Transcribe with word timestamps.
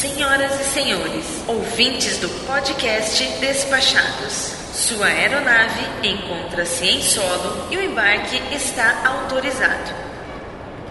Senhoras 0.00 0.58
e 0.58 0.64
senhores, 0.64 1.26
ouvintes 1.46 2.16
do 2.16 2.28
podcast 2.46 3.22
Despachados. 3.38 4.54
Sua 4.72 5.04
aeronave 5.04 5.82
encontra-se 6.02 6.86
em 6.86 7.02
solo 7.02 7.66
e 7.70 7.76
o 7.76 7.84
embarque 7.84 8.40
está 8.50 9.06
autorizado. 9.06 9.92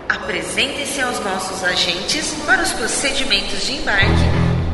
Apresentem-se 0.07 1.01
aos 1.01 1.19
nossos 1.21 1.63
agentes 1.63 2.35
para 2.45 2.61
os 2.61 2.71
procedimentos 2.73 3.65
de 3.65 3.77
embarque 3.77 4.05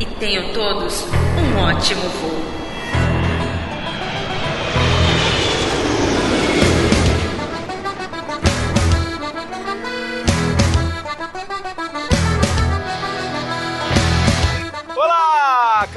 e 0.02 0.06
tenham 0.20 0.52
todos 0.52 1.06
um 1.40 1.58
ótimo 1.58 2.02
voo. 2.02 2.55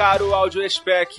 Caro 0.09 0.35
Audio 0.35 0.69
Spec. 0.71 1.19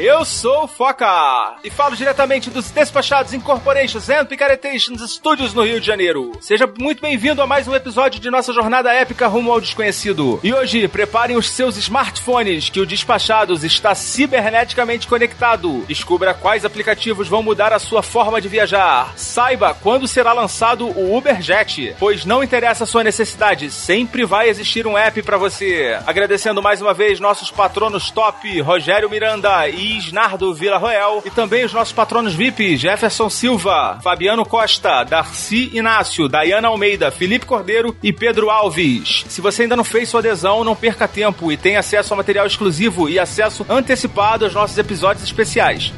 Eu 0.00 0.24
sou 0.24 0.64
o 0.64 0.66
Foca 0.66 1.56
e 1.62 1.68
falo 1.68 1.94
diretamente 1.94 2.48
dos 2.48 2.70
Despachados 2.70 3.34
Incorporations 3.34 4.08
and 4.08 4.24
Picaretations 4.24 5.02
Studios 5.12 5.52
no 5.52 5.62
Rio 5.62 5.78
de 5.78 5.86
Janeiro. 5.86 6.32
Seja 6.40 6.66
muito 6.78 7.02
bem-vindo 7.02 7.42
a 7.42 7.46
mais 7.46 7.68
um 7.68 7.74
episódio 7.74 8.18
de 8.18 8.30
nossa 8.30 8.50
jornada 8.54 8.90
épica 8.90 9.26
rumo 9.26 9.52
ao 9.52 9.60
desconhecido. 9.60 10.40
E 10.42 10.50
hoje, 10.50 10.88
preparem 10.88 11.36
os 11.36 11.50
seus 11.50 11.76
smartphones 11.76 12.70
que 12.70 12.80
o 12.80 12.86
Despachados 12.86 13.64
está 13.64 13.94
ciberneticamente 13.94 15.06
conectado. 15.06 15.84
Descubra 15.86 16.32
quais 16.32 16.64
aplicativos 16.64 17.28
vão 17.28 17.42
mudar 17.42 17.74
a 17.74 17.78
sua 17.78 18.02
forma 18.02 18.40
de 18.40 18.48
viajar. 18.48 19.12
Saiba 19.14 19.74
quando 19.74 20.08
será 20.08 20.32
lançado 20.32 20.86
o 20.86 21.14
Uberjet, 21.14 21.96
pois 21.98 22.24
não 22.24 22.42
interessa 22.42 22.84
a 22.84 22.86
sua 22.86 23.04
necessidade, 23.04 23.70
sempre 23.70 24.24
vai 24.24 24.48
existir 24.48 24.86
um 24.86 24.96
app 24.96 25.20
para 25.22 25.36
você. 25.36 26.00
Agradecendo 26.06 26.62
mais 26.62 26.80
uma 26.80 26.94
vez 26.94 27.20
nossos 27.20 27.50
patronos 27.50 28.10
top, 28.10 28.22
Rogério 28.60 29.10
Miranda 29.10 29.68
e 29.68 29.98
Isnardo 29.98 30.52
Vila 30.54 30.78
Roel, 30.78 31.22
e 31.24 31.30
também 31.30 31.64
os 31.64 31.72
nossos 31.72 31.92
patronos 31.92 32.34
VIP, 32.34 32.76
Jefferson 32.76 33.28
Silva, 33.28 33.98
Fabiano 34.02 34.44
Costa, 34.44 35.04
Darcy 35.04 35.70
Inácio, 35.72 36.28
Dayana 36.28 36.68
Almeida, 36.68 37.10
Felipe 37.10 37.46
Cordeiro 37.46 37.96
e 38.02 38.12
Pedro 38.12 38.50
Alves. 38.50 39.24
Se 39.28 39.40
você 39.40 39.62
ainda 39.62 39.76
não 39.76 39.84
fez 39.84 40.08
sua 40.08 40.20
adesão, 40.20 40.64
não 40.64 40.76
perca 40.76 41.06
tempo 41.06 41.52
e 41.52 41.56
tem 41.56 41.76
acesso 41.76 42.14
a 42.14 42.16
material 42.16 42.46
exclusivo 42.46 43.08
e 43.08 43.18
acesso 43.18 43.64
antecipado 43.68 44.44
aos 44.44 44.54
nossos 44.54 44.78
episódios 44.78 45.24
especiais. 45.24 45.92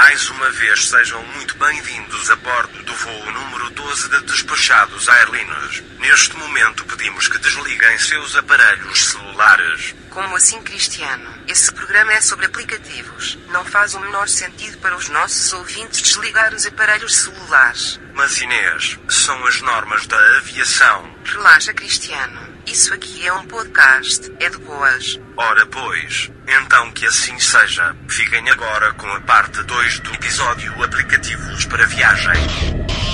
Mais 0.00 0.30
uma 0.30 0.48
vez, 0.50 0.90
sejam 0.90 1.20
muito 1.34 1.56
bem-vindos 1.56 2.30
a 2.30 2.36
bordo 2.36 2.84
do 2.84 2.94
voo 2.94 3.32
número 3.32 3.68
12 3.70 4.08
de 4.08 4.20
Despachados 4.26 5.08
Aerlinos. 5.08 5.82
Neste 5.98 6.36
momento, 6.36 6.84
pedimos 6.84 7.26
que 7.26 7.36
desliguem 7.36 7.98
seus 7.98 8.36
aparelhos 8.36 9.08
celulares. 9.08 9.96
Como 10.10 10.36
assim, 10.36 10.62
Cristiano? 10.62 11.28
Esse 11.48 11.72
programa 11.72 12.12
é 12.12 12.20
sobre 12.20 12.46
aplicativos. 12.46 13.36
Não 13.48 13.64
faz 13.64 13.94
o 13.94 14.00
menor 14.00 14.28
sentido 14.28 14.78
para 14.78 14.96
os 14.96 15.08
nossos 15.08 15.52
ouvintes 15.52 16.00
desligar 16.00 16.54
os 16.54 16.64
aparelhos 16.64 17.16
celulares. 17.16 17.98
Mas, 18.14 18.40
Inês, 18.40 18.96
são 19.08 19.44
as 19.48 19.60
normas 19.60 20.06
da 20.06 20.36
aviação. 20.36 21.12
Relaxa, 21.24 21.74
Cristiano. 21.74 22.47
Isso 22.70 22.92
aqui 22.92 23.26
é 23.26 23.32
um 23.32 23.46
podcast. 23.46 24.30
É 24.38 24.50
de 24.50 24.58
boas. 24.58 25.18
Ora, 25.38 25.64
pois, 25.64 26.30
então 26.46 26.90
que 26.92 27.06
assim 27.06 27.38
seja. 27.38 27.96
Fiquem 28.06 28.46
agora 28.50 28.92
com 28.92 29.06
a 29.06 29.20
parte 29.22 29.62
2 29.62 30.00
do 30.00 30.12
episódio 30.12 30.84
Aplicativos 30.84 31.64
para 31.64 31.86
Viagem. 31.86 33.07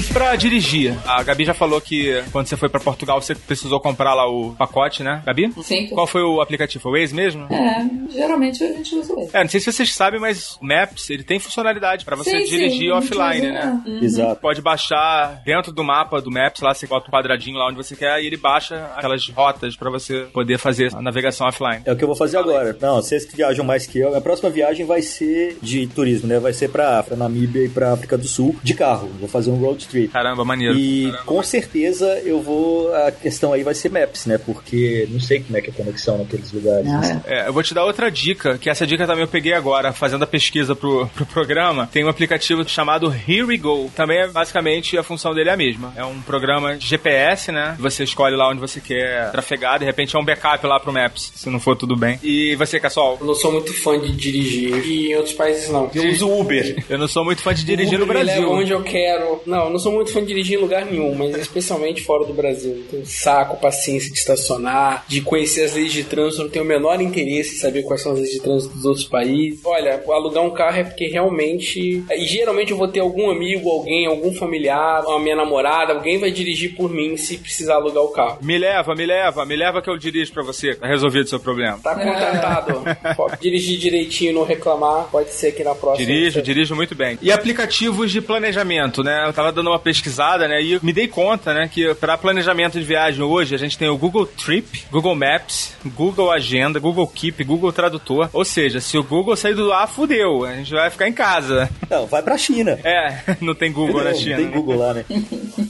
E 0.00 0.02
pra 0.14 0.34
dirigir, 0.34 0.96
a 1.06 1.22
Gabi 1.22 1.44
já 1.44 1.52
falou 1.52 1.78
que 1.78 2.24
quando 2.32 2.46
você 2.46 2.56
foi 2.56 2.70
pra 2.70 2.80
Portugal 2.80 3.20
você 3.20 3.34
precisou 3.34 3.78
comprar 3.78 4.14
lá 4.14 4.26
o 4.26 4.54
pacote, 4.54 5.02
né, 5.02 5.22
Gabi? 5.26 5.52
Sim. 5.62 5.88
Qual 5.88 6.06
foi 6.06 6.22
o 6.22 6.40
aplicativo? 6.40 6.82
Foi 6.82 6.92
o 6.92 6.98
Waze 6.98 7.14
mesmo? 7.14 7.46
É, 7.52 7.86
geralmente 8.10 8.64
a 8.64 8.72
gente 8.72 8.94
usa 8.94 9.12
o 9.12 9.16
Waze. 9.16 9.30
É, 9.34 9.42
não 9.42 9.50
sei 9.50 9.60
se 9.60 9.70
vocês 9.70 9.94
sabem, 9.94 10.18
mas 10.18 10.56
o 10.58 10.64
Maps, 10.64 11.10
ele 11.10 11.22
tem 11.22 11.38
funcionalidade 11.38 12.06
pra 12.06 12.16
você 12.16 12.30
Sim, 12.30 12.44
dirigir 12.46 12.88
sim, 12.88 12.90
offline, 12.92 13.52
né? 13.52 13.82
Uhum. 13.86 13.98
Exato. 14.02 14.40
Pode 14.40 14.62
baixar 14.62 15.42
dentro 15.44 15.70
do 15.70 15.84
mapa 15.84 16.22
do 16.22 16.30
Maps, 16.30 16.62
lá 16.62 16.72
você 16.72 16.86
bota 16.86 17.08
um 17.08 17.12
quadradinho 17.12 17.58
lá 17.58 17.68
onde 17.68 17.76
você 17.76 17.94
quer 17.94 18.22
e 18.22 18.26
ele 18.26 18.38
baixa 18.38 18.90
aquelas 18.96 19.28
rotas 19.28 19.76
pra 19.76 19.90
você 19.90 20.26
poder 20.32 20.56
fazer 20.56 20.94
a 20.94 21.02
navegação 21.02 21.46
offline. 21.46 21.82
É 21.84 21.92
o 21.92 21.96
que 21.96 22.04
eu 22.04 22.08
vou 22.08 22.16
fazer 22.16 22.38
agora. 22.38 22.74
Não, 22.80 22.96
vocês 22.96 23.26
que 23.26 23.36
viajam 23.36 23.66
mais 23.66 23.86
que 23.86 23.98
eu, 23.98 24.16
a 24.16 24.20
próxima 24.22 24.48
viagem 24.48 24.86
vai 24.86 25.02
ser 25.02 25.58
de 25.60 25.86
turismo, 25.88 26.26
né? 26.26 26.38
Vai 26.38 26.54
ser 26.54 26.70
pra, 26.70 27.02
pra 27.02 27.16
Namíbia 27.16 27.66
e 27.66 27.68
pra 27.68 27.92
África 27.92 28.16
do 28.16 28.26
Sul 28.26 28.56
de 28.62 28.72
carro. 28.72 29.10
Vou 29.20 29.28
fazer 29.28 29.50
um 29.50 29.56
road 29.56 29.89
trip. 29.90 30.08
Caramba, 30.08 30.44
maneiro. 30.44 30.74
E 30.76 31.12
com 31.26 31.42
certeza 31.42 32.06
eu 32.24 32.40
vou. 32.40 32.94
A 32.94 33.10
questão 33.10 33.52
aí 33.52 33.62
vai 33.62 33.74
ser 33.74 33.90
Maps, 33.90 34.26
né? 34.26 34.38
Porque 34.38 35.06
não 35.10 35.20
sei 35.20 35.40
como 35.40 35.56
é 35.56 35.60
que 35.60 35.70
é 35.70 35.72
a 35.72 35.76
conexão 35.76 36.18
naqueles 36.18 36.52
lugares. 36.52 36.88
Ah, 36.88 37.00
né? 37.00 37.22
é. 37.26 37.40
É, 37.40 37.48
eu 37.48 37.52
vou 37.52 37.62
te 37.62 37.72
dar 37.74 37.84
outra 37.84 38.10
dica, 38.10 38.58
que 38.58 38.68
essa 38.68 38.86
dica 38.86 39.06
também 39.06 39.22
eu 39.22 39.28
peguei 39.28 39.52
agora, 39.52 39.92
fazendo 39.92 40.22
a 40.24 40.26
pesquisa 40.26 40.74
pro, 40.76 41.06
pro 41.08 41.24
programa. 41.26 41.88
Tem 41.92 42.04
um 42.04 42.08
aplicativo 42.08 42.68
chamado 42.68 43.12
Here 43.26 43.42
We 43.44 43.56
Go. 43.56 43.90
Também 43.94 44.18
é 44.18 44.26
basicamente 44.28 44.96
a 44.98 45.02
função 45.02 45.34
dele 45.34 45.48
é 45.48 45.52
a 45.52 45.56
mesma. 45.56 45.92
É 45.96 46.04
um 46.04 46.20
programa 46.20 46.76
de 46.76 46.86
GPS, 46.86 47.50
né? 47.50 47.76
Você 47.78 48.04
escolhe 48.04 48.36
lá 48.36 48.48
onde 48.50 48.60
você 48.60 48.80
quer 48.80 49.30
trafegar, 49.30 49.78
de 49.78 49.84
repente 49.84 50.14
é 50.16 50.18
um 50.18 50.24
backup 50.24 50.66
lá 50.66 50.78
pro 50.78 50.92
Maps, 50.92 51.32
se 51.34 51.48
não 51.48 51.58
for 51.60 51.76
tudo 51.76 51.96
bem. 51.96 52.18
E 52.22 52.54
você, 52.56 52.78
Cassol? 52.78 53.18
Eu 53.20 53.26
não 53.26 53.34
sou 53.34 53.52
muito 53.52 53.72
fã 53.74 53.98
de 53.98 54.12
dirigir 54.12 54.84
e 54.86 55.12
em 55.12 55.16
outros 55.16 55.34
países 55.34 55.68
não. 55.70 55.90
Eu 55.94 56.08
uso 56.10 56.28
Uber. 56.30 56.84
Eu 56.90 56.98
não 56.98 57.08
sou 57.08 57.24
muito 57.24 57.40
fã 57.42 57.54
de 57.54 57.64
dirigir 57.64 57.98
no 57.98 58.04
Uber 58.04 58.18
leva 58.18 58.40
Brasil. 58.40 58.50
onde 58.50 58.70
eu 58.72 58.82
quero. 58.82 59.40
Não, 59.46 59.69
não 59.70 59.78
sou 59.78 59.92
muito 59.92 60.12
fã 60.12 60.20
de 60.20 60.26
dirigir 60.26 60.58
em 60.58 60.60
lugar 60.62 60.84
nenhum, 60.86 61.14
mas 61.14 61.34
especialmente 61.36 62.02
fora 62.02 62.24
do 62.24 62.32
Brasil. 62.34 62.84
Tenho 62.90 63.04
saco, 63.06 63.56
paciência 63.60 64.10
de 64.12 64.18
estacionar, 64.18 65.04
de 65.08 65.20
conhecer 65.20 65.64
as 65.64 65.74
leis 65.74 65.92
de 65.92 66.04
trânsito. 66.04 66.42
Eu 66.42 66.44
não 66.46 66.50
tenho 66.52 66.64
o 66.64 66.68
menor 66.68 67.00
interesse 67.00 67.54
em 67.56 67.58
saber 67.58 67.82
quais 67.82 68.02
são 68.02 68.12
as 68.12 68.18
leis 68.18 68.30
de 68.30 68.40
trânsito 68.40 68.74
dos 68.74 68.84
outros 68.84 69.06
países. 69.06 69.60
Olha, 69.64 70.02
alugar 70.08 70.44
um 70.44 70.50
carro 70.50 70.76
é 70.78 70.84
porque 70.84 71.06
realmente. 71.06 72.02
E 72.10 72.24
geralmente 72.26 72.70
eu 72.72 72.76
vou 72.76 72.88
ter 72.88 73.00
algum 73.00 73.30
amigo, 73.30 73.68
alguém, 73.70 74.06
algum 74.06 74.32
familiar, 74.34 75.02
a 75.06 75.18
minha 75.18 75.36
namorada, 75.36 75.92
alguém 75.94 76.18
vai 76.18 76.30
dirigir 76.30 76.74
por 76.76 76.90
mim 76.90 77.16
se 77.16 77.36
precisar 77.38 77.74
alugar 77.74 78.02
o 78.02 78.08
carro. 78.08 78.38
Me 78.42 78.58
leva, 78.58 78.94
me 78.94 79.06
leva, 79.06 79.44
me 79.46 79.56
leva 79.56 79.80
que 79.82 79.90
eu 79.90 79.96
dirijo 79.96 80.32
pra 80.32 80.42
você. 80.42 80.74
Tá 80.74 80.86
resolvido 80.86 81.24
o 81.24 81.28
seu 81.28 81.40
problema. 81.40 81.78
Tá 81.82 81.94
contratado. 81.94 82.82
Pode 83.16 83.40
dirigir 83.40 83.78
direitinho, 83.78 84.32
não 84.34 84.44
reclamar. 84.44 85.08
Pode 85.10 85.30
ser 85.32 85.52
que 85.52 85.62
na 85.64 85.74
próxima. 85.74 86.06
Dirijo, 86.06 86.34
você- 86.34 86.42
dirijo 86.42 86.74
muito 86.74 86.94
bem. 86.94 87.18
E 87.22 87.30
aplicativos 87.32 88.10
de 88.10 88.20
planejamento, 88.20 89.02
né? 89.02 89.24
Eu 89.26 89.32
tava 89.32 89.52
dando 89.60 89.70
uma 89.70 89.78
pesquisada, 89.78 90.48
né? 90.48 90.62
E 90.62 90.78
me 90.82 90.92
dei 90.92 91.06
conta, 91.06 91.52
né? 91.52 91.68
Que 91.72 91.94
para 91.94 92.16
planejamento 92.16 92.78
de 92.78 92.84
viagem 92.84 93.22
hoje, 93.22 93.54
a 93.54 93.58
gente 93.58 93.76
tem 93.78 93.88
o 93.88 93.96
Google 93.96 94.26
Trip, 94.26 94.84
Google 94.90 95.14
Maps, 95.14 95.74
Google 95.84 96.30
Agenda, 96.30 96.80
Google 96.80 97.06
Keep, 97.06 97.44
Google 97.44 97.72
Tradutor. 97.72 98.28
Ou 98.32 98.44
seja, 98.44 98.80
se 98.80 98.96
o 98.98 99.04
Google 99.04 99.36
sair 99.36 99.54
do 99.54 99.72
ar, 99.72 99.88
fudeu. 99.88 100.44
A 100.44 100.54
gente 100.56 100.72
vai 100.72 100.90
ficar 100.90 101.08
em 101.08 101.12
casa. 101.12 101.68
Não, 101.88 102.06
vai 102.06 102.22
pra 102.22 102.36
China. 102.38 102.78
É, 102.82 103.36
não 103.40 103.54
tem 103.54 103.70
Google 103.72 104.02
na 104.02 104.10
Não, 104.10 104.18
China. 104.18 104.36
tem 104.36 104.46
né? 104.46 104.52
Google 104.52 104.76
lá, 104.76 104.94
né? 104.94 105.04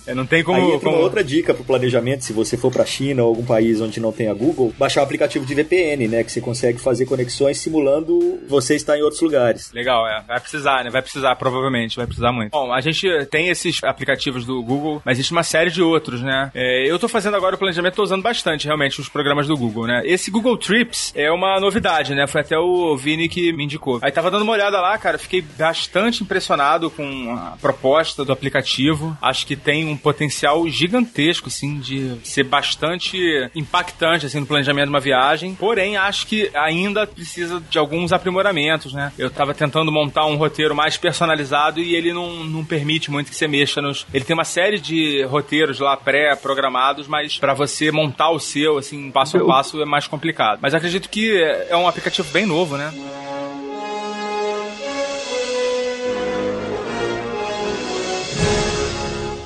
É, 0.06 0.14
Não 0.14 0.26
tem 0.26 0.42
como. 0.42 0.58
Aí 0.58 0.66
entra 0.66 0.80
como... 0.80 0.96
uma 0.96 1.02
outra 1.02 1.22
dica 1.22 1.52
pro 1.52 1.64
planejamento, 1.64 2.24
se 2.24 2.32
você 2.32 2.56
for 2.56 2.70
pra 2.70 2.84
China 2.84 3.22
ou 3.22 3.28
algum 3.28 3.44
país 3.44 3.80
onde 3.80 4.00
não 4.00 4.12
tenha 4.12 4.32
Google, 4.34 4.72
baixar 4.78 5.00
o 5.00 5.04
aplicativo 5.04 5.44
de 5.44 5.54
VPN, 5.54 6.08
né? 6.08 6.24
Que 6.24 6.32
você 6.32 6.40
consegue 6.40 6.80
fazer 6.80 7.06
conexões 7.06 7.58
simulando 7.58 8.40
você 8.48 8.74
estar 8.76 8.98
em 8.98 9.02
outros 9.02 9.20
lugares. 9.20 9.72
Legal, 9.72 10.06
é. 10.06 10.22
Vai 10.26 10.40
precisar, 10.40 10.84
né? 10.84 10.90
Vai 10.90 11.02
precisar, 11.02 11.34
provavelmente. 11.36 11.96
Vai 11.96 12.06
precisar 12.06 12.32
muito. 12.32 12.50
Bom, 12.50 12.72
a 12.72 12.80
gente 12.80 13.06
tem 13.26 13.48
esses 13.48 13.79
aplicativos 13.82 14.44
do 14.44 14.62
Google, 14.62 15.02
mas 15.04 15.18
existe 15.18 15.32
uma 15.32 15.42
série 15.42 15.70
de 15.70 15.82
outros, 15.82 16.22
né? 16.22 16.50
É, 16.54 16.90
eu 16.90 16.98
tô 16.98 17.08
fazendo 17.08 17.36
agora 17.36 17.54
o 17.54 17.58
planejamento, 17.58 17.94
tô 17.94 18.02
usando 18.02 18.22
bastante, 18.22 18.66
realmente, 18.66 19.00
os 19.00 19.08
programas 19.08 19.46
do 19.46 19.56
Google, 19.56 19.86
né? 19.86 20.02
Esse 20.04 20.30
Google 20.30 20.56
Trips 20.56 21.12
é 21.14 21.30
uma 21.30 21.60
novidade, 21.60 22.14
né? 22.14 22.26
Foi 22.26 22.40
até 22.40 22.58
o 22.58 22.96
Vini 22.96 23.28
que 23.28 23.52
me 23.52 23.64
indicou. 23.64 23.98
Aí 24.02 24.10
tava 24.10 24.30
dando 24.30 24.42
uma 24.42 24.52
olhada 24.52 24.80
lá, 24.80 24.96
cara, 24.98 25.18
fiquei 25.18 25.42
bastante 25.42 26.22
impressionado 26.22 26.90
com 26.90 27.32
a 27.34 27.56
proposta 27.60 28.24
do 28.24 28.32
aplicativo. 28.32 29.16
Acho 29.20 29.46
que 29.46 29.56
tem 29.56 29.86
um 29.86 29.96
potencial 29.96 30.66
gigantesco, 30.68 31.48
assim, 31.48 31.78
de 31.78 32.16
ser 32.24 32.44
bastante 32.44 33.18
impactante, 33.54 34.26
assim, 34.26 34.40
no 34.40 34.46
planejamento 34.46 34.86
de 34.86 34.90
uma 34.90 35.00
viagem. 35.00 35.54
Porém, 35.54 35.96
acho 35.96 36.26
que 36.26 36.50
ainda 36.54 37.06
precisa 37.06 37.62
de 37.68 37.78
alguns 37.78 38.12
aprimoramentos, 38.12 38.92
né? 38.92 39.12
Eu 39.18 39.30
tava 39.30 39.54
tentando 39.54 39.92
montar 39.92 40.26
um 40.26 40.36
roteiro 40.36 40.74
mais 40.74 40.96
personalizado 40.96 41.80
e 41.80 41.94
ele 41.94 42.12
não, 42.12 42.44
não 42.44 42.64
permite 42.64 43.10
muito 43.10 43.30
que 43.30 43.36
você 43.36 43.46
mexa 43.46 43.69
Ele 44.12 44.24
tem 44.24 44.34
uma 44.34 44.44
série 44.44 44.78
de 44.78 45.22
roteiros 45.24 45.78
lá 45.78 45.96
pré-programados, 45.96 47.06
mas 47.06 47.38
para 47.38 47.54
você 47.54 47.90
montar 47.90 48.30
o 48.30 48.38
seu, 48.38 48.78
assim, 48.78 49.10
passo 49.10 49.36
a 49.38 49.46
passo, 49.46 49.80
é 49.80 49.84
mais 49.84 50.06
complicado. 50.06 50.58
Mas 50.60 50.74
acredito 50.74 51.08
que 51.08 51.40
é 51.68 51.76
um 51.76 51.86
aplicativo 51.86 52.28
bem 52.32 52.46
novo, 52.46 52.76
né? 52.76 52.92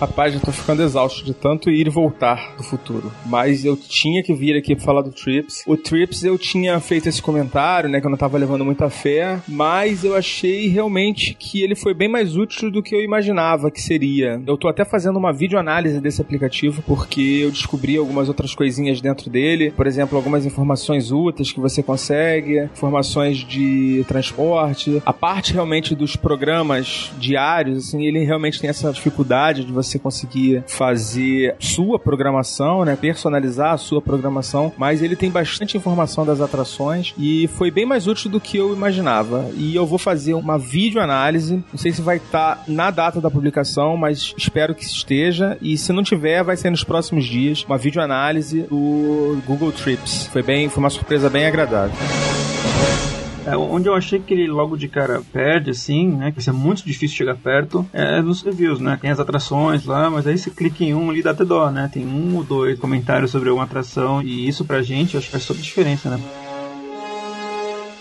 Rapaz, 0.04 0.34
eu 0.34 0.40
tô 0.40 0.52
ficando 0.52 0.82
exausto 0.82 1.24
de 1.24 1.32
tanto 1.32 1.70
ir 1.70 1.86
e 1.86 1.90
voltar 1.90 2.54
do 2.58 2.62
futuro. 2.62 3.10
Mas 3.24 3.64
eu 3.64 3.74
tinha 3.74 4.22
que 4.22 4.34
vir 4.34 4.54
aqui 4.54 4.78
falar 4.78 5.00
do 5.00 5.10
Trips. 5.10 5.64
O 5.66 5.78
Trips 5.78 6.22
eu 6.22 6.36
tinha 6.36 6.78
feito 6.78 7.08
esse 7.08 7.22
comentário, 7.22 7.88
né? 7.88 8.02
Que 8.02 8.06
eu 8.06 8.10
não 8.10 8.18
tava 8.18 8.36
levando 8.36 8.66
muita 8.66 8.90
fé. 8.90 9.40
Mas 9.48 10.04
eu 10.04 10.14
achei 10.14 10.68
realmente 10.68 11.32
que 11.32 11.62
ele 11.62 11.74
foi 11.74 11.94
bem 11.94 12.06
mais 12.06 12.36
útil 12.36 12.70
do 12.70 12.82
que 12.82 12.94
eu 12.94 13.02
imaginava 13.02 13.70
que 13.70 13.80
seria. 13.80 14.42
Eu 14.46 14.58
tô 14.58 14.68
até 14.68 14.84
fazendo 14.84 15.18
uma 15.18 15.32
videoanálise 15.32 15.98
desse 16.02 16.20
aplicativo, 16.20 16.82
porque 16.82 17.40
eu 17.42 17.50
descobri 17.50 17.96
algumas 17.96 18.28
outras 18.28 18.54
coisinhas 18.54 19.00
dentro 19.00 19.30
dele. 19.30 19.70
Por 19.70 19.86
exemplo, 19.86 20.18
algumas 20.18 20.44
informações 20.44 21.10
úteis 21.10 21.50
que 21.50 21.60
você 21.60 21.82
consegue, 21.82 22.64
informações 22.64 23.38
de 23.38 24.04
transporte. 24.06 25.02
A 25.06 25.14
parte 25.14 25.54
realmente 25.54 25.94
dos 25.94 26.14
programas 26.14 27.10
diários, 27.16 27.88
assim, 27.88 28.04
ele 28.04 28.22
realmente 28.22 28.60
tem 28.60 28.68
essa 28.68 28.92
dificuldade 28.92 29.64
de 29.64 29.72
você 29.72 29.93
conseguir 29.98 30.64
fazer 30.66 31.56
sua 31.58 31.98
programação, 31.98 32.84
né? 32.84 32.96
Personalizar 32.96 33.72
a 33.72 33.78
sua 33.78 34.00
programação, 34.00 34.72
mas 34.76 35.02
ele 35.02 35.16
tem 35.16 35.30
bastante 35.30 35.76
informação 35.76 36.24
das 36.24 36.40
atrações 36.40 37.14
e 37.18 37.48
foi 37.48 37.70
bem 37.70 37.86
mais 37.86 38.06
útil 38.06 38.30
do 38.30 38.40
que 38.40 38.56
eu 38.56 38.74
imaginava. 38.74 39.50
E 39.56 39.74
eu 39.74 39.86
vou 39.86 39.98
fazer 39.98 40.34
uma 40.34 40.58
videoanálise, 40.58 41.62
não 41.72 41.78
sei 41.78 41.92
se 41.92 42.02
vai 42.02 42.16
estar 42.16 42.56
tá 42.56 42.62
na 42.66 42.90
data 42.90 43.20
da 43.20 43.30
publicação, 43.30 43.96
mas 43.96 44.34
espero 44.36 44.74
que 44.74 44.84
esteja. 44.84 45.56
E 45.60 45.76
se 45.76 45.92
não 45.92 46.02
tiver, 46.02 46.42
vai 46.42 46.56
ser 46.56 46.70
nos 46.70 46.84
próximos 46.84 47.24
dias 47.24 47.64
uma 47.64 47.78
videoanálise 47.78 48.62
do 48.62 49.38
Google 49.46 49.72
Trips. 49.72 50.26
Foi 50.26 50.42
bem, 50.42 50.68
foi 50.68 50.82
uma 50.82 50.90
surpresa 50.90 51.28
bem 51.30 51.46
agradável. 51.46 51.94
É, 53.46 53.56
onde 53.56 53.88
eu 53.88 53.94
achei 53.94 54.18
que 54.18 54.32
ele 54.32 54.46
logo 54.46 54.76
de 54.76 54.88
cara 54.88 55.22
perde, 55.32 55.70
assim, 55.70 56.08
né? 56.08 56.32
Que 56.32 56.48
é 56.48 56.52
muito 56.52 56.84
difícil 56.84 57.16
chegar 57.16 57.36
perto, 57.36 57.86
é 57.92 58.22
nos 58.22 58.42
reviews, 58.42 58.80
né? 58.80 58.98
Tem 59.00 59.10
as 59.10 59.20
atrações 59.20 59.84
lá, 59.84 60.08
mas 60.08 60.26
aí 60.26 60.38
você 60.38 60.50
clica 60.50 60.82
em 60.82 60.94
um 60.94 61.10
ali 61.10 61.22
dá 61.22 61.32
até 61.32 61.44
dó, 61.44 61.70
né? 61.70 61.90
Tem 61.92 62.06
um 62.06 62.36
ou 62.36 62.44
dois 62.44 62.78
comentários 62.78 63.30
sobre 63.30 63.50
uma 63.50 63.64
atração 63.64 64.22
e 64.22 64.48
isso 64.48 64.64
pra 64.64 64.82
gente, 64.82 65.14
eu 65.14 65.18
acho 65.18 65.26
que 65.28 65.32
faz 65.32 65.46
toda 65.46 65.58
a 65.58 65.62
diferença, 65.62 66.08
né? 66.08 66.43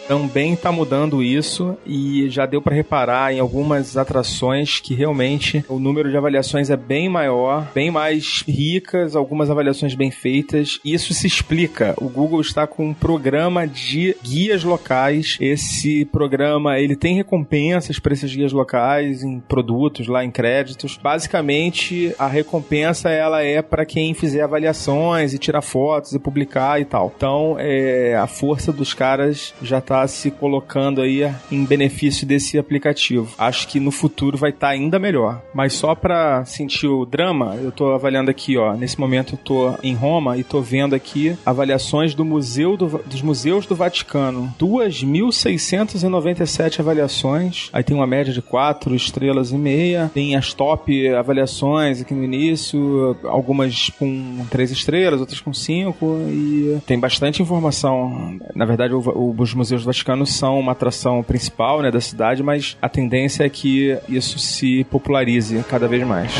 Também 0.08 0.54
está 0.54 0.72
mudando 0.72 1.24
isso 1.24 1.78
e 1.86 2.30
já 2.30 2.46
deu 2.46 2.62
para 2.62 2.76
reparar 2.76 3.34
em 3.34 3.40
algumas 3.40 3.98
atrações 3.98 4.80
que 4.80 4.94
realmente 4.94 5.64
o 5.70 5.80
número 5.80 6.10
de 6.10 6.18
avaliações 6.18 6.70
é 6.70 6.78
bem 6.78 7.10
maior, 7.10 7.68
bem 7.74 7.90
mais 7.90 8.44
ricas, 8.48 9.16
algumas 9.16 9.50
avaliações 9.50 9.96
bem 9.96 10.12
feitas. 10.12 10.80
Isso 10.84 11.14
se 11.14 11.28
explica. 11.28 11.94
O 11.98 12.10
Google 12.10 12.42
está 12.42 12.68
com 12.68 12.90
um 12.90 12.94
programa 12.94 13.68
de 13.68 14.16
guias 14.24 14.64
locais. 14.64 15.38
Esse 15.40 16.06
programa 16.06 16.80
ele 16.80 16.96
tem 16.96 17.16
recompensas 17.16 18.00
para 18.00 18.14
esses 18.14 18.34
guias 18.34 18.52
locais 18.52 19.24
em 19.24 19.40
produtos 19.40 20.08
lá 20.08 20.24
em 20.24 20.32
créditos. 20.32 21.00
Basicamente 21.02 22.14
a 22.20 22.28
recompensa 22.28 23.10
ela 23.10 23.42
é 23.42 23.62
para 23.62 23.86
quem 23.86 24.14
fizer 24.14 24.42
avaliações 24.42 25.34
e 25.34 25.38
tirar 25.38 25.62
fotos 25.62 26.14
e 26.14 26.20
publicar 26.20 26.80
e 26.80 26.86
tal. 26.86 27.12
Então 27.16 27.56
é, 27.58 28.16
a 28.16 28.28
força 28.28 28.72
dos 28.72 28.94
caras 28.94 29.54
já 29.62 29.80
está 29.80 29.93
está 29.94 30.08
se 30.08 30.32
colocando 30.32 31.02
aí 31.02 31.32
em 31.52 31.64
benefício 31.64 32.26
desse 32.26 32.58
aplicativo. 32.58 33.32
Acho 33.38 33.68
que 33.68 33.80
no 33.80 33.92
futuro 33.92 34.36
vai 34.38 34.50
estar 34.50 34.66
tá 34.68 34.74
ainda 34.74 34.98
melhor. 34.98 35.44
Mas 35.54 35.74
só 35.74 35.94
para 35.94 36.44
sentir 36.46 36.88
o 36.88 37.06
drama, 37.06 37.56
eu 37.62 37.70
estou 37.70 37.94
avaliando 37.94 38.32
aqui, 38.32 38.58
ó. 38.58 38.74
Nesse 38.74 39.00
momento 39.00 39.36
eu 39.36 39.38
tô 39.38 39.76
em 39.84 39.94
Roma 39.94 40.36
e 40.36 40.42
estou 40.42 40.64
vendo 40.64 40.96
aqui 40.96 41.38
avaliações 41.46 42.16
do 42.16 42.26
museu 42.26 42.76
do, 42.76 43.00
dos 43.06 43.22
museus 43.22 43.68
do 43.68 43.76
Vaticano. 43.76 44.52
2.697 44.60 46.80
avaliações. 46.80 47.70
Aí 47.72 47.84
tem 47.84 47.96
uma 47.96 48.08
média 48.08 48.34
de 48.34 48.42
4 48.42 48.96
estrelas 48.96 49.52
e 49.52 49.58
meia. 49.58 50.10
Tem 50.14 50.36
as 50.36 50.54
top 50.54 51.08
avaliações 51.10 52.02
aqui 52.02 52.16
no 52.16 52.24
início, 52.24 53.16
algumas 53.26 53.92
com 54.00 54.44
3 54.50 54.72
estrelas, 54.72 55.20
outras 55.20 55.40
com 55.40 55.54
5 55.54 56.18
e 56.30 56.80
tem 56.88 57.00
bastante 57.00 57.44
informação. 57.44 58.40
Na 58.56 58.66
verdade, 58.66 58.96
os 58.96 59.54
museus 59.54 59.83
os 59.84 59.86
Vaticanos 59.86 60.34
são 60.34 60.60
uma 60.60 60.72
atração 60.72 61.22
principal 61.22 61.82
né, 61.82 61.92
da 61.92 62.00
cidade, 62.00 62.42
mas 62.42 62.78
a 62.82 62.88
tendência 62.88 63.44
é 63.44 63.50
que 63.50 63.98
isso 64.08 64.40
se 64.40 64.86
popularize 64.86 65.64
cada 65.70 65.88
vez 65.88 66.06
mais 66.08 66.32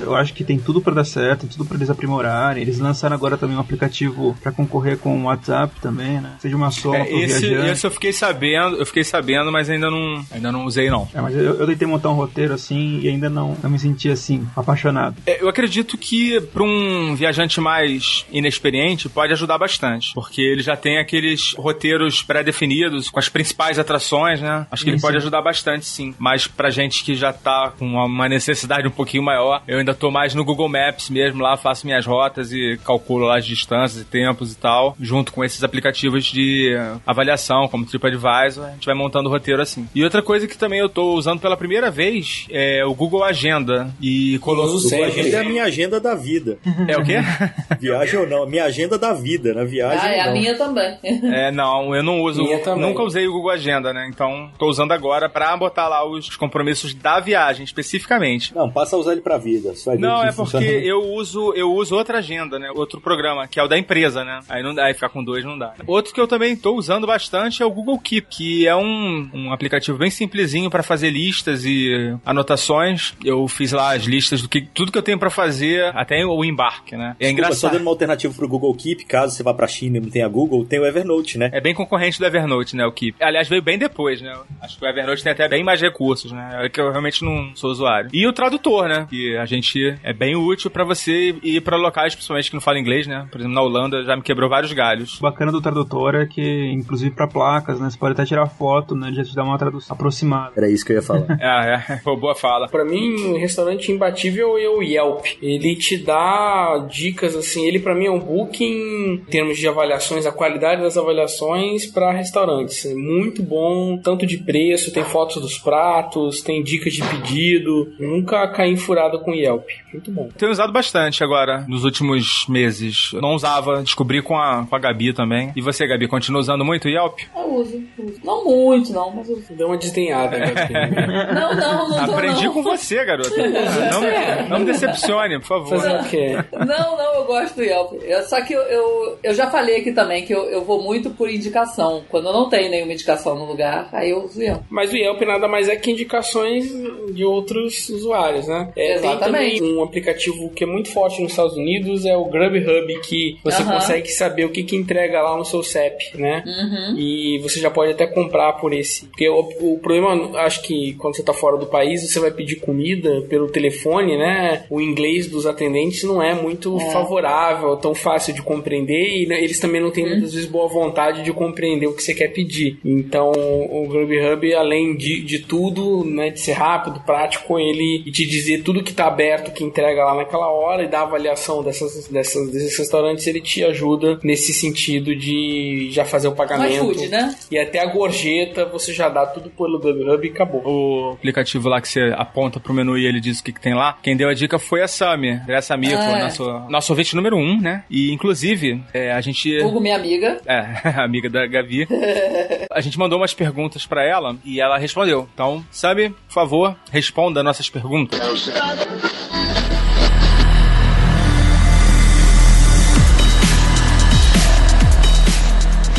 eu 0.00 0.14
acho 0.14 0.32
que 0.32 0.44
tem 0.44 0.58
tudo 0.58 0.80
para 0.80 0.94
dar 0.94 1.04
certo, 1.04 1.40
tem 1.40 1.50
tudo 1.50 1.64
para 1.64 1.76
eles 1.76 1.90
aprimorarem. 1.90 2.62
Eles 2.62 2.78
lançaram 2.78 3.14
agora 3.14 3.36
também 3.36 3.56
um 3.56 3.60
aplicativo 3.60 4.36
para 4.42 4.52
concorrer 4.52 4.98
com 4.98 5.22
o 5.22 5.24
WhatsApp 5.24 5.74
também, 5.80 6.20
né? 6.20 6.32
Seja 6.40 6.56
uma 6.56 6.70
soma 6.70 6.98
é, 6.98 7.12
esse, 7.12 7.48
viajante. 7.48 7.70
esse 7.70 7.86
eu 7.86 7.90
fiquei 7.90 8.12
sabendo, 8.12 8.76
eu 8.76 8.86
fiquei 8.86 9.04
sabendo, 9.04 9.50
mas 9.52 9.68
ainda 9.68 9.90
não, 9.90 10.24
ainda 10.30 10.52
não 10.52 10.64
usei 10.64 10.90
não. 10.90 11.08
É, 11.14 11.20
mas 11.20 11.34
eu, 11.34 11.54
eu 11.54 11.66
tentei 11.66 11.86
montar 11.86 12.10
um 12.10 12.14
roteiro 12.14 12.54
assim 12.54 13.00
e 13.00 13.08
ainda 13.08 13.28
não, 13.28 13.56
não 13.62 13.70
me 13.70 13.78
senti 13.78 14.10
assim 14.10 14.46
apaixonado. 14.56 15.16
É, 15.26 15.42
eu 15.42 15.48
acredito 15.48 15.96
que 15.96 16.40
para 16.40 16.62
um 16.62 17.14
viajante 17.14 17.60
mais 17.60 18.26
inexperiente 18.30 19.08
pode 19.08 19.32
ajudar 19.32 19.58
bastante, 19.58 20.12
porque 20.14 20.40
ele 20.40 20.62
já 20.62 20.76
tem 20.76 20.98
aqueles 20.98 21.54
roteiros 21.56 22.22
pré-definidos 22.22 23.10
com 23.10 23.18
as 23.18 23.28
principais 23.28 23.78
atrações, 23.78 24.40
né? 24.40 24.66
Acho 24.70 24.84
que 24.84 24.90
Isso. 24.90 24.96
ele 24.96 25.02
pode 25.02 25.16
ajudar 25.16 25.42
bastante, 25.42 25.86
sim. 25.86 26.14
Mas 26.18 26.46
pra 26.46 26.70
gente 26.70 27.04
que 27.04 27.14
já 27.14 27.32
tá 27.32 27.72
com 27.78 27.86
uma 27.86 28.28
necessidade 28.28 28.86
um 28.86 28.90
pouquinho 28.90 29.22
maior, 29.22 29.62
eu 29.66 29.78
ainda 29.78 29.89
ainda 29.90 29.94
tô 29.94 30.10
mais 30.10 30.34
no 30.34 30.44
Google 30.44 30.68
Maps 30.68 31.10
mesmo, 31.10 31.42
lá 31.42 31.56
faço 31.56 31.86
minhas 31.86 32.06
rotas 32.06 32.52
e 32.52 32.78
calculo 32.84 33.26
lá 33.26 33.38
as 33.38 33.46
distâncias 33.46 34.00
e 34.00 34.04
tempos 34.04 34.52
e 34.52 34.56
tal, 34.56 34.96
junto 35.00 35.32
com 35.32 35.44
esses 35.44 35.62
aplicativos 35.62 36.24
de 36.24 36.76
avaliação, 37.06 37.68
como 37.68 37.84
TripAdvisor, 37.84 38.66
a 38.66 38.70
gente 38.70 38.86
vai 38.86 38.94
montando 38.94 39.28
o 39.28 39.32
roteiro 39.32 39.60
assim. 39.60 39.88
E 39.94 40.02
outra 40.04 40.22
coisa 40.22 40.46
que 40.46 40.56
também 40.56 40.78
eu 40.78 40.88
tô 40.88 41.14
usando 41.14 41.40
pela 41.40 41.56
primeira 41.56 41.90
vez 41.90 42.46
é 42.50 42.84
o 42.84 42.94
Google 42.94 43.24
Agenda. 43.24 43.90
E 44.00 44.38
coloco. 44.38 44.80
Google 44.80 45.04
Agenda 45.04 45.36
é 45.36 45.40
a 45.40 45.44
minha 45.44 45.64
agenda 45.64 46.00
da 46.00 46.14
vida. 46.14 46.58
É 46.86 46.96
o 46.96 47.04
quê? 47.04 47.16
Viagem 47.80 48.20
ou 48.20 48.26
não? 48.26 48.46
Minha 48.46 48.64
agenda 48.64 48.98
da 48.98 49.12
vida, 49.12 49.54
na 49.54 49.64
viagem. 49.64 49.98
Ah, 50.00 50.12
é 50.12 50.20
a 50.20 50.32
minha 50.32 50.56
também. 50.56 50.98
É, 51.30 51.50
não, 51.50 51.94
eu 51.94 52.02
não 52.02 52.22
uso. 52.22 52.42
Nunca 52.76 53.02
usei 53.02 53.26
o 53.26 53.32
Google 53.32 53.50
Agenda, 53.50 53.92
né? 53.92 54.08
Então 54.12 54.50
tô 54.58 54.66
usando 54.66 54.92
agora 54.92 55.28
pra 55.28 55.56
botar 55.56 55.88
lá 55.88 56.04
os 56.06 56.34
compromissos 56.36 56.92
da 56.94 57.20
viagem, 57.20 57.64
especificamente. 57.64 58.54
Não, 58.54 58.70
passa 58.70 58.96
a 58.96 58.98
usar 58.98 59.12
ele 59.12 59.20
pra 59.20 59.38
vida 59.38 59.70
vai 59.84 59.96
Não, 59.96 60.22
é 60.22 60.32
porque 60.32 60.56
eu 60.56 61.00
uso, 61.00 61.52
eu 61.54 61.72
uso 61.72 61.94
outra 61.94 62.18
agenda, 62.18 62.58
né? 62.58 62.70
Outro 62.74 63.00
programa, 63.00 63.46
que 63.46 63.58
é 63.58 63.62
o 63.62 63.68
da 63.68 63.78
empresa, 63.78 64.24
né? 64.24 64.40
Aí 64.48 64.62
não 64.62 64.74
dá, 64.74 64.86
aí 64.86 64.94
ficar 64.94 65.08
com 65.08 65.22
dois 65.22 65.44
não 65.44 65.58
dá. 65.58 65.74
Outro 65.86 66.12
que 66.12 66.20
eu 66.20 66.28
também 66.28 66.56
tô 66.56 66.74
usando 66.74 67.06
bastante 67.06 67.62
é 67.62 67.66
o 67.66 67.70
Google 67.70 67.98
Keep, 67.98 68.28
que 68.30 68.66
é 68.66 68.76
um, 68.76 69.28
um 69.32 69.52
aplicativo 69.52 69.98
bem 69.98 70.10
simplesinho 70.10 70.70
para 70.70 70.82
fazer 70.82 71.10
listas 71.10 71.64
e 71.64 72.16
anotações. 72.24 73.14
Eu 73.24 73.46
fiz 73.48 73.72
lá 73.72 73.94
as 73.94 74.04
listas 74.04 74.42
do 74.42 74.48
que 74.48 74.62
tudo 74.62 74.92
que 74.92 74.98
eu 74.98 75.02
tenho 75.02 75.18
para 75.18 75.30
fazer, 75.30 75.84
até 75.94 76.24
o 76.24 76.44
embarque, 76.44 76.96
né? 76.96 77.16
É 77.18 77.24
Desculpa, 77.24 77.32
engraçado. 77.32 77.60
Só 77.60 77.68
dando 77.68 77.82
uma 77.82 77.90
alternativa 77.90 78.32
pro 78.34 78.48
Google 78.48 78.74
Keep, 78.74 79.04
caso 79.04 79.34
você 79.36 79.42
vá 79.42 79.52
pra 79.52 79.66
China 79.66 79.98
e 79.98 80.00
não 80.00 80.10
tenha 80.10 80.28
Google, 80.28 80.64
tem 80.64 80.78
o 80.78 80.86
Evernote, 80.86 81.38
né? 81.38 81.50
É 81.52 81.60
bem 81.60 81.74
concorrente 81.74 82.18
do 82.18 82.26
Evernote, 82.26 82.76
né? 82.76 82.86
O 82.86 82.92
Keep. 82.92 83.22
Aliás, 83.22 83.48
veio 83.48 83.62
bem 83.62 83.78
depois, 83.78 84.20
né? 84.20 84.32
Acho 84.60 84.78
que 84.78 84.84
o 84.84 84.88
Evernote 84.88 85.22
tem 85.22 85.32
até 85.32 85.48
bem 85.48 85.62
mais 85.62 85.80
recursos, 85.80 86.32
né? 86.32 86.64
É 86.64 86.68
que 86.68 86.80
eu 86.80 86.90
realmente 86.90 87.24
não 87.24 87.54
sou 87.54 87.70
usuário. 87.70 88.10
E 88.12 88.26
o 88.26 88.32
tradutor, 88.32 88.88
né? 88.88 89.06
Que 89.08 89.36
a 89.36 89.46
gente 89.46 89.69
é 90.02 90.12
bem 90.12 90.36
útil 90.36 90.70
para 90.70 90.84
você 90.84 91.34
ir 91.42 91.60
para 91.60 91.76
locais, 91.76 92.14
principalmente 92.14 92.50
que 92.50 92.54
não 92.54 92.60
falam 92.60 92.80
inglês, 92.80 93.06
né? 93.06 93.26
Por 93.30 93.38
exemplo, 93.38 93.54
na 93.54 93.62
Holanda 93.62 94.02
já 94.02 94.16
me 94.16 94.22
quebrou 94.22 94.48
vários 94.48 94.72
galhos. 94.72 95.18
O 95.18 95.22
bacana 95.22 95.52
do 95.52 95.60
tradutor 95.60 96.14
é 96.14 96.26
que, 96.26 96.70
inclusive 96.72 97.14
para 97.14 97.26
placas, 97.26 97.80
né? 97.80 97.90
Você 97.90 97.98
pode 97.98 98.12
até 98.12 98.24
tirar 98.24 98.46
foto, 98.46 98.94
né? 98.94 99.12
Já 99.12 99.24
te 99.24 99.34
dá 99.34 99.44
uma 99.44 99.58
tradução 99.58 99.94
aproximada. 99.94 100.52
Era 100.56 100.68
isso 100.68 100.84
que 100.84 100.92
eu 100.92 100.96
ia 100.96 101.02
falar. 101.02 101.26
é, 101.40 101.94
é. 101.94 101.96
Pô, 102.02 102.16
boa 102.16 102.34
fala. 102.34 102.68
Para 102.68 102.84
mim, 102.84 103.38
restaurante 103.38 103.92
imbatível 103.92 104.58
é 104.58 104.68
o 104.68 104.82
Yelp. 104.82 105.24
Ele 105.42 105.76
te 105.76 105.96
dá 105.98 106.86
dicas, 106.90 107.36
assim, 107.36 107.66
ele 107.66 107.78
para 107.78 107.94
mim 107.94 108.06
é 108.06 108.10
um 108.10 108.18
booking 108.18 108.64
em 108.70 109.24
termos 109.30 109.58
de 109.58 109.68
avaliações, 109.68 110.26
a 110.26 110.32
qualidade 110.32 110.82
das 110.82 110.96
avaliações 110.96 111.86
para 111.86 112.12
restaurantes. 112.12 112.84
É 112.86 112.94
muito 112.94 113.42
bom, 113.42 113.98
tanto 113.98 114.26
de 114.26 114.38
preço, 114.38 114.92
tem 114.92 115.04
fotos 115.04 115.40
dos 115.40 115.58
pratos, 115.58 116.42
tem 116.42 116.62
dicas 116.62 116.92
de 116.92 117.02
pedido. 117.02 117.92
nunca 117.98 118.46
caí 118.48 118.76
furado 118.76 119.20
com 119.20 119.32
o 119.32 119.34
Yelp. 119.60 119.68
Muito 119.92 120.10
bom. 120.10 120.28
Tenho 120.36 120.50
usado 120.50 120.72
bastante 120.72 121.22
agora, 121.22 121.64
nos 121.68 121.84
últimos 121.84 122.46
meses. 122.48 123.10
Eu 123.12 123.20
não 123.20 123.34
usava, 123.34 123.82
descobri 123.82 124.22
com 124.22 124.36
a, 124.36 124.66
com 124.68 124.74
a 124.74 124.78
Gabi 124.78 125.12
também. 125.12 125.52
E 125.54 125.60
você, 125.60 125.86
Gabi, 125.86 126.08
continua 126.08 126.40
usando 126.40 126.64
muito 126.64 126.86
o 126.86 126.88
Yelp? 126.88 127.20
Eu 127.34 127.54
uso, 127.54 127.82
uso. 127.98 128.20
Não 128.24 128.44
muito, 128.44 128.92
não, 128.92 129.10
mas 129.14 129.28
eu 129.28 129.36
uso. 129.36 129.54
Deu 129.54 129.66
uma 129.66 129.76
desdenhada, 129.76 130.36
é. 130.36 131.34
Não, 131.34 131.54
não, 131.54 131.88
não. 131.88 132.04
Aprendi 132.04 132.46
não. 132.46 132.54
com 132.54 132.62
você, 132.62 133.04
garota. 133.04 133.30
Não, 133.90 134.04
é. 134.04 134.46
não 134.48 134.58
me 134.60 134.64
decepcione, 134.66 135.38
por 135.40 135.46
favor. 135.46 135.80
Fazer 135.80 135.96
o 135.96 136.04
quê? 136.04 136.36
Não, 136.52 136.96
não, 136.96 137.14
eu 137.14 137.24
gosto 137.24 137.56
do 137.56 137.62
Yelp. 137.62 137.92
Eu, 138.02 138.22
só 138.22 138.40
que 138.42 138.52
eu, 138.52 138.60
eu, 138.62 139.18
eu, 139.22 139.34
já 139.34 139.50
falei 139.50 139.76
aqui 139.76 139.92
também 139.92 140.24
que 140.24 140.32
eu, 140.32 140.44
eu 140.44 140.64
vou 140.64 140.82
muito 140.82 141.10
por 141.10 141.30
indicação. 141.30 142.04
Quando 142.08 142.28
eu 142.28 142.32
não 142.32 142.48
tenho 142.48 142.70
nenhuma 142.70 142.92
indicação 142.92 143.34
no 143.34 143.44
lugar, 143.46 143.88
aí 143.92 144.10
eu 144.10 144.24
uso 144.24 144.34
do 144.34 144.42
Yelp. 144.42 144.62
Mas 144.68 144.92
o 144.92 144.96
Yelp 144.96 145.20
nada 145.22 145.48
mais 145.48 145.68
é 145.68 145.76
que 145.76 145.90
indicações 145.90 146.70
de 147.12 147.24
outros 147.24 147.88
usuários, 147.88 148.46
né? 148.46 148.72
É, 148.76 148.98
tem 148.98 149.10
Exatamente. 149.10 149.49
Um 149.62 149.82
aplicativo 149.82 150.50
que 150.50 150.64
é 150.64 150.66
muito 150.66 150.90
forte 150.92 151.20
nos 151.22 151.32
Estados 151.32 151.56
Unidos, 151.56 152.04
é 152.04 152.16
o 152.16 152.24
Grubhub, 152.26 153.00
que 153.00 153.38
você 153.42 153.62
Aham. 153.62 153.74
consegue 153.74 154.08
saber 154.08 154.44
o 154.44 154.50
que, 154.50 154.62
que 154.62 154.76
entrega 154.76 155.20
lá 155.22 155.36
no 155.36 155.44
seu 155.44 155.62
CEP, 155.62 156.16
né? 156.16 156.42
Uhum. 156.46 156.98
E 156.98 157.38
você 157.38 157.60
já 157.60 157.70
pode 157.70 157.92
até 157.92 158.06
comprar 158.06 158.54
por 158.54 158.72
esse. 158.72 159.06
Porque 159.06 159.28
o, 159.28 159.40
o 159.60 159.78
problema, 159.78 160.38
acho 160.40 160.62
que 160.62 160.94
quando 160.94 161.16
você 161.16 161.22
tá 161.22 161.32
fora 161.32 161.56
do 161.56 161.66
país, 161.66 162.02
você 162.02 162.20
vai 162.20 162.30
pedir 162.30 162.56
comida 162.56 163.22
pelo 163.28 163.48
telefone, 163.48 164.16
né? 164.16 164.64
O 164.70 164.80
inglês 164.80 165.26
dos 165.26 165.46
atendentes 165.46 166.02
não 166.04 166.22
é 166.22 166.34
muito 166.34 166.78
É. 166.80 166.90
favorável, 166.92 167.76
tão 167.76 167.94
fácil 167.94 168.34
de 168.34 168.42
compreender 168.42 169.22
e 169.22 169.26
né, 169.26 169.42
eles 169.42 169.58
também 169.58 169.80
não 169.80 169.90
têm 169.90 170.04
Uhum. 170.04 170.10
muitas 170.10 170.34
vezes 170.34 170.48
boa 170.48 170.68
vontade 170.68 171.22
de 171.22 171.32
compreender 171.32 171.86
o 171.86 171.94
que 171.94 172.02
você 172.02 172.14
quer 172.14 172.28
pedir. 172.28 172.78
Então, 172.84 173.30
o 173.32 173.86
Grubhub, 173.88 174.54
além 174.54 174.96
de, 174.96 175.22
de 175.22 175.38
tudo, 175.40 176.04
né, 176.04 176.30
de 176.30 176.40
ser 176.40 176.52
rápido, 176.52 177.00
prático, 177.06 177.58
ele 177.58 178.02
te 178.10 178.26
dizer 178.26 178.62
tudo 178.62 178.82
que 178.82 178.92
tá 178.92 179.06
aberto, 179.06 179.39
que 179.50 179.64
entrega 179.64 180.04
lá 180.04 180.14
naquela 180.14 180.48
hora 180.50 180.82
e 180.82 180.88
dar 180.88 181.02
avaliação 181.02 181.62
dessas, 181.62 182.08
dessas, 182.08 182.50
desses 182.50 182.76
restaurantes, 182.76 183.26
ele 183.26 183.40
te 183.40 183.64
ajuda 183.64 184.18
nesse 184.22 184.52
sentido 184.52 185.14
de 185.16 185.88
já 185.92 186.04
fazer 186.04 186.28
o 186.28 186.32
pagamento. 186.32 187.00
né? 187.08 187.34
E 187.50 187.58
até 187.58 187.78
a 187.80 187.86
gorjeta 187.86 188.64
você 188.66 188.92
já 188.92 189.08
dá 189.08 189.24
tudo 189.26 189.48
pelo 189.50 189.78
Grubhub 189.78 190.26
e 190.26 190.30
acabou. 190.30 190.62
O 190.64 191.12
aplicativo 191.12 191.68
lá 191.68 191.80
que 191.80 191.88
você 191.88 192.12
aponta 192.16 192.58
pro 192.60 192.74
menu 192.74 192.98
e 192.98 193.06
ele 193.06 193.20
diz 193.20 193.38
o 193.40 193.44
que, 193.44 193.52
que 193.52 193.60
tem 193.60 193.74
lá, 193.74 193.96
quem 194.02 194.16
deu 194.16 194.28
a 194.28 194.34
dica 194.34 194.58
foi 194.58 194.82
a 194.82 194.88
Sami. 194.88 195.30
Andressa 195.30 195.74
Amico, 195.74 195.96
Ah, 195.96 196.18
é. 196.18 196.22
nosso, 196.24 196.44
nosso 196.68 196.92
ouvinte 196.92 197.14
número 197.14 197.36
um, 197.36 197.60
né? 197.60 197.84
E, 197.88 198.12
inclusive, 198.12 198.82
é, 198.92 199.12
a 199.12 199.20
gente... 199.20 199.58
Hugo, 199.62 199.80
minha 199.80 199.96
amiga. 199.96 200.40
É, 200.46 200.64
amiga 201.00 201.30
da 201.30 201.46
Gavi. 201.46 201.86
A 202.72 202.80
gente 202.80 202.98
mandou 202.98 203.18
umas 203.18 203.34
perguntas 203.34 203.84
pra 203.84 204.04
ela 204.04 204.36
e 204.44 204.60
ela 204.60 204.78
respondeu. 204.78 205.28
Então, 205.34 205.64
Sami, 205.70 206.10
por 206.10 206.32
favor, 206.32 206.76
responda 206.90 207.42
nossas 207.42 207.68
perguntas. 207.68 208.18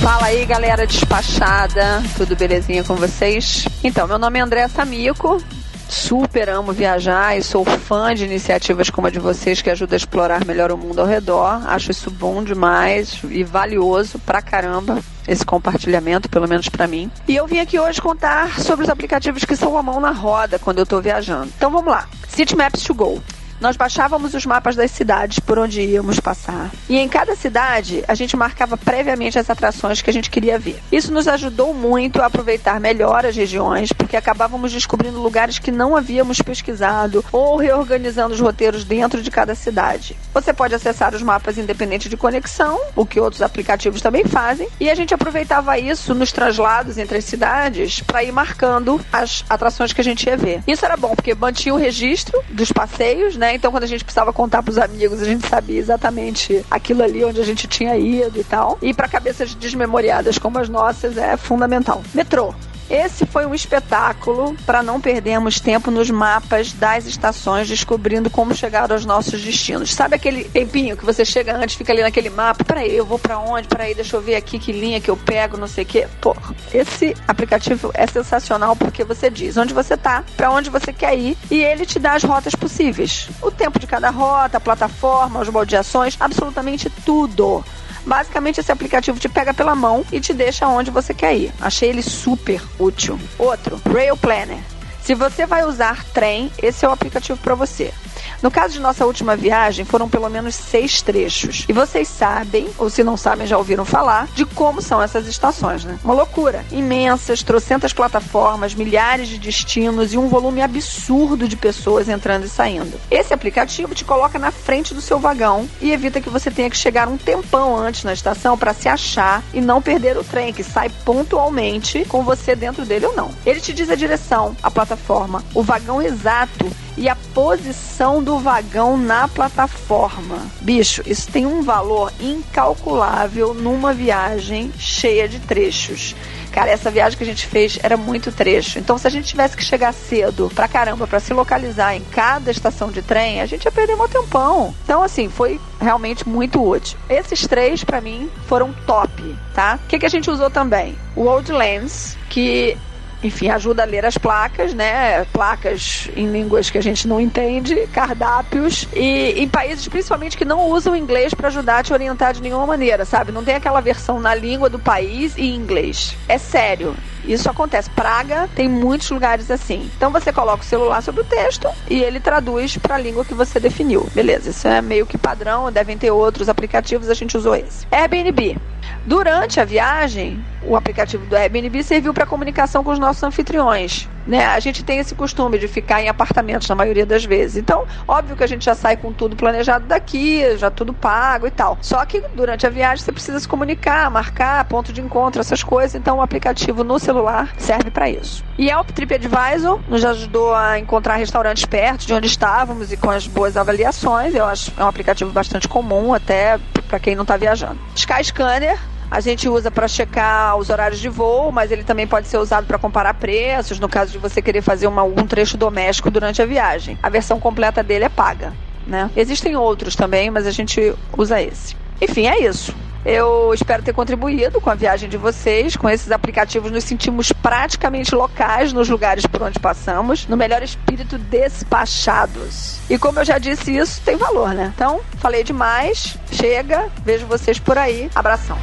Fala 0.01 0.25
aí, 0.25 0.43
galera 0.45 0.87
despachada. 0.87 2.01
Tudo 2.17 2.35
belezinha 2.35 2.83
com 2.83 2.95
vocês? 2.95 3.67
Então, 3.83 4.07
meu 4.07 4.17
nome 4.17 4.39
é 4.39 4.41
André 4.41 4.67
Samico. 4.67 5.39
Super 5.87 6.49
amo 6.49 6.71
viajar 6.71 7.37
e 7.37 7.43
sou 7.43 7.63
fã 7.63 8.11
de 8.15 8.25
iniciativas 8.25 8.89
como 8.89 9.05
a 9.05 9.09
de 9.11 9.19
vocês 9.19 9.61
que 9.61 9.69
ajudam 9.69 9.93
a 9.93 9.97
explorar 9.97 10.43
melhor 10.43 10.71
o 10.71 10.77
mundo 10.77 11.01
ao 11.01 11.05
redor. 11.05 11.61
Acho 11.67 11.91
isso 11.91 12.09
bom 12.09 12.43
demais 12.43 13.19
e 13.29 13.43
valioso 13.43 14.17
pra 14.17 14.41
caramba 14.41 14.97
esse 15.27 15.45
compartilhamento, 15.45 16.27
pelo 16.29 16.47
menos 16.47 16.67
pra 16.67 16.87
mim. 16.87 17.11
E 17.27 17.35
eu 17.35 17.45
vim 17.45 17.59
aqui 17.59 17.79
hoje 17.79 18.01
contar 18.01 18.59
sobre 18.59 18.85
os 18.85 18.89
aplicativos 18.89 19.45
que 19.45 19.55
são 19.55 19.77
a 19.77 19.83
mão 19.83 19.99
na 19.99 20.11
roda 20.11 20.57
quando 20.57 20.79
eu 20.79 20.85
tô 20.85 20.99
viajando. 20.99 21.51
Então 21.55 21.69
vamos 21.69 21.91
lá. 21.91 22.07
City 22.27 22.55
Maps 22.55 22.81
to 22.81 22.95
Go. 22.95 23.21
Nós 23.61 23.77
baixávamos 23.77 24.33
os 24.33 24.43
mapas 24.43 24.75
das 24.75 24.89
cidades 24.89 25.37
por 25.37 25.59
onde 25.59 25.81
íamos 25.81 26.19
passar. 26.19 26.71
E 26.89 26.97
em 26.97 27.07
cada 27.07 27.35
cidade, 27.35 28.03
a 28.07 28.15
gente 28.15 28.35
marcava 28.35 28.75
previamente 28.75 29.37
as 29.37 29.51
atrações 29.51 30.01
que 30.01 30.09
a 30.09 30.13
gente 30.13 30.31
queria 30.31 30.57
ver. 30.57 30.81
Isso 30.91 31.13
nos 31.13 31.27
ajudou 31.27 31.71
muito 31.71 32.23
a 32.23 32.25
aproveitar 32.25 32.79
melhor 32.79 33.23
as 33.23 33.35
regiões, 33.35 33.93
porque 33.93 34.17
acabávamos 34.17 34.71
descobrindo 34.71 35.21
lugares 35.21 35.59
que 35.59 35.71
não 35.71 35.95
havíamos 35.95 36.41
pesquisado 36.41 37.23
ou 37.31 37.55
reorganizando 37.55 38.33
os 38.33 38.39
roteiros 38.39 38.83
dentro 38.83 39.21
de 39.21 39.29
cada 39.29 39.53
cidade. 39.53 40.17
Você 40.33 40.51
pode 40.51 40.73
acessar 40.73 41.13
os 41.13 41.21
mapas 41.21 41.59
independente 41.59 42.09
de 42.09 42.17
conexão, 42.17 42.81
o 42.95 43.05
que 43.05 43.19
outros 43.19 43.43
aplicativos 43.43 44.01
também 44.01 44.25
fazem, 44.25 44.67
e 44.79 44.89
a 44.89 44.95
gente 44.95 45.13
aproveitava 45.13 45.77
isso 45.77 46.15
nos 46.15 46.31
traslados 46.31 46.97
entre 46.97 47.19
as 47.19 47.25
cidades 47.25 48.01
para 48.01 48.23
ir 48.23 48.31
marcando 48.31 48.99
as 49.13 49.45
atrações 49.47 49.93
que 49.93 50.01
a 50.01 50.03
gente 50.03 50.25
ia 50.25 50.35
ver. 50.35 50.63
Isso 50.67 50.83
era 50.83 50.97
bom, 50.97 51.13
porque 51.13 51.35
mantinha 51.35 51.75
o 51.75 51.77
registro 51.77 52.41
dos 52.49 52.71
passeios, 52.71 53.37
né? 53.37 53.50
Então, 53.55 53.71
quando 53.71 53.83
a 53.83 53.87
gente 53.87 54.03
precisava 54.03 54.31
contar 54.31 54.63
pros 54.63 54.77
amigos, 54.77 55.21
a 55.21 55.25
gente 55.25 55.47
sabia 55.47 55.79
exatamente 55.79 56.65
aquilo 56.69 57.03
ali 57.03 57.23
onde 57.23 57.39
a 57.39 57.43
gente 57.43 57.67
tinha 57.67 57.97
ido 57.97 58.39
e 58.39 58.43
tal. 58.43 58.77
E 58.81 58.93
para 58.93 59.07
cabeças 59.07 59.53
desmemoriadas 59.55 60.37
como 60.37 60.57
as 60.59 60.69
nossas 60.69 61.17
é 61.17 61.35
fundamental. 61.37 62.01
Metrô. 62.13 62.53
Esse 62.91 63.25
foi 63.25 63.45
um 63.45 63.55
espetáculo 63.55 64.53
para 64.65 64.83
não 64.83 64.99
perdermos 64.99 65.61
tempo 65.61 65.89
nos 65.89 66.09
mapas 66.09 66.73
das 66.73 67.05
estações, 67.05 67.69
descobrindo 67.69 68.29
como 68.29 68.53
chegar 68.53 68.91
aos 68.91 69.05
nossos 69.05 69.41
destinos. 69.41 69.93
Sabe 69.93 70.17
aquele 70.17 70.43
tempinho 70.43 70.97
que 70.97 71.05
você 71.05 71.23
chega 71.23 71.55
antes, 71.55 71.77
fica 71.77 71.93
ali 71.93 72.01
naquele 72.01 72.29
mapa? 72.29 72.65
Peraí, 72.65 72.93
eu 72.93 73.05
vou 73.05 73.17
para 73.17 73.39
onde? 73.39 73.69
Peraí, 73.69 73.95
deixa 73.95 74.17
eu 74.17 74.21
ver 74.21 74.35
aqui 74.35 74.59
que 74.59 74.73
linha 74.73 74.99
que 74.99 75.09
eu 75.09 75.15
pego, 75.15 75.55
não 75.55 75.67
sei 75.67 75.85
o 75.85 75.87
quê. 75.87 76.05
Pô, 76.19 76.35
esse 76.73 77.15
aplicativo 77.25 77.91
é 77.93 78.05
sensacional 78.05 78.75
porque 78.75 79.05
você 79.05 79.29
diz 79.29 79.55
onde 79.55 79.73
você 79.73 79.95
tá, 79.95 80.25
para 80.35 80.51
onde 80.51 80.69
você 80.69 80.91
quer 80.91 81.17
ir 81.17 81.37
e 81.49 81.63
ele 81.63 81.85
te 81.85 81.97
dá 81.97 82.15
as 82.15 82.25
rotas 82.25 82.55
possíveis. 82.55 83.29
O 83.41 83.49
tempo 83.49 83.79
de 83.79 83.87
cada 83.87 84.09
rota, 84.09 84.57
a 84.57 84.59
plataforma, 84.61 85.39
os 85.39 85.47
baldeações, 85.47 86.17
absolutamente 86.19 86.89
tudo. 87.05 87.63
Basicamente, 88.05 88.59
esse 88.59 88.71
aplicativo 88.71 89.19
te 89.19 89.29
pega 89.29 89.53
pela 89.53 89.75
mão 89.75 90.05
e 90.11 90.19
te 90.19 90.33
deixa 90.33 90.67
onde 90.67 90.91
você 90.91 91.13
quer 91.13 91.35
ir. 91.35 91.53
Achei 91.59 91.89
ele 91.89 92.01
super 92.01 92.61
útil. 92.79 93.19
Outro, 93.37 93.81
Rail 93.91 94.17
Planner. 94.17 94.59
Se 95.03 95.15
você 95.15 95.45
vai 95.45 95.65
usar 95.65 96.03
trem, 96.13 96.51
esse 96.61 96.85
é 96.85 96.87
o 96.87 96.91
aplicativo 96.91 97.39
para 97.39 97.55
você. 97.55 97.93
No 98.41 98.49
caso 98.49 98.73
de 98.73 98.79
nossa 98.79 99.05
última 99.05 99.35
viagem, 99.35 99.85
foram 99.85 100.09
pelo 100.09 100.29
menos 100.29 100.55
seis 100.55 101.01
trechos. 101.01 101.65
E 101.69 101.73
vocês 101.73 102.07
sabem, 102.07 102.67
ou 102.77 102.89
se 102.89 103.03
não 103.03 103.15
sabem, 103.15 103.45
já 103.45 103.57
ouviram 103.57 103.85
falar, 103.85 104.27
de 104.33 104.45
como 104.45 104.81
são 104.81 105.01
essas 105.01 105.27
estações, 105.27 105.85
né? 105.85 105.99
Uma 106.03 106.15
loucura. 106.15 106.65
Imensas, 106.71 107.43
trocentas 107.43 107.93
plataformas, 107.93 108.73
milhares 108.73 109.27
de 109.27 109.37
destinos 109.37 110.13
e 110.13 110.17
um 110.17 110.27
volume 110.27 110.61
absurdo 110.61 111.47
de 111.47 111.55
pessoas 111.55 112.09
entrando 112.09 112.45
e 112.45 112.49
saindo. 112.49 112.99
Esse 113.11 113.33
aplicativo 113.33 113.93
te 113.93 114.03
coloca 114.03 114.39
na 114.39 114.51
frente 114.51 114.93
do 114.93 115.01
seu 115.01 115.19
vagão 115.19 115.69
e 115.79 115.91
evita 115.91 116.19
que 116.19 116.29
você 116.29 116.49
tenha 116.49 116.69
que 116.69 116.77
chegar 116.77 117.07
um 117.07 117.17
tempão 117.17 117.77
antes 117.77 118.03
na 118.03 118.13
estação 118.13 118.57
para 118.57 118.73
se 118.73 118.89
achar 118.89 119.43
e 119.53 119.61
não 119.61 119.81
perder 119.81 120.17
o 120.17 120.23
trem, 120.23 120.51
que 120.51 120.63
sai 120.63 120.89
pontualmente 121.05 122.05
com 122.05 122.23
você 122.23 122.55
dentro 122.55 122.85
dele 122.85 123.05
ou 123.05 123.15
não. 123.15 123.29
Ele 123.45 123.59
te 123.59 123.71
diz 123.71 123.89
a 123.89 123.95
direção, 123.95 124.55
a 124.63 124.71
plataforma, 124.71 125.43
o 125.53 125.61
vagão 125.61 126.01
exato 126.01 126.65
e 126.97 127.07
a 127.09 127.15
posição 127.33 128.23
do 128.23 128.39
vagão 128.39 128.97
na 128.97 129.27
plataforma. 129.27 130.37
Bicho, 130.61 131.01
isso 131.05 131.31
tem 131.31 131.45
um 131.45 131.61
valor 131.61 132.11
incalculável 132.19 133.53
numa 133.53 133.93
viagem 133.93 134.71
cheia 134.77 135.27
de 135.27 135.39
trechos. 135.39 136.15
Cara, 136.51 136.69
essa 136.69 136.91
viagem 136.91 137.17
que 137.17 137.23
a 137.23 137.27
gente 137.27 137.47
fez 137.47 137.79
era 137.81 137.95
muito 137.95 138.31
trecho. 138.31 138.77
Então, 138.77 138.97
se 138.97 139.07
a 139.07 139.09
gente 139.09 139.27
tivesse 139.27 139.55
que 139.55 139.63
chegar 139.63 139.93
cedo 139.93 140.51
pra 140.53 140.67
caramba 140.67 141.07
pra 141.07 141.19
se 141.19 141.33
localizar 141.33 141.95
em 141.95 142.01
cada 142.01 142.51
estação 142.51 142.91
de 142.91 143.01
trem, 143.01 143.39
a 143.39 143.45
gente 143.45 143.63
ia 143.63 143.71
perder 143.71 143.95
um 143.95 144.07
tempão. 144.07 144.75
Então, 144.83 145.01
assim, 145.01 145.29
foi 145.29 145.59
realmente 145.79 146.27
muito 146.27 146.61
útil. 146.61 146.97
Esses 147.09 147.47
três, 147.47 147.83
pra 147.83 148.01
mim, 148.01 148.29
foram 148.47 148.73
top, 148.85 149.35
tá? 149.53 149.79
O 149.81 149.87
que, 149.87 149.99
que 149.99 150.05
a 150.05 150.09
gente 150.09 150.29
usou 150.29 150.49
também? 150.49 150.97
O 151.15 151.23
Old 151.23 151.51
Lens, 151.51 152.17
que 152.29 152.77
enfim, 153.23 153.49
ajuda 153.49 153.83
a 153.83 153.85
ler 153.85 154.05
as 154.05 154.17
placas, 154.17 154.73
né? 154.73 155.25
Placas 155.25 156.09
em 156.15 156.31
línguas 156.31 156.69
que 156.69 156.77
a 156.77 156.81
gente 156.81 157.07
não 157.07 157.19
entende, 157.19 157.87
cardápios 157.87 158.87
e 158.93 159.33
em 159.37 159.47
países 159.47 159.87
principalmente 159.87 160.37
que 160.37 160.45
não 160.45 160.69
usam 160.69 160.95
inglês 160.95 161.33
para 161.33 161.47
ajudar 161.47 161.79
a 161.79 161.83
te 161.83 161.93
orientar 161.93 162.33
de 162.33 162.41
nenhuma 162.41 162.65
maneira, 162.65 163.05
sabe? 163.05 163.31
Não 163.31 163.43
tem 163.43 163.55
aquela 163.55 163.81
versão 163.81 164.19
na 164.19 164.33
língua 164.33 164.69
do 164.69 164.79
país 164.79 165.37
e 165.37 165.41
em 165.41 165.55
inglês. 165.55 166.15
É 166.27 166.37
sério. 166.37 166.95
Isso 167.25 167.49
acontece. 167.49 167.89
Praga 167.89 168.49
tem 168.55 168.67
muitos 168.67 169.09
lugares 169.09 169.49
assim. 169.51 169.89
Então 169.95 170.11
você 170.11 170.31
coloca 170.31 170.63
o 170.63 170.65
celular 170.65 171.01
sobre 171.01 171.21
o 171.21 171.25
texto 171.25 171.67
e 171.89 172.01
ele 172.01 172.19
traduz 172.19 172.77
para 172.77 172.95
a 172.95 172.97
língua 172.97 173.25
que 173.25 173.33
você 173.33 173.59
definiu. 173.59 174.09
Beleza, 174.13 174.49
isso 174.49 174.67
é 174.67 174.81
meio 174.81 175.05
que 175.05 175.17
padrão, 175.17 175.71
devem 175.71 175.97
ter 175.97 176.11
outros 176.11 176.49
aplicativos, 176.49 177.09
a 177.09 177.13
gente 177.13 177.37
usou 177.37 177.55
esse. 177.55 177.87
Airbnb. 177.91 178.57
Durante 179.05 179.59
a 179.59 179.65
viagem, 179.65 180.43
o 180.63 180.75
aplicativo 180.75 181.25
do 181.25 181.35
Airbnb 181.35 181.83
serviu 181.83 182.13
para 182.13 182.25
comunicação 182.25 182.83
com 182.83 182.91
os 182.91 182.99
nossos 182.99 183.23
anfitriões. 183.23 184.07
Né? 184.25 184.45
A 184.45 184.59
gente 184.59 184.83
tem 184.83 184.99
esse 184.99 185.15
costume 185.15 185.57
de 185.57 185.67
ficar 185.67 186.01
em 186.01 186.09
apartamentos 186.09 186.67
na 186.67 186.75
maioria 186.75 187.05
das 187.05 187.25
vezes. 187.25 187.57
Então, 187.57 187.85
óbvio 188.07 188.35
que 188.35 188.43
a 188.43 188.47
gente 188.47 188.65
já 188.65 188.75
sai 188.75 188.97
com 188.97 189.11
tudo 189.11 189.35
planejado 189.35 189.85
daqui, 189.85 190.57
já 190.57 190.69
tudo 190.69 190.93
pago 190.93 191.47
e 191.47 191.51
tal. 191.51 191.77
Só 191.81 192.05
que 192.05 192.21
durante 192.33 192.65
a 192.65 192.69
viagem 192.69 193.03
você 193.03 193.11
precisa 193.11 193.39
se 193.39 193.47
comunicar, 193.47 194.09
marcar 194.09 194.63
ponto 194.65 194.93
de 194.93 195.01
encontro, 195.01 195.41
essas 195.41 195.63
coisas. 195.63 195.95
Então, 195.95 196.17
o 196.17 196.21
aplicativo 196.21 196.83
no 196.83 196.99
celular 196.99 197.53
serve 197.57 197.89
para 197.89 198.09
isso. 198.09 198.43
Yelp 198.59 198.91
TripAdvisor 198.91 199.79
nos 199.87 200.05
ajudou 200.05 200.53
a 200.53 200.77
encontrar 200.77 201.15
restaurantes 201.15 201.65
perto 201.65 202.05
de 202.05 202.13
onde 202.13 202.27
estávamos 202.27 202.91
e 202.91 202.97
com 202.97 203.09
as 203.09 203.27
boas 203.27 203.57
avaliações. 203.57 204.35
Eu 204.35 204.45
acho 204.45 204.71
é 204.77 204.83
um 204.83 204.87
aplicativo 204.87 205.31
bastante 205.31 205.67
comum 205.67 206.13
até 206.13 206.59
para 206.87 206.99
quem 206.99 207.15
não 207.15 207.23
está 207.23 207.37
viajando. 207.37 207.79
Skyscanner 207.95 208.77
a 209.11 209.19
gente 209.19 209.49
usa 209.49 209.69
para 209.69 209.89
checar 209.89 210.55
os 210.55 210.69
horários 210.69 211.01
de 211.01 211.09
voo, 211.09 211.51
mas 211.51 211.69
ele 211.69 211.83
também 211.83 212.07
pode 212.07 212.29
ser 212.29 212.37
usado 212.37 212.65
para 212.65 212.79
comparar 212.79 213.13
preços, 213.15 213.77
no 213.77 213.89
caso 213.89 214.13
de 214.13 214.17
você 214.17 214.41
querer 214.41 214.61
fazer 214.61 214.87
uma, 214.87 215.01
algum 215.01 215.27
trecho 215.27 215.57
doméstico 215.57 216.09
durante 216.09 216.41
a 216.41 216.45
viagem. 216.45 216.97
A 217.03 217.09
versão 217.09 217.37
completa 217.37 217.83
dele 217.83 218.05
é 218.05 218.09
paga. 218.09 218.53
Né? 218.87 219.11
Existem 219.15 219.57
outros 219.57 219.97
também, 219.97 220.31
mas 220.31 220.47
a 220.47 220.51
gente 220.51 220.95
usa 221.17 221.41
esse. 221.41 221.75
Enfim, 221.99 222.27
é 222.27 222.39
isso. 222.39 222.73
Eu 223.05 223.53
espero 223.53 223.81
ter 223.81 223.93
contribuído 223.93 224.61
com 224.61 224.69
a 224.69 224.75
viagem 224.75 225.09
de 225.09 225.17
vocês. 225.17 225.75
Com 225.75 225.89
esses 225.89 226.11
aplicativos, 226.11 226.71
nos 226.71 226.83
sentimos 226.83 227.31
praticamente 227.31 228.13
locais 228.13 228.71
nos 228.73 228.89
lugares 228.89 229.25
por 229.25 229.41
onde 229.41 229.59
passamos, 229.59 230.27
no 230.27 230.37
melhor 230.37 230.61
espírito 230.61 231.17
despachados. 231.17 232.77
E 232.89 232.97
como 232.97 233.19
eu 233.19 233.25
já 233.25 233.37
disse, 233.37 233.75
isso 233.75 234.01
tem 234.01 234.15
valor, 234.17 234.53
né? 234.53 234.71
Então, 234.75 235.01
falei 235.17 235.43
demais. 235.43 236.15
Chega. 236.31 236.87
Vejo 237.03 237.25
vocês 237.25 237.57
por 237.57 237.77
aí. 237.77 238.09
Abração. 238.13 238.57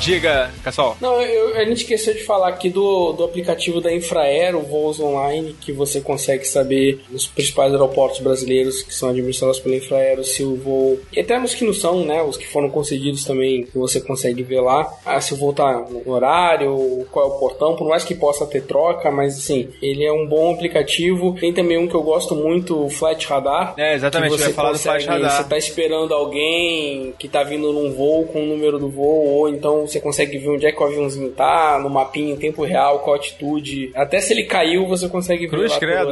Diga, 0.00 0.50
Cassol. 0.64 0.96
Não, 1.00 1.20
eu- 1.20 1.56
a 1.56 1.64
gente 1.64 1.78
esqueceu 1.82 2.14
de 2.14 2.22
falar 2.24 2.48
aqui 2.48 2.70
do, 2.70 3.12
do 3.12 3.24
aplicativo 3.24 3.80
da 3.80 3.92
Infraero, 3.94 4.60
Voos 4.60 4.98
Online, 4.98 5.54
que 5.60 5.72
você 5.72 6.00
consegue 6.00 6.44
saber 6.46 7.00
nos 7.10 7.26
principais 7.26 7.72
aeroportos 7.72 8.20
brasileiros 8.20 8.82
que 8.82 8.94
são 8.94 9.10
administrados 9.10 9.58
pela 9.60 9.76
Infraero 9.76 10.24
se 10.24 10.42
o 10.42 10.56
voo. 10.56 10.98
E 11.12 11.20
até 11.20 11.38
nos 11.38 11.54
que 11.54 11.64
não 11.64 11.72
são, 11.74 12.04
né? 12.04 12.22
Os 12.22 12.36
que 12.36 12.46
foram 12.46 12.70
concedidos 12.70 13.24
também, 13.24 13.64
que 13.64 13.76
você 13.76 14.00
consegue 14.00 14.42
ver 14.42 14.60
lá. 14.60 14.90
Ah, 15.04 15.20
se 15.20 15.34
o 15.34 15.36
voo 15.36 15.52
tá 15.52 15.84
no 15.90 16.10
horário, 16.10 17.06
qual 17.10 17.26
é 17.26 17.28
o 17.28 17.38
portão, 17.38 17.76
por 17.76 17.86
mais 17.88 18.02
que 18.04 18.14
possa 18.14 18.46
ter 18.46 18.62
troca, 18.62 19.10
mas 19.10 19.36
assim, 19.36 19.68
ele 19.82 20.04
é 20.04 20.12
um 20.12 20.26
bom 20.26 20.52
aplicativo. 20.54 21.34
Tem 21.38 21.52
também 21.52 21.76
um 21.76 21.86
que 21.86 21.94
eu 21.94 22.02
gosto 22.02 22.34
muito, 22.34 22.86
o 22.86 22.88
Flight 22.90 23.26
Radar. 23.26 23.74
É, 23.76 23.94
exatamente, 23.94 24.30
que 24.30 24.36
eu 24.36 24.40
ia 24.40 24.46
você 24.48 24.54
falar 24.54 24.68
do 24.70 24.72
consegue- 24.78 25.04
Flight 25.04 25.22
Radar. 25.22 25.42
Você 25.42 25.48
tá 25.48 25.58
esperando 25.58 26.14
alguém 26.14 27.12
que 27.18 27.28
tá 27.28 27.42
vindo 27.42 27.70
num 27.72 27.92
voo 27.92 28.24
com 28.26 28.42
o 28.42 28.46
número 28.46 28.78
do 28.78 28.88
voo, 28.88 29.26
ou 29.28 29.48
então 29.48 29.86
você 29.92 30.00
consegue 30.00 30.38
ver 30.38 30.48
onde 30.50 30.66
é 30.66 30.72
que 30.72 30.82
o 30.82 30.86
aviãozinho 30.86 31.30
tá, 31.30 31.78
no 31.82 31.88
mapinha 31.90 32.32
em 32.32 32.36
tempo 32.36 32.64
real, 32.64 33.00
qual 33.00 33.14
a 33.14 33.18
altitude. 33.18 33.90
Até 33.94 34.20
se 34.20 34.32
ele 34.32 34.44
caiu, 34.44 34.86
você 34.86 35.08
consegue 35.08 35.46
ver. 35.46 35.50
Cruz 35.56 35.72
lá 35.72 35.78
credo. 35.78 36.10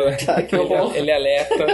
pelo- 0.50 0.74
ele, 0.90 0.98
ele 0.98 1.12
alerta. 1.12 1.66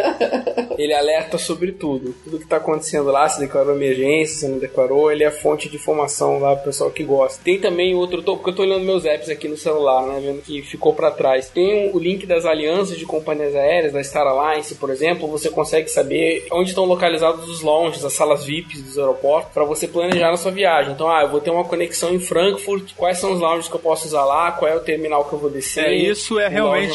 ele 0.79 0.93
alerta 0.95 1.39
sobre 1.39 1.73
tudo. 1.73 2.15
Tudo 2.25 2.39
que 2.39 2.47
tá 2.47 2.57
acontecendo 2.57 3.11
lá, 3.11 3.29
se 3.29 3.41
declarou 3.41 3.75
emergência, 3.75 4.37
se 4.41 4.49
não 4.49 4.59
declarou, 4.59 5.11
ele 5.11 5.25
é 5.25 5.31
fonte 5.31 5.69
de 5.69 5.77
informação 5.77 6.39
lá 6.39 6.55
pro 6.57 6.67
pessoal 6.67 6.91
que 6.91 7.03
gosta. 7.05 7.43
Tem 7.45 7.59
também 7.59 7.95
outro, 7.95 8.23
tô- 8.23 8.37
porque 8.37 8.51
eu 8.51 8.55
tô 8.57 8.63
olhando 8.63 8.85
meus 8.85 9.05
apps 9.05 9.29
aqui 9.29 9.49
no 9.49 9.57
celular, 9.57 10.07
né, 10.07 10.21
vendo 10.23 10.43
que 10.43 10.63
ficou 10.63 10.93
pra 10.95 11.11
trás. 11.11 11.49
Tem 11.49 11.91
o 11.93 11.99
link 11.99 12.27
das 12.27 12.45
alianças 12.45 12.99
de 12.99 13.05
companhias 13.05 13.55
aéreas, 13.55 13.93
da 13.93 14.03
Star 14.03 14.27
Alliance, 14.27 14.75
por 14.75 14.91
exemplo, 14.91 15.29
você 15.29 15.49
consegue 15.51 15.89
saber 15.89 16.47
onde 16.53 16.71
estão 16.71 16.85
localizados 16.85 17.49
os 17.49 17.63
lounges, 17.63 18.05
as 18.05 18.13
salas 18.13 18.45
VIPs 18.45 18.83
dos 18.83 18.99
aeroportos, 18.99 19.53
para 19.53 19.65
você 19.65 19.87
planejar 19.87 20.31
a 20.31 20.37
sua 20.37 20.51
viagem. 20.51 20.93
Então, 20.93 21.09
ah, 21.09 21.23
eu 21.23 21.29
vou 21.31 21.41
ter 21.41 21.51
uma 21.51 21.65
conexão 21.65 21.94
em 22.15 22.19
Frankfurt, 22.19 22.93
quais 22.97 23.19
são 23.19 23.33
os 23.33 23.41
lounges 23.41 23.69
que 23.69 23.75
eu 23.75 23.81
posso 23.81 24.07
usar 24.07 24.25
lá, 24.25 24.53
qual 24.53 24.71
é 24.71 24.75
o 24.75 24.81
terminal 24.81 25.25
que 25.25 25.33
eu 25.33 25.39
vou 25.39 25.51
descer. 25.51 25.85
É, 25.85 25.95
isso 25.95 26.39
é 26.39 26.49
realmente. 26.49 26.95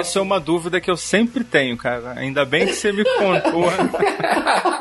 Isso 0.00 0.18
é 0.18 0.22
uma 0.22 0.40
dúvida 0.40 0.80
que 0.80 0.90
eu 0.90 0.96
sempre 0.96 1.44
tenho, 1.44 1.76
cara. 1.76 2.14
Ainda 2.16 2.44
bem 2.44 2.66
que 2.66 2.74
você 2.74 2.92
me 2.92 3.04
contou. 3.04 3.64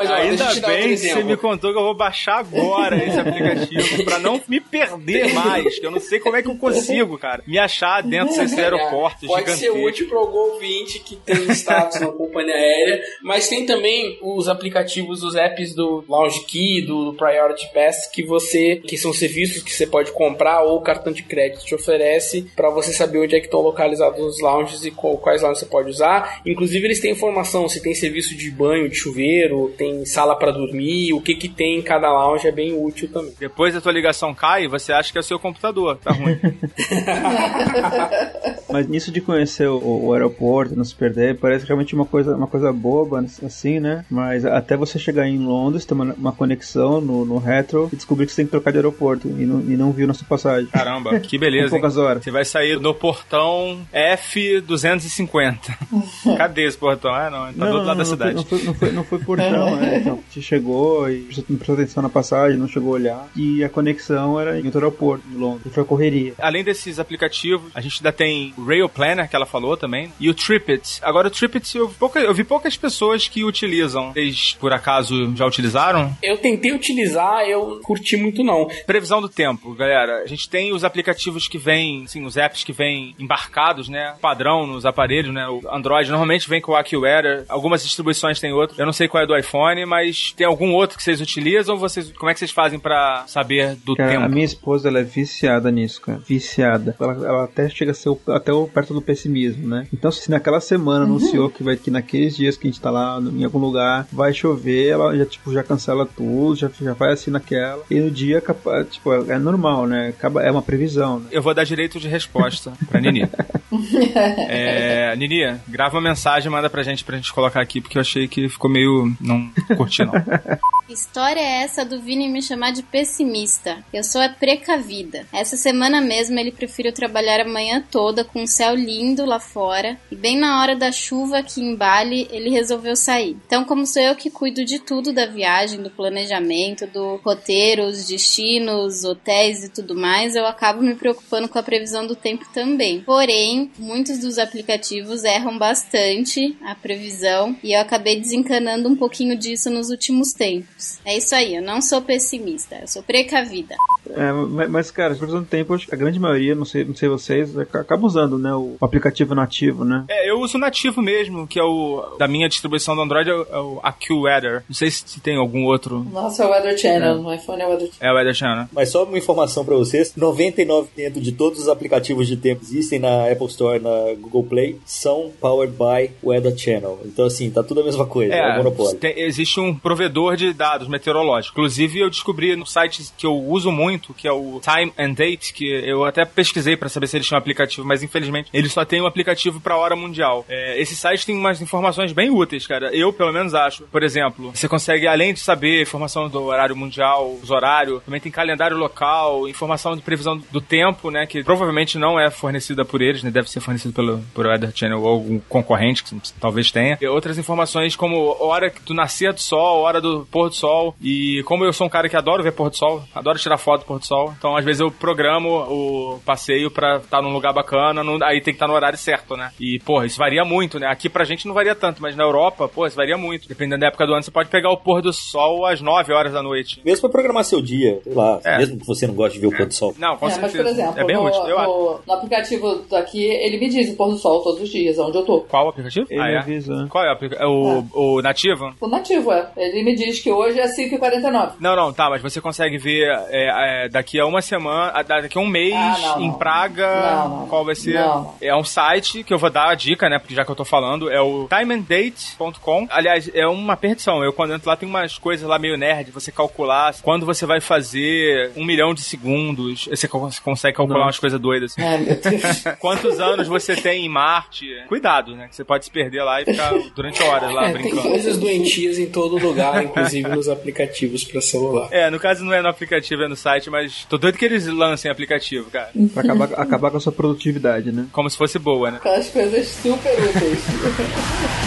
Mas 0.00 0.10
ó, 0.10 0.14
Ainda 0.14 0.54
bem 0.66 0.88
que 0.88 0.96
você 0.96 1.22
me 1.22 1.36
contou 1.36 1.72
que 1.72 1.78
eu 1.78 1.82
vou 1.82 1.94
baixar 1.94 2.38
agora 2.38 2.96
esse 3.04 3.18
aplicativo 3.18 4.04
pra 4.04 4.18
não 4.18 4.40
me 4.48 4.60
perder 4.60 5.34
mais. 5.34 5.78
Que 5.78 5.86
eu 5.86 5.90
não 5.90 6.00
sei 6.00 6.18
como 6.18 6.36
é 6.36 6.42
que 6.42 6.48
eu 6.48 6.56
consigo, 6.56 7.18
cara, 7.18 7.42
me 7.46 7.58
achar 7.58 8.02
dentro 8.02 8.34
desses 8.34 8.58
aeroportos 8.58 9.28
Pode 9.28 9.50
ser 9.52 9.70
útil 9.70 10.08
para 10.08 10.18
algum 10.18 10.52
ouvinte 10.52 11.00
que 11.00 11.16
tem 11.16 11.50
status 11.50 12.00
na 12.00 12.08
companhia 12.08 12.54
aérea, 12.54 13.02
mas 13.22 13.48
tem 13.48 13.66
também 13.66 14.18
os 14.22 14.48
aplicativos, 14.48 15.22
os 15.22 15.34
apps 15.34 15.74
do 15.74 16.02
Lounge 16.08 16.44
Key, 16.46 16.82
do 16.82 17.14
Priority 17.14 17.70
Pass, 17.72 18.06
que 18.06 18.22
você, 18.22 18.76
que 18.76 18.96
são 18.96 19.12
serviços 19.12 19.62
que 19.62 19.72
você 19.72 19.86
pode 19.86 20.12
comprar 20.12 20.62
ou 20.62 20.78
o 20.78 20.82
cartão 20.82 21.12
de 21.12 21.22
crédito 21.22 21.64
te 21.64 21.74
oferece 21.74 22.50
para 22.56 22.70
você 22.70 22.92
saber 22.92 23.18
onde 23.18 23.36
é 23.36 23.40
que 23.40 23.46
estão 23.46 23.60
localizados 23.60 24.20
os 24.20 24.40
lounges 24.40 24.84
e 24.84 24.90
quais 24.90 25.42
lounges 25.42 25.60
você 25.60 25.66
pode 25.66 25.90
usar. 25.90 26.40
Inclusive 26.46 26.86
eles 26.86 27.00
têm 27.00 27.12
informação 27.12 27.68
se 27.68 27.82
tem 27.82 27.94
serviço 27.94 28.34
de 28.36 28.50
banho, 28.50 28.88
de 28.88 28.96
chuveiro, 28.96 29.72
tem 29.76 29.89
sala 30.04 30.36
para 30.36 30.52
dormir, 30.52 31.12
o 31.12 31.20
que 31.20 31.34
que 31.34 31.48
tem 31.48 31.78
em 31.78 31.82
cada 31.82 32.10
lounge 32.10 32.46
é 32.46 32.52
bem 32.52 32.72
útil 32.72 33.08
também. 33.12 33.32
Depois 33.38 33.76
a 33.76 33.80
tua 33.80 33.92
ligação 33.92 34.34
cai, 34.34 34.68
você 34.68 34.92
acha 34.92 35.12
que 35.12 35.18
é 35.18 35.20
o 35.20 35.24
seu 35.24 35.38
computador. 35.38 35.98
Tá 35.98 36.12
ruim. 36.12 36.38
Mas 38.70 38.88
nisso 38.88 39.10
de 39.10 39.20
conhecer 39.20 39.68
o, 39.68 40.06
o 40.06 40.12
aeroporto, 40.12 40.76
não 40.76 40.84
se 40.84 40.94
perder, 40.94 41.38
parece 41.38 41.66
realmente 41.66 41.94
uma 41.94 42.04
coisa, 42.04 42.36
uma 42.36 42.46
coisa 42.46 42.72
boba, 42.72 43.24
assim, 43.44 43.80
né? 43.80 44.04
Mas 44.08 44.44
até 44.44 44.76
você 44.76 44.98
chegar 44.98 45.26
em 45.26 45.38
Londres, 45.38 45.84
ter 45.84 45.94
uma, 45.94 46.14
uma 46.14 46.32
conexão 46.32 47.00
no, 47.00 47.24
no 47.24 47.38
retro 47.38 47.88
e 47.92 47.96
descobrir 47.96 48.26
que 48.26 48.32
você 48.32 48.36
tem 48.36 48.46
que 48.46 48.52
trocar 48.52 48.70
de 48.70 48.78
aeroporto 48.78 49.28
e 49.28 49.44
não, 49.44 49.60
e 49.60 49.76
não 49.76 49.92
viu 49.92 50.06
na 50.06 50.14
sua 50.14 50.26
passagem. 50.26 50.68
Caramba, 50.70 51.18
que 51.20 51.36
beleza. 51.36 51.70
Poucas 51.70 51.96
hein? 51.96 52.02
horas. 52.02 52.24
Você 52.24 52.30
vai 52.30 52.44
sair 52.44 52.78
no 52.78 52.94
portão 52.94 53.80
F250. 53.92 55.58
Cadê 56.36 56.66
esse 56.66 56.78
portão? 56.78 57.12
Ah, 57.12 57.30
não, 57.30 57.52
tá 57.52 57.66
do 57.66 57.74
outro 57.74 57.86
lado 57.86 57.86
da 57.86 57.94
não, 57.94 58.04
cidade. 58.04 58.34
Não 58.34 58.44
foi, 58.44 58.62
não 58.62 58.74
foi, 58.74 58.92
não 58.92 59.04
foi 59.04 59.18
portão, 59.18 59.76
né? 59.80 59.96
Então, 59.98 60.22
você 60.30 60.40
chegou 60.40 61.08
e 61.10 61.20
você 61.32 61.44
não 61.48 61.56
prestou 61.56 61.74
atenção 61.74 62.02
na 62.02 62.08
passagem, 62.08 62.58
não 62.58 62.68
chegou 62.68 62.92
a 62.92 62.96
olhar. 62.96 63.28
E 63.36 63.62
a 63.64 63.68
conexão 63.68 64.38
era 64.40 64.58
em 64.60 64.64
outro 64.64 64.78
aeroporto, 64.78 65.24
em 65.32 65.36
Londres. 65.36 65.66
E 65.66 65.70
foi 65.70 65.82
a 65.82 65.86
correria. 65.86 66.34
Além 66.38 66.62
desses 66.64 66.98
aplicativos, 66.98 67.70
a 67.74 67.80
gente 67.80 67.98
ainda 68.00 68.12
tem 68.12 68.54
o 68.56 68.64
Rail 68.64 68.88
Planner, 68.88 69.28
que 69.28 69.36
ela 69.36 69.46
falou 69.46 69.76
também, 69.76 70.12
e 70.20 70.28
o 70.28 70.34
Tripit. 70.34 71.00
Agora, 71.02 71.28
o 71.28 71.30
Tripit, 71.30 71.76
eu, 71.76 71.88
vi 71.88 71.94
pouca- 71.94 72.20
eu 72.20 72.34
vi 72.34 72.44
poucas 72.44 72.76
pessoas 72.76 73.28
que 73.28 73.44
utilizam. 73.44 74.12
Vocês, 74.12 74.56
por 74.60 74.72
acaso, 74.72 75.34
já 75.36 75.46
utilizaram? 75.46 76.14
Eu 76.22 76.36
tentei 76.38 76.72
utilizar, 76.72 77.42
eu 77.48 77.80
curti 77.82 78.16
muito 78.16 78.42
não. 78.42 78.68
Previsão 78.86 79.20
do 79.20 79.28
tempo, 79.28 79.74
galera. 79.74 80.22
A 80.22 80.26
gente 80.26 80.48
tem 80.48 80.72
os 80.72 80.84
aplicativos 80.84 81.46
que 81.48 81.58
vêm, 81.58 82.04
assim, 82.04 82.24
os 82.24 82.36
apps 82.36 82.64
que 82.64 82.72
vêm 82.72 83.14
embarcados, 83.18 83.88
né? 83.88 84.14
Padrão 84.20 84.66
nos 84.66 84.84
aparelhos, 84.86 85.32
né? 85.32 85.46
O 85.48 85.60
Android 85.70 86.08
normalmente 86.10 86.48
vem 86.48 86.60
com 86.60 86.72
o 86.72 86.76
AccuWeather. 86.76 87.44
Algumas 87.48 87.82
distribuições 87.82 88.40
têm 88.40 88.52
outro. 88.52 88.76
Eu 88.78 88.86
não 88.86 88.92
sei 88.92 89.08
qual 89.08 89.22
é 89.22 89.26
do 89.26 89.36
iPhone, 89.36 89.69
mas 89.86 90.32
tem 90.36 90.46
algum 90.46 90.72
outro 90.74 90.96
que 90.96 91.02
vocês 91.02 91.20
utilizam? 91.20 91.76
Vocês, 91.78 92.12
como 92.12 92.30
é 92.30 92.32
que 92.34 92.38
vocês 92.38 92.50
fazem 92.50 92.78
pra 92.78 93.24
saber 93.26 93.76
do 93.84 93.94
Cara, 93.96 94.10
tempo? 94.12 94.24
a 94.24 94.28
minha 94.28 94.44
esposa, 94.44 94.88
ela 94.88 95.00
é 95.00 95.02
viciada 95.04 95.70
nisso, 95.70 96.00
cara. 96.00 96.20
Viciada. 96.26 96.94
Ela, 97.00 97.12
ela 97.26 97.44
até 97.44 97.68
chega 97.68 97.90
a 97.92 97.94
ser 97.94 98.08
o- 98.10 98.20
até 98.28 98.52
o, 98.52 98.66
perto 98.66 98.92
do 98.94 99.02
pessimismo, 99.02 99.66
né? 99.68 99.86
Então, 99.92 100.10
se 100.10 100.30
naquela 100.30 100.60
semana 100.60 101.04
anunciou 101.04 101.48
que 101.50 101.62
vai 101.62 101.76
que 101.76 101.90
naqueles 101.90 102.36
dias 102.36 102.56
que 102.56 102.66
a 102.68 102.70
gente 102.70 102.80
tá 102.80 102.90
lá 102.90 103.20
no- 103.20 103.36
em 103.38 103.44
algum 103.44 103.58
lugar 103.58 104.06
vai 104.12 104.32
chover, 104.32 104.88
ela 104.88 105.16
já, 105.16 105.26
tipo, 105.26 105.52
já 105.52 105.62
cancela 105.62 106.06
tudo, 106.06 106.56
já, 106.56 106.70
já 106.80 106.92
vai 106.92 107.12
assim 107.12 107.30
naquela. 107.30 107.82
E 107.90 107.98
no 108.00 108.10
dia, 108.10 108.42
tipo, 108.90 109.12
é 109.30 109.38
normal, 109.38 109.86
né? 109.86 110.08
Acaba, 110.08 110.42
é 110.42 110.50
uma 110.50 110.62
previsão, 110.62 111.20
né? 111.20 111.26
Eu 111.30 111.42
vou 111.42 111.54
dar 111.54 111.64
direito 111.64 111.98
de 112.00 112.08
resposta 112.08 112.72
pra 112.88 113.00
Nini. 113.00 113.28
é, 114.48 115.14
Nini, 115.16 115.58
grava 115.68 115.96
uma 115.96 116.08
mensagem 116.08 116.50
manda 116.50 116.70
pra 116.70 116.82
gente 116.82 117.04
pra 117.04 117.16
gente 117.16 117.32
colocar 117.32 117.60
aqui, 117.60 117.80
porque 117.80 117.96
eu 117.96 118.02
achei 118.02 118.26
que 118.28 118.48
ficou 118.48 118.70
meio. 118.70 119.14
Não 119.20 119.50
curti, 119.76 120.04
não. 120.04 120.12
História 120.92 121.40
é 121.40 121.62
essa 121.62 121.84
do 121.84 122.00
Vini 122.00 122.28
me 122.28 122.42
chamar 122.42 122.72
de 122.72 122.82
pessimista? 122.82 123.78
Eu 123.92 124.02
sou 124.02 124.20
a 124.20 124.28
precavida. 124.28 125.24
Essa 125.32 125.56
semana 125.56 126.00
mesmo 126.00 126.36
ele 126.36 126.50
preferiu 126.50 126.92
trabalhar 126.92 127.40
a 127.40 127.48
manhã 127.48 127.82
toda 127.90 128.24
com 128.24 128.42
um 128.42 128.46
céu 128.46 128.74
lindo 128.74 129.24
lá 129.24 129.38
fora 129.38 129.96
e 130.10 130.16
bem 130.16 130.36
na 130.36 130.60
hora 130.60 130.74
da 130.74 130.90
chuva 130.90 131.38
aqui 131.38 131.60
em 131.60 131.76
Bali 131.76 132.26
ele 132.32 132.50
resolveu 132.50 132.96
sair. 132.96 133.36
Então, 133.46 133.64
como 133.64 133.86
sou 133.86 134.02
eu 134.02 134.16
que 134.16 134.30
cuido 134.30 134.64
de 134.64 134.80
tudo 134.80 135.12
da 135.12 135.26
viagem, 135.26 135.80
do 135.80 135.90
planejamento, 135.90 136.88
do 136.88 137.20
roteiro, 137.24 137.84
os 137.84 138.08
destinos, 138.08 139.04
hotéis 139.04 139.62
e 139.62 139.68
tudo 139.68 139.94
mais, 139.94 140.34
eu 140.34 140.44
acabo 140.44 140.82
me 140.82 140.96
preocupando 140.96 141.48
com 141.48 141.58
a 141.58 141.62
previsão 141.62 142.04
do 142.04 142.16
tempo 142.16 142.46
também. 142.52 143.00
Porém, 143.02 143.59
muitos 143.78 144.18
dos 144.18 144.38
aplicativos 144.38 145.24
erram 145.24 145.58
bastante 145.58 146.56
a 146.64 146.74
previsão 146.74 147.56
e 147.62 147.72
eu 147.76 147.80
acabei 147.80 148.20
desencanando 148.20 148.88
um 148.88 148.96
pouquinho 148.96 149.36
disso 149.36 149.70
nos 149.70 149.90
últimos 149.90 150.32
tempos. 150.32 150.98
É 151.04 151.16
isso 151.16 151.34
aí, 151.34 151.54
eu 151.56 151.62
não 151.62 151.80
sou 151.82 152.00
pessimista, 152.02 152.76
eu 152.80 152.88
sou 152.88 153.02
precavida. 153.02 153.74
É, 154.10 154.32
mas, 154.68 154.90
cara, 154.90 155.14
previsão 155.14 155.40
do 155.40 155.46
tempo, 155.46 155.72
acho 155.74 155.86
que 155.86 155.94
a 155.94 155.98
grande 155.98 156.18
maioria, 156.18 156.54
não 156.54 156.64
sei, 156.64 156.84
não 156.84 156.94
sei 156.96 157.08
vocês, 157.08 157.56
ac- 157.56 157.76
acaba 157.76 158.06
usando, 158.06 158.38
né? 158.38 158.52
O 158.54 158.76
aplicativo 158.80 159.34
nativo, 159.34 159.84
né? 159.84 160.04
É, 160.08 160.30
eu 160.30 160.40
uso 160.40 160.56
o 160.56 160.60
nativo 160.60 161.00
mesmo, 161.00 161.46
que 161.46 161.58
é 161.58 161.62
o. 161.62 162.16
Da 162.18 162.26
minha 162.26 162.48
distribuição 162.48 162.96
do 162.96 163.02
Android 163.02 163.30
é 163.30 163.34
o, 163.34 163.42
é 163.42 163.58
o 163.58 163.80
AccuWeather. 163.82 164.64
Não 164.68 164.74
sei 164.74 164.90
se 164.90 165.20
tem 165.20 165.36
algum 165.36 165.64
outro. 165.64 166.04
Nossa, 166.12 166.42
é 166.42 166.46
o 166.46 166.50
Weather 166.50 166.76
Channel. 166.78 167.22
No 167.22 167.32
iPhone 167.32 167.62
é 167.62 167.66
o 167.66 167.68
Weather 167.70 167.88
Channel. 167.92 168.08
É 168.08 168.12
o 168.12 168.14
Weather 168.16 168.34
Channel. 168.34 168.68
Mas 168.72 168.88
só 168.90 169.04
uma 169.04 169.18
informação 169.18 169.64
pra 169.64 169.76
vocês: 169.76 170.12
99% 170.16 171.20
de 171.20 171.32
todos 171.32 171.60
os 171.60 171.68
aplicativos 171.68 172.26
de 172.26 172.36
tempo 172.36 172.60
que 172.60 172.66
existem 172.66 172.98
na 172.98 173.30
Apple 173.30 173.49
Store, 173.50 173.78
na 173.80 174.14
Google 174.18 174.44
Play, 174.44 174.76
são 174.84 175.30
powered 175.40 175.74
by 175.76 176.10
Weather 176.22 176.56
Channel. 176.56 177.00
Então, 177.04 177.26
assim, 177.26 177.50
tá 177.50 177.62
tudo 177.62 177.80
a 177.80 177.84
mesma 177.84 178.06
coisa, 178.06 178.34
é, 178.34 178.54
um 178.54 178.56
monopólio. 178.58 178.98
tem- 178.98 179.18
existe 179.20 179.58
um 179.60 179.74
provedor 179.74 180.36
de 180.36 180.52
dados 180.52 180.88
meteorológicos. 180.88 181.50
Inclusive, 181.52 182.00
eu 182.00 182.10
descobri 182.10 182.54
no 182.56 182.66
site 182.66 183.02
que 183.16 183.26
eu 183.26 183.34
uso 183.36 183.70
muito, 183.70 184.14
que 184.14 184.26
é 184.28 184.32
o 184.32 184.60
Time 184.62 184.92
and 184.98 185.12
Date, 185.12 185.52
que 185.52 185.64
eu 185.68 186.04
até 186.04 186.24
pesquisei 186.24 186.76
para 186.76 186.88
saber 186.88 187.06
se 187.06 187.16
eles 187.16 187.26
tinham 187.26 187.38
um 187.38 187.40
aplicativo, 187.40 187.86
mas 187.86 188.02
infelizmente 188.02 188.48
eles 188.52 188.72
só 188.72 188.84
têm 188.84 189.00
um 189.00 189.06
aplicativo 189.06 189.60
para 189.60 189.76
hora 189.76 189.96
mundial. 189.96 190.44
É, 190.48 190.80
esse 190.80 190.94
site 190.96 191.26
tem 191.26 191.36
umas 191.36 191.60
informações 191.60 192.12
bem 192.12 192.30
úteis, 192.30 192.66
cara. 192.66 192.94
Eu, 192.94 193.12
pelo 193.12 193.32
menos, 193.32 193.54
acho. 193.54 193.84
Por 193.84 194.02
exemplo, 194.02 194.50
você 194.54 194.68
consegue, 194.68 195.06
além 195.06 195.32
de 195.34 195.40
saber 195.40 195.82
informação 195.82 196.28
do 196.28 196.42
horário 196.44 196.76
mundial, 196.76 197.36
os 197.42 197.50
horários, 197.50 198.02
também 198.04 198.20
tem 198.20 198.30
calendário 198.30 198.76
local, 198.76 199.48
informação 199.48 199.96
de 199.96 200.02
previsão 200.02 200.40
do 200.50 200.60
tempo, 200.60 201.10
né? 201.10 201.26
Que 201.26 201.42
provavelmente 201.42 201.98
não 201.98 202.18
é 202.18 202.30
fornecida 202.30 202.84
por 202.84 203.00
eles, 203.02 203.22
né? 203.22 203.30
Deve 203.40 203.50
ser 203.50 203.60
fornecido 203.60 203.94
pelo 203.94 204.20
por 204.34 204.44
Weather 204.46 204.70
Channel 204.74 205.00
ou 205.00 205.08
algum 205.08 205.38
concorrente, 205.48 206.04
que 206.04 206.14
talvez 206.38 206.70
tenha. 206.70 206.98
E 207.00 207.06
outras 207.06 207.38
informações 207.38 207.96
como 207.96 208.36
hora 208.38 208.70
do 208.84 208.92
nascer 208.92 209.32
do 209.32 209.40
sol, 209.40 209.80
hora 209.80 209.98
do 210.00 210.26
pôr 210.30 210.50
do 210.50 210.54
sol. 210.54 210.94
E 211.00 211.42
como 211.46 211.64
eu 211.64 211.72
sou 211.72 211.86
um 211.86 211.90
cara 211.90 212.06
que 212.08 212.16
adoro 212.16 212.42
ver 212.42 212.52
pôr 212.52 212.68
do 212.68 212.76
sol, 212.76 213.02
adoro 213.14 213.38
tirar 213.38 213.56
foto 213.56 213.80
do 213.80 213.86
pôr 213.86 213.98
do 213.98 214.06
sol, 214.06 214.34
então 214.36 214.54
às 214.56 214.64
vezes 214.64 214.80
eu 214.80 214.90
programo 214.90 215.48
o 215.48 216.20
passeio 216.24 216.70
pra 216.70 216.96
estar 216.98 217.22
num 217.22 217.32
lugar 217.32 217.52
bacana, 217.54 218.04
no, 218.04 218.22
aí 218.22 218.36
tem 218.42 218.52
que 218.52 218.56
estar 218.56 218.68
no 218.68 218.74
horário 218.74 218.98
certo, 218.98 219.36
né? 219.36 219.50
E, 219.58 219.78
porra, 219.78 220.04
isso 220.04 220.18
varia 220.18 220.44
muito, 220.44 220.78
né? 220.78 220.86
Aqui 220.86 221.08
pra 221.08 221.24
gente 221.24 221.46
não 221.46 221.54
varia 221.54 221.74
tanto, 221.74 222.02
mas 222.02 222.14
na 222.14 222.24
Europa, 222.24 222.68
pô, 222.68 222.86
isso 222.86 222.96
varia 222.96 223.16
muito. 223.16 223.48
Dependendo 223.48 223.80
da 223.80 223.86
época 223.86 224.06
do 224.06 224.12
ano, 224.12 224.22
você 224.22 224.30
pode 224.30 224.50
pegar 224.50 224.70
o 224.70 224.76
pôr 224.76 225.00
do 225.00 225.12
sol 225.12 225.64
às 225.64 225.80
9 225.80 226.12
horas 226.12 226.32
da 226.32 226.42
noite. 226.42 226.80
Mesmo 226.84 227.00
pra 227.02 227.10
programar 227.10 227.44
seu 227.44 227.62
dia, 227.62 228.00
sei 228.04 228.12
lá, 228.14 228.38
É. 228.44 228.58
mesmo 228.58 228.78
que 228.78 228.86
você 228.86 229.06
não 229.06 229.14
goste 229.14 229.38
de 229.38 229.40
ver 229.46 229.54
o 229.54 229.56
pôr 229.56 229.66
do 229.66 229.72
sol. 229.74 229.94
Não, 229.98 230.16
com 230.16 230.26
É, 230.26 230.30
mas, 230.30 230.34
certeza. 230.52 230.62
por 230.64 230.70
exemplo, 230.70 231.00
é 231.00 231.04
bem 231.04 231.16
no, 231.16 231.24
útil. 231.26 231.40
Eu 231.46 231.58
acho. 231.58 231.68
no, 231.70 232.00
no 232.06 232.12
aplicativo 232.12 232.84
daqui, 232.90 233.29
ele 233.32 233.58
me 233.58 233.68
diz 233.68 233.90
o 233.92 233.96
pôr 233.96 234.10
do 234.10 234.16
sol 234.16 234.42
todos 234.42 234.60
os 234.62 234.68
dias, 234.68 234.98
onde 234.98 235.16
eu 235.18 235.24
tô. 235.24 235.40
Qual 235.42 235.66
o 235.66 235.68
aplicativo? 235.70 236.06
Ele 236.10 236.20
ah, 236.20 236.28
é? 236.30 236.38
avisa. 236.38 236.86
Qual 236.90 237.04
é 237.04 237.08
o 237.08 237.12
aplicativo? 237.12 237.44
É 237.44 237.46
o, 237.46 237.84
o 237.92 238.22
nativo? 238.22 238.74
O 238.80 238.88
nativo, 238.88 239.32
é. 239.32 239.50
Ele 239.56 239.82
me 239.82 239.94
diz 239.94 240.20
que 240.20 240.30
hoje 240.30 240.58
é 240.58 240.66
5h49. 240.66 241.52
Não, 241.60 241.74
não, 241.76 241.92
tá, 241.92 242.08
mas 242.10 242.22
você 242.22 242.40
consegue 242.40 242.78
ver 242.78 243.08
é, 243.30 243.84
é, 243.84 243.88
daqui 243.88 244.18
a 244.20 244.26
uma 244.26 244.42
semana, 244.42 245.02
daqui 245.02 245.38
a 245.38 245.40
um 245.40 245.46
mês, 245.46 245.74
Ah, 245.74 245.98
não, 246.16 246.20
em 246.22 246.28
não. 246.28 246.38
Praga, 246.38 246.86
Não, 247.00 247.28
não, 247.40 247.46
qual 247.48 247.64
vai 247.64 247.74
ser? 247.74 248.00
É 248.40 248.54
um 248.56 248.64
site 248.64 249.22
que 249.24 249.32
eu 249.32 249.38
vou 249.38 249.50
dar 249.50 249.68
a 249.70 249.74
dica, 249.74 250.08
né, 250.08 250.18
porque 250.18 250.34
já 250.34 250.44
que 250.44 250.50
eu 250.50 250.56
tô 250.56 250.64
falando, 250.64 251.10
é 251.10 251.20
o 251.20 251.46
timeanddate.com. 251.48 252.86
Aliás, 252.90 253.30
é 253.34 253.46
uma 253.46 253.76
perdição. 253.76 254.22
Eu, 254.24 254.32
quando 254.32 254.54
entro 254.54 254.68
lá, 254.68 254.76
tem 254.76 254.88
umas 254.88 255.18
coisas 255.18 255.46
lá 255.48 255.58
meio 255.58 255.76
nerd, 255.76 256.10
você 256.10 256.32
calcular 256.32 256.94
quando 257.02 257.26
você 257.26 257.46
vai 257.46 257.60
fazer 257.60 258.50
um 258.56 258.64
milhão 258.64 258.94
de 258.94 259.02
segundos, 259.02 259.86
você 259.86 260.08
co- 260.08 260.28
consegue 260.42 260.76
calcular 260.76 261.02
umas 261.04 261.18
coisas 261.18 261.40
doidas. 261.40 261.72
assim. 261.72 261.82
Ai, 261.82 261.98
meu 261.98 262.16
Deus. 262.16 262.64
Quantos 262.80 263.19
anos 263.20 263.48
você 263.48 263.76
tem 263.76 264.04
em 264.04 264.08
Marte? 264.08 264.66
Cuidado, 264.88 265.36
né, 265.36 265.48
que 265.48 265.56
você 265.56 265.64
pode 265.64 265.84
se 265.84 265.90
perder 265.90 266.22
lá 266.22 266.42
e 266.42 266.44
ficar 266.44 266.72
durante 266.94 267.22
horas 267.22 267.52
lá 267.52 267.68
É, 267.68 267.72
tem 267.72 267.82
brincando. 267.82 268.08
Coisas 268.08 268.36
doentias 268.38 268.98
em 268.98 269.06
todo 269.06 269.38
lugar, 269.38 269.84
inclusive 269.84 270.28
nos 270.28 270.48
aplicativos 270.48 271.24
pra 271.24 271.40
celular. 271.40 271.88
É, 271.90 272.10
no 272.10 272.18
caso 272.18 272.44
não 272.44 272.52
é 272.52 272.62
no 272.62 272.68
aplicativo, 272.68 273.22
é 273.22 273.28
no 273.28 273.36
site, 273.36 273.70
mas 273.70 274.04
tô 274.08 274.18
doido 274.18 274.38
que 274.38 274.44
eles 274.44 274.66
lancem 274.66 275.10
aplicativo, 275.10 275.70
cara. 275.70 275.90
Pra 276.12 276.22
acabar, 276.22 276.44
acabar 276.54 276.90
com 276.90 276.96
a 276.96 277.00
sua 277.00 277.12
produtividade, 277.12 277.92
né? 277.92 278.06
Como 278.12 278.28
se 278.28 278.36
fosse 278.36 278.58
boa, 278.58 278.90
né? 278.90 278.96
Aquelas 278.98 279.28
coisas 279.30 279.66
super 279.68 280.12
úteis. 280.12 280.60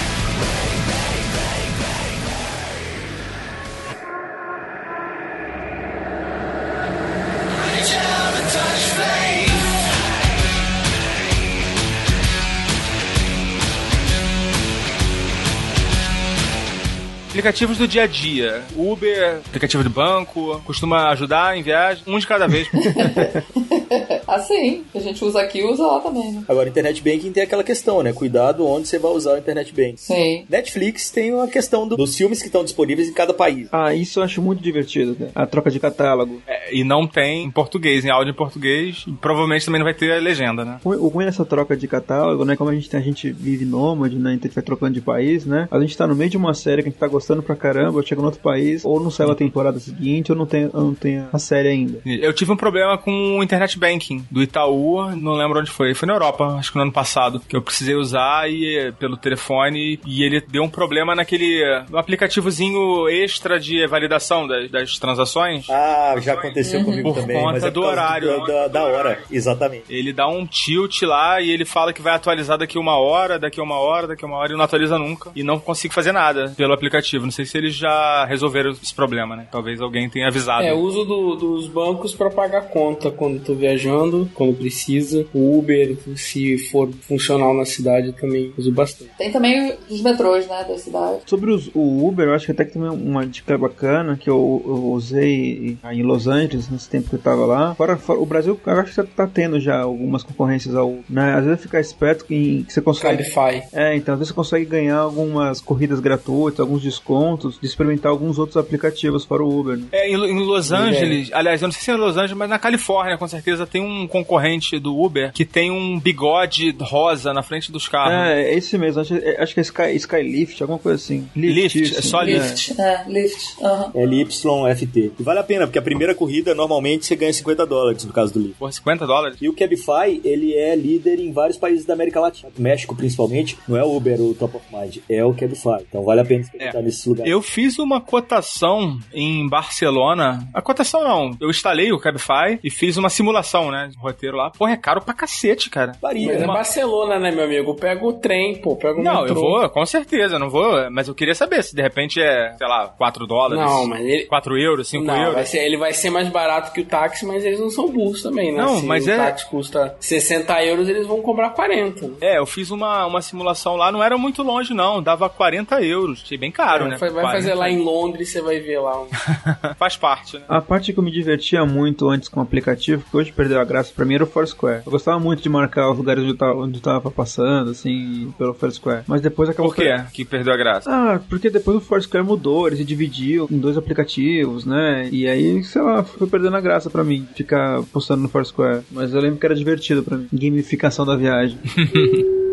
Aplicativos 17.44 17.78
do 17.78 17.86
dia 17.86 18.04
a 18.04 18.08
dia. 18.08 18.64
Uber, 18.74 19.42
aplicativo 19.46 19.84
de 19.84 19.90
banco, 19.90 20.62
costuma 20.64 21.10
ajudar 21.10 21.58
em 21.58 21.62
viagem, 21.62 22.02
um 22.08 22.18
de 22.18 22.26
cada 22.26 22.48
vez. 22.48 22.70
Assim, 24.36 24.84
que 24.92 24.98
a 24.98 25.02
gente 25.02 25.24
usa 25.24 25.42
aqui, 25.42 25.64
usa 25.64 25.86
lá 25.86 26.00
também, 26.00 26.32
né? 26.32 26.44
Agora, 26.48 26.68
Internet 26.70 27.02
Banking 27.04 27.32
tem 27.32 27.44
aquela 27.44 27.64
questão, 27.64 28.02
né? 28.02 28.12
Cuidado 28.14 28.66
onde 28.66 28.88
você 28.88 28.98
vai 28.98 29.12
usar 29.12 29.34
o 29.36 29.38
Internet 29.38 29.72
Banking. 29.74 29.98
Sim. 29.98 30.46
Netflix 30.50 31.10
tem 31.12 31.34
uma 31.34 31.48
questão 31.48 31.88
do- 31.88 31.96
dos 31.98 32.16
filmes 32.16 32.40
que 32.40 32.48
estão 32.48 32.64
disponíveis 32.64 33.08
em 33.10 33.14
cada 33.14 33.34
país. 33.34 33.68
Ah, 33.72 33.94
isso 33.94 34.20
eu 34.20 34.24
acho 34.24 34.42
muito 34.42 34.62
divertido, 34.62 35.16
né? 35.20 35.30
A 35.36 35.46
troca 35.46 35.70
de 35.70 35.80
catálogo. 35.80 36.42
É, 36.48 36.76
e 36.76 36.84
não 36.84 37.06
tem 37.08 37.44
em 37.44 37.52
português, 37.52 38.04
em 38.06 38.10
áudio 38.10 38.32
em 38.32 38.36
português. 38.36 39.04
E 39.08 39.12
provavelmente 39.12 39.66
também 39.66 39.80
não 39.80 39.86
vai 39.86 39.94
ter 39.94 40.12
a 40.12 40.20
legenda, 40.20 40.64
né? 40.66 40.80
O 40.84 41.04
o 41.04 41.08
ruim 41.10 41.26
dessa 41.26 41.44
troca 41.46 41.76
de 41.76 41.88
catálogo, 41.88 42.46
né? 42.46 42.56
Como 42.56 42.70
a 42.70 42.74
gente, 42.74 42.90
tem- 42.90 43.00
a 43.00 43.04
gente 43.04 43.32
vive 43.32 43.66
nômade, 43.66 44.16
né? 44.16 44.34
Então 44.34 44.46
a 44.46 44.48
gente 44.48 44.56
vai 44.56 44.64
trocando 44.64 44.94
de 44.94 45.02
país, 45.02 45.46
né? 45.46 45.68
A 45.70 45.80
gente 45.80 45.96
tá 45.98 46.08
no 46.08 46.16
meio 46.16 46.30
de 46.30 46.38
uma 46.38 46.54
série 46.54 46.82
que 46.82 46.88
a 46.90 46.92
gente 46.92 47.00
tá 47.00 47.08
gostando 47.08 47.44
pra 47.44 47.56
caramba, 47.56 48.02
chega 48.04 48.22
no 48.22 48.28
outro 48.28 48.40
país, 48.42 48.84
ou 48.86 49.00
não 49.00 49.12
saiu 49.12 49.32
a 49.32 49.36
temporada 49.36 49.80
seguinte, 49.80 50.32
ou 50.32 50.38
não 50.38 50.46
tem, 50.46 50.70
ou 50.74 50.82
não 50.82 50.94
tem 50.96 51.24
a 51.32 51.38
série 51.40 51.68
ainda. 51.68 52.00
Eu 52.06 52.32
tive 52.34 52.52
um 52.52 52.56
problema 52.58 52.98
com 52.98 53.38
o 53.38 53.44
Internet 53.44 53.78
Banking 53.78 54.23
do 54.32 54.42
Itaú, 54.42 55.16
não 55.16 55.34
lembro 55.34 55.60
onde 55.60 55.70
foi. 55.72 55.94
Foi 55.94 56.08
na 56.08 56.14
Europa, 56.14 56.46
acho 56.60 56.72
que 56.72 56.78
no 56.78 56.84
ano 56.84 56.92
passado, 56.92 57.40
que 57.48 57.56
eu 57.56 57.62
precisei 57.62 57.96
usar 57.96 58.50
e, 58.50 58.92
pelo 59.00 59.18
telefone 59.18 60.00
e 60.06 60.24
ele 60.24 60.42
deu 60.42 60.64
um 60.64 60.70
problema 60.70 61.16
naquele 61.16 61.64
no 61.90 61.98
aplicativozinho 61.98 63.08
extra 63.10 63.60
de 63.60 63.86
validação 63.88 64.48
das, 64.48 64.70
das 64.70 64.98
transações. 65.00 65.70
Ah, 65.70 66.16
já 66.20 66.34
aconteceu 66.34 66.84
comigo 66.84 67.14
Por 67.14 67.22
também. 67.22 67.38
conta 67.38 67.54
mas 67.54 67.64
é 67.64 67.72
do 67.72 67.82
por 67.82 67.88
causa 67.96 68.02
horário. 68.02 68.48
Da, 68.48 68.68
da 68.68 68.84
hora, 68.84 69.20
exatamente. 69.32 69.84
Ele 69.90 70.12
dá 70.14 70.28
um 70.28 70.46
tilt 70.46 71.02
lá 71.04 71.42
e 71.42 71.50
ele 71.50 71.66
fala 71.66 71.94
que 71.94 72.02
vai 72.02 72.14
atualizar 72.14 72.58
daqui 72.58 72.78
uma 72.78 72.98
hora, 72.98 73.38
daqui 73.40 73.62
uma 73.62 73.78
hora, 73.80 74.08
daqui 74.08 74.26
uma 74.26 74.38
hora 74.38 74.54
e 74.54 74.56
não 74.56 74.64
atualiza 74.64 74.98
nunca. 74.98 75.32
E 75.36 75.44
não 75.44 75.60
consigo 75.60 75.94
fazer 75.94 76.12
nada 76.12 76.54
pelo 76.56 76.74
aplicativo. 76.74 77.26
Não 77.26 77.32
sei 77.32 77.46
se 77.46 77.58
eles 77.58 77.76
já 77.76 78.26
resolveram 78.26 78.72
esse 78.72 78.94
problema, 78.94 79.36
né? 79.36 79.48
Talvez 79.52 79.82
alguém 79.82 80.10
tenha 80.10 80.28
avisado. 80.28 80.64
É, 80.64 80.74
o 80.74 80.78
uso 80.80 81.04
do- 81.06 81.36
dos 81.36 81.68
bancos 81.68 82.14
pra 82.14 82.30
pagar 82.30 82.70
conta 82.70 83.12
quando 83.12 83.44
tô 83.44 83.54
viajando, 83.54 84.13
quando 84.34 84.56
precisa. 84.58 85.26
O 85.34 85.58
Uber, 85.60 85.96
se 86.16 86.58
for 86.70 86.90
funcional 87.02 87.54
na 87.54 87.66
cidade, 87.66 88.08
eu 88.08 88.14
também 88.14 88.52
uso 88.58 88.72
bastante. 88.72 89.12
Tem 89.18 89.32
também 89.32 89.76
os 89.90 90.02
metrôs, 90.02 90.48
né, 90.48 90.66
da 90.68 90.78
cidade. 90.78 91.20
Sobre 91.26 91.52
os- 91.52 91.70
o 91.74 92.08
Uber, 92.08 92.28
eu 92.28 92.34
acho 92.34 92.46
que 92.46 92.52
até 92.52 92.66
que 92.66 92.74
tem 92.74 92.82
uma 92.82 93.26
dica 93.26 93.58
bacana 93.58 94.18
que 94.18 94.30
eu, 94.30 94.62
eu 94.66 94.84
usei 94.92 95.78
em 95.92 96.04
Los 96.04 96.28
Angeles 96.28 96.70
nesse 96.70 96.90
tempo 96.90 97.10
que 97.10 97.16
eu 97.16 97.20
tava 97.20 97.46
lá. 97.46 97.76
Fora, 97.76 97.98
fora- 97.98 98.20
o 98.20 98.26
Brasil, 98.26 98.60
eu 98.66 98.74
acho 98.80 98.90
que 98.92 98.96
já 98.98 99.04
tá 99.04 99.28
tendo 99.28 99.60
já 99.60 99.82
algumas 99.82 100.24
concorrências 100.24 100.76
ao 100.76 100.90
Uber, 100.90 101.04
né? 101.10 101.34
Às 101.36 101.46
vezes 101.46 101.62
ficar 101.62 101.80
esperto 101.80 102.26
que, 102.26 102.64
que 102.64 102.74
você 102.74 102.82
consegue. 102.82 103.24
Cabify. 103.24 103.64
É, 103.74 103.96
então 103.96 104.14
às 104.14 104.20
vezes 104.20 104.30
você 104.30 104.36
consegue 104.36 104.66
ganhar 104.66 104.98
algumas 104.98 105.62
corridas 105.62 106.00
gratuitas, 106.00 106.60
alguns 106.60 106.82
descontos, 106.82 107.58
de 107.60 107.66
experimentar 107.68 108.12
alguns 108.12 108.38
outros 108.40 108.58
aplicativos 108.58 109.26
para 109.26 109.44
o 109.44 109.60
Uber. 109.60 109.78
Né? 109.78 109.86
É, 109.92 110.10
em, 110.10 110.14
em 110.16 110.40
Los 110.46 110.72
Angeles, 110.72 111.30
aliás, 111.34 111.62
eu 111.62 111.68
não 111.68 111.74
sei 111.74 111.82
se 111.82 111.92
é 111.92 111.94
em 111.94 111.98
Los 111.98 112.16
Angeles, 112.18 112.38
mas 112.38 112.50
na 112.50 112.60
Califórnia, 112.60 113.18
com 113.18 113.28
certeza, 113.28 113.66
tem 113.66 113.82
um 113.82 113.93
concorrente 114.08 114.80
do 114.80 114.98
Uber 115.00 115.32
que 115.34 115.46
tem 115.46 115.72
um 115.72 116.00
bigode 116.00 116.76
rosa 116.82 117.34
na 117.34 117.42
frente 117.44 117.72
dos 117.72 117.88
carros. 117.88 118.14
É, 118.14 118.44
é 118.52 118.54
esse 118.56 118.78
mesmo, 118.78 119.02
acho, 119.02 119.14
é- 119.16 119.42
acho 119.42 119.54
que 119.54 119.60
é 119.60 119.64
Sky, 119.64 119.96
Skylift, 119.96 120.62
alguma 120.62 120.80
coisa 120.80 120.96
assim. 121.02 121.28
Lift, 121.36 121.82
isso, 121.82 122.00
é 122.00 122.02
só 122.02 122.22
é. 122.22 122.26
Lift. 122.26 122.80
É, 122.80 123.04
Lyft. 123.08 123.56
aham. 123.64 123.92
LYFT. 123.96 125.12
E 125.20 125.24
vale 125.24 125.40
a 125.40 125.44
pena, 125.44 125.66
porque 125.66 125.80
a 125.80 125.82
primeira 125.82 126.14
corrida 126.16 126.54
normalmente 126.56 127.06
você 127.06 127.16
ganha 127.16 127.34
50 127.34 127.66
dólares 127.66 128.04
no 128.06 128.14
caso 128.14 128.34
do 128.34 128.40
Lyft. 128.40 128.58
Por 128.58 128.72
50 128.72 129.06
dólares. 129.08 129.38
E 129.42 129.50
o 129.50 129.54
Cabify, 129.54 130.22
ele 130.24 130.54
é 130.54 130.76
líder 130.76 131.20
em 131.20 131.32
vários 131.32 131.58
países 131.58 131.86
da 131.86 131.94
América 131.94 132.20
Latina. 132.20 132.52
México, 132.58 132.96
principalmente, 132.96 133.58
não 133.68 133.78
é 133.78 133.84
o 133.84 133.96
Uber 133.96 134.20
o 134.22 134.34
top 134.34 134.58
of 134.58 134.66
mind, 134.72 134.98
é 135.10 135.24
o 135.24 135.34
Cabify. 135.34 135.84
Então 135.88 136.04
vale 136.04 136.22
a 136.22 136.26
pena 136.26 136.42
experimentar 136.42 136.82
É. 136.82 136.86
nesses 136.86 137.06
lugares. 137.06 137.32
Eu 137.32 137.42
fiz 137.42 137.78
uma 137.80 138.00
cotação 138.02 139.00
em 139.14 139.48
Barcelona. 139.48 140.48
A 140.54 140.62
cotação 140.62 141.04
não. 141.04 141.36
Eu 141.40 141.50
instalei 141.50 141.92
o 141.92 142.00
Cabify 142.00 142.60
e 142.64 142.70
fiz 142.70 142.98
uma 142.98 143.10
simulação, 143.10 143.72
né? 143.72 143.83
De 143.88 143.98
roteiro 143.98 144.38
lá. 144.38 144.50
Porra, 144.52 144.72
é 144.74 144.78
caro 144.78 145.02
pra 145.02 145.14
cacete, 145.14 145.70
cara. 145.70 145.94
Varia. 146.02 146.28
Mas 146.28 146.42
é 146.42 146.46
Uma- 146.46 146.54
Barcelona, 146.56 147.20
né, 147.20 147.32
meu 147.32 147.44
amigo? 147.46 147.76
Pega 147.76 148.06
o 148.06 148.14
trem, 148.14 148.56
pô, 148.62 148.76
pega 148.76 149.00
o 149.00 149.04
Não, 149.04 149.22
metrô. 149.22 149.28
eu 149.30 149.36
vou, 149.36 149.70
com 149.70 149.86
certeza, 149.86 150.38
não 150.40 150.50
vou. 150.50 150.90
Mas 150.92 151.08
eu 151.08 151.16
queria 151.16 151.36
saber 151.36 151.64
se 151.64 151.76
de 151.76 151.82
repente 151.82 152.22
é, 152.22 152.54
sei 152.58 152.68
lá, 152.68 152.88
4 152.98 153.26
dólares. 153.28 153.64
Não, 153.64 153.88
mas 153.88 154.02
ele- 154.06 154.26
4 154.26 154.58
euros, 154.58 154.88
5 154.90 155.06
Não, 155.06 155.16
euros. 155.18 155.34
vai 155.36 155.46
ser- 155.46 155.60
ele 155.66 155.78
vai 155.78 155.94
ser 155.94 156.10
mais 156.10 156.28
barato 156.30 156.72
que 156.74 156.82
o 156.82 156.86
táxi, 156.86 157.26
mas 157.26 157.44
eles 157.44 157.60
não 157.60 157.70
são 157.70 157.90
burros 157.92 158.22
também, 158.22 158.52
né? 158.52 158.62
Não, 158.62 158.78
Se 158.78 158.86
mas 158.86 159.06
o 159.08 159.12
é- 159.12 159.18
táxi 159.18 159.46
custa 159.50 159.96
60 160.00 160.64
euros, 160.64 160.88
eles 160.90 161.06
vão 161.08 161.22
cobrar 161.22 161.50
40. 161.52 162.08
né? 162.08 162.14
É, 162.22 162.38
eu 162.38 162.46
fiz 162.46 162.72
uma, 162.72 163.06
uma 163.06 163.22
simulação 163.22 163.76
lá, 163.76 163.92
não 163.92 164.04
era 164.04 164.18
muito 164.18 164.42
longe, 164.44 164.74
não. 164.74 165.02
Dava 165.02 165.30
40 165.30 165.82
euros. 165.82 166.22
Achei 166.24 166.38
bem 166.38 166.52
caro, 166.52 166.86
né? 166.88 166.98
Vai 166.98 167.10
vai 167.10 167.24
40. 167.24 167.38
fazer 167.42 167.54
lá 167.56 167.70
em 167.70 167.80
Londres, 167.80 168.30
você 168.30 168.42
vai 168.42 168.60
ver 168.60 168.80
lá. 168.80 169.02
um- 169.02 169.08
Faz 169.78 169.96
parte, 169.98 170.38
né? 170.38 170.44
A 170.48 170.62
parte 170.62 170.94
que 170.94 171.00
eu 171.00 171.04
me 171.04 171.12
divertia 171.12 171.66
muito 171.66 172.10
antes 172.10 172.30
com 172.30 172.40
o 172.40 172.44
aplicativo, 172.44 173.04
que 173.10 173.16
hoje 173.18 173.32
perdeu 173.32 173.60
a 173.60 173.66
graça 173.74 173.92
pra 173.94 174.06
mim, 174.06 174.16
era 174.16 174.24
o 174.24 174.28
Foursquare. 174.28 174.84
Eu 174.86 174.92
gostava 174.92 175.20
muito 175.20 175.42
de 175.42 175.50
marcar 175.50 175.90
os 175.90 175.98
lugares 175.98 176.22
onde 176.22 176.32
eu 176.34 176.38
tava, 176.38 176.54
onde 176.54 176.78
eu 176.78 176.82
tava 176.82 177.10
passando, 177.10 177.72
assim, 177.72 178.34
pelo 178.38 178.54
Foursquare. 178.54 179.04
Mas 179.08 179.22
depois 179.22 179.50
acabou... 179.50 179.74
Por 179.74 179.76
quê 179.76 179.96
que 180.14 180.24
perdeu 180.24 180.54
a 180.54 180.58
graça? 180.58 180.90
Ah, 180.90 181.20
porque 181.28 181.50
depois 181.50 181.78
o 181.78 181.82
Foursquare 181.82 182.24
mudou, 182.24 182.68
ele 182.68 182.78
se 182.78 182.86
dividiu 182.86 183.48
em 183.50 183.58
dois 183.58 183.78
aplicativos, 183.78 184.66
né? 184.66 185.10
E 185.12 185.28
aí, 185.28 185.64
sei 185.64 185.82
lá, 185.82 186.04
foi 186.04 186.28
perdendo 186.28 186.56
a 186.56 186.62
graça 186.62 186.90
pra 186.90 187.04
mim, 187.04 187.28
ficar 187.36 187.82
postando 187.92 188.22
no 188.22 188.30
Foursquare. 188.30 188.84
Mas 188.92 189.14
eu 189.14 189.22
lembro 189.22 189.40
que 189.40 189.46
era 189.46 189.56
divertido 189.56 190.04
pra 190.04 190.18
mim. 190.18 190.28
Gamificação 190.32 191.06
da 191.06 191.16
viagem. 191.16 191.60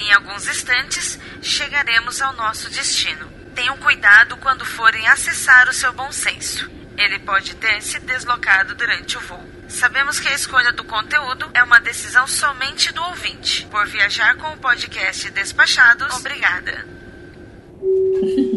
Em 0.00 0.12
alguns 0.14 0.48
instantes, 0.48 1.20
chegaremos 1.42 2.22
ao 2.22 2.32
nosso 2.32 2.70
destino. 2.70 3.26
Tenham 3.54 3.76
cuidado 3.76 4.36
quando 4.38 4.64
forem 4.64 5.06
acessar 5.06 5.68
o 5.68 5.74
seu 5.74 5.92
bom 5.92 6.10
senso. 6.10 6.70
Ele 6.96 7.18
pode 7.18 7.54
ter 7.56 7.82
se 7.82 8.00
deslocado 8.00 8.74
durante 8.74 9.18
o 9.18 9.20
voo. 9.20 9.49
Sabemos 9.70 10.18
que 10.18 10.28
a 10.28 10.34
escolha 10.34 10.72
do 10.72 10.84
conteúdo 10.84 11.48
é 11.54 11.62
uma 11.62 11.80
decisão 11.80 12.26
somente 12.26 12.92
do 12.92 13.02
ouvinte. 13.04 13.66
Por 13.70 13.86
viajar 13.86 14.34
com 14.36 14.52
o 14.52 14.56
podcast 14.58 15.30
Despachados, 15.30 16.12
obrigada. 16.16 16.99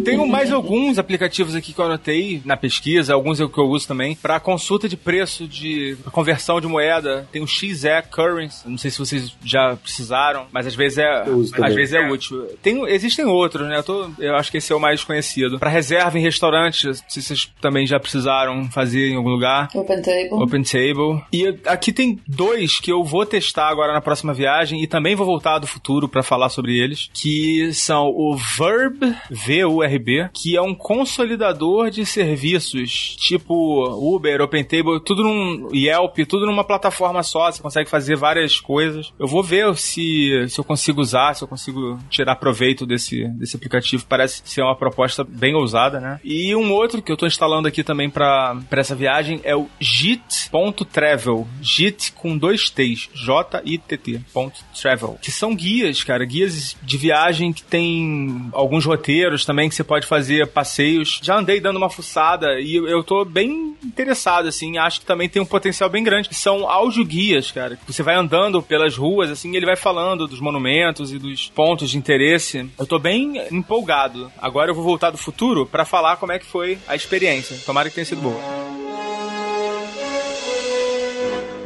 Tenho 0.03 0.27
mais 0.27 0.51
alguns 0.51 0.99
aplicativos 0.99 1.55
aqui 1.55 1.73
que 1.73 1.79
eu 1.79 1.85
anotei 1.85 2.41
na 2.43 2.57
pesquisa, 2.57 3.13
alguns 3.13 3.39
é 3.39 3.45
o 3.45 3.49
que 3.49 3.57
eu 3.57 3.65
uso 3.65 3.87
também, 3.87 4.15
para 4.15 4.39
consulta 4.39 4.89
de 4.89 4.97
preço 4.97 5.47
de 5.47 5.97
conversão 6.11 6.59
de 6.59 6.67
moeda. 6.67 7.27
Tem 7.31 7.41
o 7.41 7.47
XE 7.47 7.87
Currency, 8.11 8.67
não 8.67 8.77
sei 8.77 8.91
se 8.91 8.99
vocês 8.99 9.35
já 9.43 9.75
precisaram, 9.77 10.45
mas 10.51 10.67
às 10.67 10.75
vezes 10.75 10.97
é, 10.97 11.23
às 11.61 11.73
vezes 11.73 11.93
é 11.93 12.09
útil. 12.09 12.45
Tem, 12.61 12.83
existem 12.89 13.25
outros, 13.25 13.67
né? 13.67 13.77
Eu, 13.77 13.83
tô, 13.83 14.09
eu 14.19 14.35
acho 14.35 14.51
que 14.51 14.57
esse 14.57 14.71
é 14.71 14.75
o 14.75 14.79
mais 14.79 15.03
conhecido. 15.03 15.59
Para 15.59 15.69
reserva 15.69 16.17
em 16.17 16.21
restaurantes, 16.21 17.03
se 17.07 17.21
vocês 17.21 17.49
também 17.61 17.87
já 17.87 17.99
precisaram 17.99 18.69
fazer 18.69 19.09
em 19.09 19.15
algum 19.15 19.29
lugar. 19.29 19.69
Open 19.73 20.01
Table. 20.01 20.33
Open 20.33 20.63
Table. 20.63 21.23
E 21.31 21.59
aqui 21.65 21.93
tem 21.93 22.19
dois 22.27 22.79
que 22.79 22.91
eu 22.91 23.03
vou 23.03 23.25
testar 23.25 23.69
agora 23.69 23.93
na 23.93 24.01
próxima 24.01 24.33
viagem 24.33 24.83
e 24.83 24.87
também 24.87 25.15
vou 25.15 25.25
voltar 25.25 25.59
do 25.59 25.67
futuro 25.67 26.07
para 26.07 26.23
falar 26.23 26.49
sobre 26.49 26.77
eles, 26.77 27.09
que 27.13 27.73
são 27.73 28.07
o 28.07 28.35
Verb, 28.57 29.12
V-U-R-B, 29.29 30.29
que 30.33 30.55
é 30.55 30.61
um 30.61 30.75
consolidador 30.75 31.89
de 31.89 32.05
serviços, 32.05 33.15
tipo 33.19 34.15
Uber, 34.15 34.41
OpenTable, 34.41 34.99
tudo 35.03 35.23
num 35.23 35.69
Yelp, 35.73 36.19
tudo 36.27 36.45
numa 36.45 36.63
plataforma 36.63 37.23
só, 37.23 37.51
você 37.51 37.61
consegue 37.61 37.89
fazer 37.89 38.15
várias 38.15 38.59
coisas. 38.59 39.13
Eu 39.19 39.27
vou 39.27 39.43
ver 39.43 39.75
se, 39.75 40.45
se 40.47 40.59
eu 40.59 40.63
consigo 40.63 41.01
usar, 41.01 41.33
se 41.33 41.43
eu 41.43 41.47
consigo 41.47 41.99
tirar 42.09 42.35
proveito 42.35 42.85
desse, 42.85 43.27
desse 43.29 43.55
aplicativo. 43.55 44.05
Parece 44.07 44.41
ser 44.45 44.61
uma 44.61 44.75
proposta 44.75 45.23
bem 45.23 45.55
ousada, 45.55 45.99
né? 45.99 46.19
E 46.23 46.55
um 46.55 46.71
outro 46.71 47.01
que 47.01 47.11
eu 47.11 47.17
tô 47.17 47.25
instalando 47.25 47.67
aqui 47.67 47.83
também 47.83 48.09
para 48.09 48.59
essa 48.71 48.95
viagem 48.95 49.41
é 49.43 49.55
o 49.55 49.67
JIT.travel. 49.79 51.47
JIT 51.61 52.13
com 52.13 52.37
dois 52.37 52.69
T's. 52.69 53.09
J-I-T-T. 53.13 54.21
Travel. 54.79 55.17
Que 55.21 55.31
são 55.31 55.55
guias, 55.55 56.03
cara, 56.03 56.25
guias 56.25 56.75
de 56.81 56.97
viagem 56.97 57.53
que 57.53 57.63
tem 57.63 58.49
alguns 58.51 58.85
roteiros 58.85 59.02
também 59.45 59.69
que 59.69 59.75
você 59.75 59.83
pode 59.83 60.07
fazer 60.07 60.47
passeios. 60.47 61.19
Já 61.21 61.37
andei 61.37 61.59
dando 61.59 61.77
uma 61.77 61.89
fuçada 61.89 62.59
e 62.59 62.75
eu 62.75 63.03
tô 63.03 63.25
bem 63.25 63.75
interessado, 63.83 64.47
assim. 64.47 64.77
Acho 64.77 65.01
que 65.01 65.05
também 65.05 65.29
tem 65.29 65.41
um 65.41 65.45
potencial 65.45 65.89
bem 65.89 66.03
grande. 66.03 66.33
São 66.33 66.69
audioguias, 66.69 67.51
cara. 67.51 67.77
Você 67.87 68.03
vai 68.03 68.15
andando 68.15 68.61
pelas 68.61 68.95
ruas, 68.95 69.29
assim, 69.29 69.55
ele 69.55 69.65
vai 69.65 69.75
falando 69.75 70.27
dos 70.27 70.39
monumentos 70.39 71.11
e 71.11 71.19
dos 71.19 71.49
pontos 71.49 71.89
de 71.89 71.97
interesse. 71.97 72.69
Eu 72.77 72.85
tô 72.85 72.99
bem 72.99 73.41
empolgado. 73.51 74.31
Agora 74.37 74.71
eu 74.71 74.75
vou 74.75 74.83
voltar 74.83 75.09
do 75.09 75.17
futuro 75.17 75.65
para 75.65 75.85
falar 75.85 76.17
como 76.17 76.31
é 76.31 76.39
que 76.39 76.45
foi 76.45 76.77
a 76.87 76.95
experiência. 76.95 77.57
Tomara 77.65 77.89
que 77.89 77.95
tenha 77.95 78.05
sido 78.05 78.21
boa. 78.21 78.62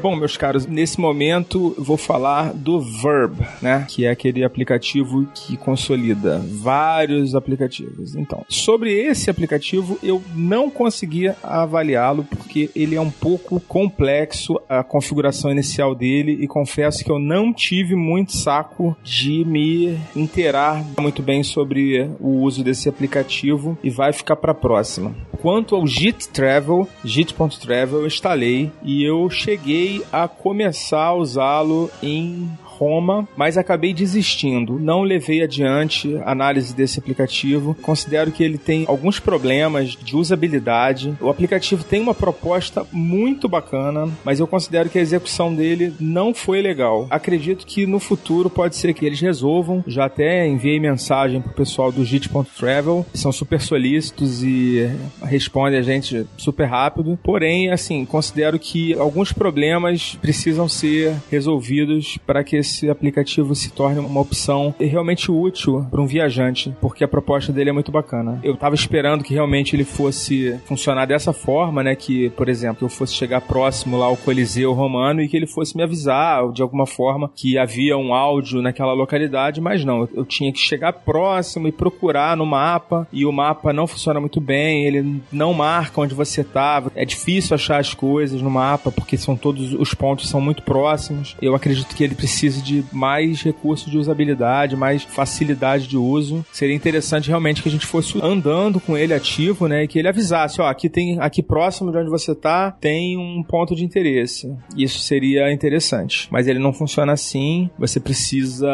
Bom, 0.02 0.16
meus 0.16 0.38
caros, 0.38 0.68
nesse 0.68 1.00
momento 1.00 1.74
vou 1.78 1.98
falar 1.98 2.54
do 2.54 2.80
Verb, 2.80 3.36
né? 3.62 3.86
Que 3.90 4.06
é 4.06 4.12
aquele 4.12 4.44
aplicativo 4.44 5.28
que 5.34 5.58
consolida 5.58 6.40
vários 6.40 7.34
aplicativos. 7.34 8.16
Então, 8.16 8.46
sobre 8.48 8.94
esse 8.94 9.30
aplicativo 9.30 9.98
eu 10.04 10.22
não 10.36 10.70
conseguia 10.70 11.36
avaliá-lo 11.42 12.24
porque 12.24 12.70
ele 12.76 12.96
é 12.96 13.02
um 13.02 13.10
pouco 13.10 13.60
complexo 13.60 14.60
a 14.70 14.84
configuração 14.84 15.50
inicial 15.50 15.96
dele 15.96 16.38
e 16.42 16.48
confesso 16.48 17.04
que 17.04 17.12
eu 17.12 17.18
não 17.20 17.52
tive 17.52 17.96
muito 17.96 18.38
saco 18.38 18.96
de 19.04 19.44
me 19.46 19.98
inteirar 20.16 20.86
muito 21.00 21.24
bem 21.24 21.44
sobre 21.44 22.10
o 22.20 22.42
uso 22.42 22.64
desse 22.64 22.88
aplicativo 22.88 23.78
e 23.84 23.90
vai 23.90 24.14
ficar 24.14 24.36
para 24.36 24.54
próxima. 24.54 25.16
Quanto 25.42 25.76
ao 25.76 25.88
Git 25.88 26.30
Travel, 26.30 26.88
Git.travel 27.04 28.02
eu 28.02 28.08
instalei 28.08 28.72
e 28.84 29.04
eu 29.04 29.30
cheguei 29.30 29.87
a 30.12 30.28
começar 30.28 31.06
a 31.06 31.16
usá-lo 31.16 31.90
em 32.02 32.50
Roma, 32.78 33.28
mas 33.36 33.58
acabei 33.58 33.94
desistindo. 33.94 34.80
Não 34.80 35.02
levei 35.02 35.42
adiante 35.42 36.16
a 36.24 36.32
análise 36.32 36.76
desse 36.76 37.00
aplicativo. 37.00 37.76
Considero 37.82 38.32
que 38.32 38.44
ele 38.44 38.58
tem 38.58 38.86
alguns 38.88 39.20
problemas 39.20 39.92
de 39.92 40.16
usabilidade. 40.16 41.16
O 41.20 41.30
aplicativo 41.30 41.84
tem 41.84 42.02
uma 42.02 42.14
proposta 42.14 42.86
muito 42.92 43.50
bacana, 43.50 44.10
mas 44.24 44.40
eu 44.40 44.48
considero 44.48 44.90
que 44.90 45.00
a 45.00 45.02
execução 45.02 45.54
dele 45.54 45.94
não 46.00 46.34
foi 46.34 46.62
legal. 46.62 47.08
Acredito 47.10 47.66
que 47.66 47.86
no 47.86 48.00
futuro 48.00 48.50
pode 48.50 48.76
ser 48.76 48.94
que 48.94 49.06
eles 49.06 49.20
resolvam. 49.20 49.84
Já 49.88 50.06
até 50.06 50.48
enviei 50.48 50.80
mensagem 50.80 51.42
pro 51.42 51.54
pessoal 51.54 51.92
do 51.92 52.06
Git.travel, 52.06 53.06
são 53.14 53.32
super 53.32 53.60
solícitos 53.60 54.44
e 54.44 54.90
respondem 55.24 55.80
a 55.80 55.82
gente 55.82 56.26
super 56.38 56.66
rápido. 56.66 57.18
Porém, 57.24 57.72
assim, 57.72 58.06
considero 58.06 58.60
que 58.60 58.94
alguns 58.94 59.32
problemas 59.32 60.18
precisam 60.22 60.68
ser 60.68 61.16
resolvidos 61.32 62.18
para 62.26 62.44
que 62.44 62.62
esse 62.68 62.90
aplicativo 62.90 63.56
se 63.56 63.72
torne 63.72 64.00
uma 64.00 64.22
opção 64.22 64.74
realmente 64.80 65.32
útil 65.32 65.86
para 65.90 66.02
um 66.02 66.06
viajante, 66.06 66.76
porque 66.82 67.04
a 67.04 67.08
proposta 67.08 67.52
dele 67.52 67.70
é 67.70 67.74
muito 67.74 67.92
bacana. 67.92 68.40
Eu 68.44 68.54
estava 68.54 68.76
esperando 68.76 69.24
que 69.24 69.34
realmente 69.34 69.76
ele 69.76 69.84
fosse 69.84 70.58
funcionar 70.66 71.06
dessa 71.06 71.34
forma, 71.34 71.82
né? 71.82 71.96
Que, 71.96 72.30
por 72.32 72.50
exemplo, 72.50 72.86
eu 72.86 72.90
fosse 72.90 73.14
chegar 73.14 73.42
próximo 73.42 73.98
lá 73.98 74.06
ao 74.06 74.18
Coliseu 74.18 74.74
Romano 74.74 75.22
e 75.22 75.28
que 75.28 75.38
ele 75.38 75.48
fosse 75.48 75.76
me 75.76 75.84
avisar 75.84 76.52
de 76.52 76.62
alguma 76.62 76.86
forma 76.86 77.32
que 77.36 77.58
havia 77.58 77.98
um 77.98 78.14
áudio 78.14 78.62
naquela 78.62 78.94
localidade, 78.94 79.62
mas 79.62 79.84
não. 79.84 80.08
Eu 80.14 80.26
tinha 80.26 80.52
que 80.52 80.60
chegar 80.60 80.94
próximo 80.94 81.68
e 81.68 81.72
procurar 81.72 82.36
no 82.36 82.46
mapa 82.46 83.08
e 83.12 83.26
o 83.26 83.32
mapa 83.32 83.72
não 83.72 83.88
funciona 83.88 84.20
muito 84.20 84.42
bem, 84.42 84.86
ele 84.86 85.22
não 85.32 85.54
marca 85.54 86.02
onde 86.02 86.14
você 86.14 86.42
estava. 86.42 86.92
É 86.96 87.06
difícil 87.06 87.56
achar 87.56 87.80
as 87.80 87.94
coisas 87.94 88.42
no 88.42 88.50
mapa 88.50 88.92
porque 88.92 89.18
são 89.18 89.36
todos 89.36 89.74
os 89.74 89.94
pontos 89.94 90.30
são 90.30 90.42
muito 90.42 90.64
próximos. 90.64 91.36
Eu 91.42 91.56
acredito 91.56 91.96
que 91.96 92.04
ele 92.04 92.16
precisa 92.16 92.57
de 92.62 92.84
mais 92.92 93.42
recursos 93.42 93.90
de 93.90 93.98
usabilidade, 93.98 94.76
mais 94.76 95.04
facilidade 95.04 95.88
de 95.88 95.98
uso. 95.98 96.46
Seria 96.52 96.76
interessante 96.76 97.30
realmente 97.30 97.62
que 97.62 97.70
a 97.70 97.72
gente 97.72 97.86
fosse 97.86 98.20
andando 98.22 98.80
com 98.80 98.98
ele 98.98 99.14
ativo, 99.14 99.68
né? 99.68 99.84
E 99.84 99.88
que 99.88 100.00
ele 100.00 100.08
avisasse, 100.08 100.62
ó, 100.62 100.68
aqui 100.68 100.90
tem, 100.90 101.20
aqui 101.20 101.42
próximo 101.42 101.92
de 101.92 101.98
onde 101.98 102.10
você 102.10 102.34
tá, 102.34 102.72
tem 102.72 103.18
um 103.18 103.44
ponto 103.44 103.76
de 103.76 103.84
interesse. 103.84 104.54
Isso 104.76 105.00
seria 105.00 105.52
interessante. 105.52 106.28
Mas 106.32 106.48
ele 106.48 106.60
não 106.60 106.74
funciona 106.74 107.14
assim. 107.14 107.70
Você 107.78 108.00
precisa 108.00 108.68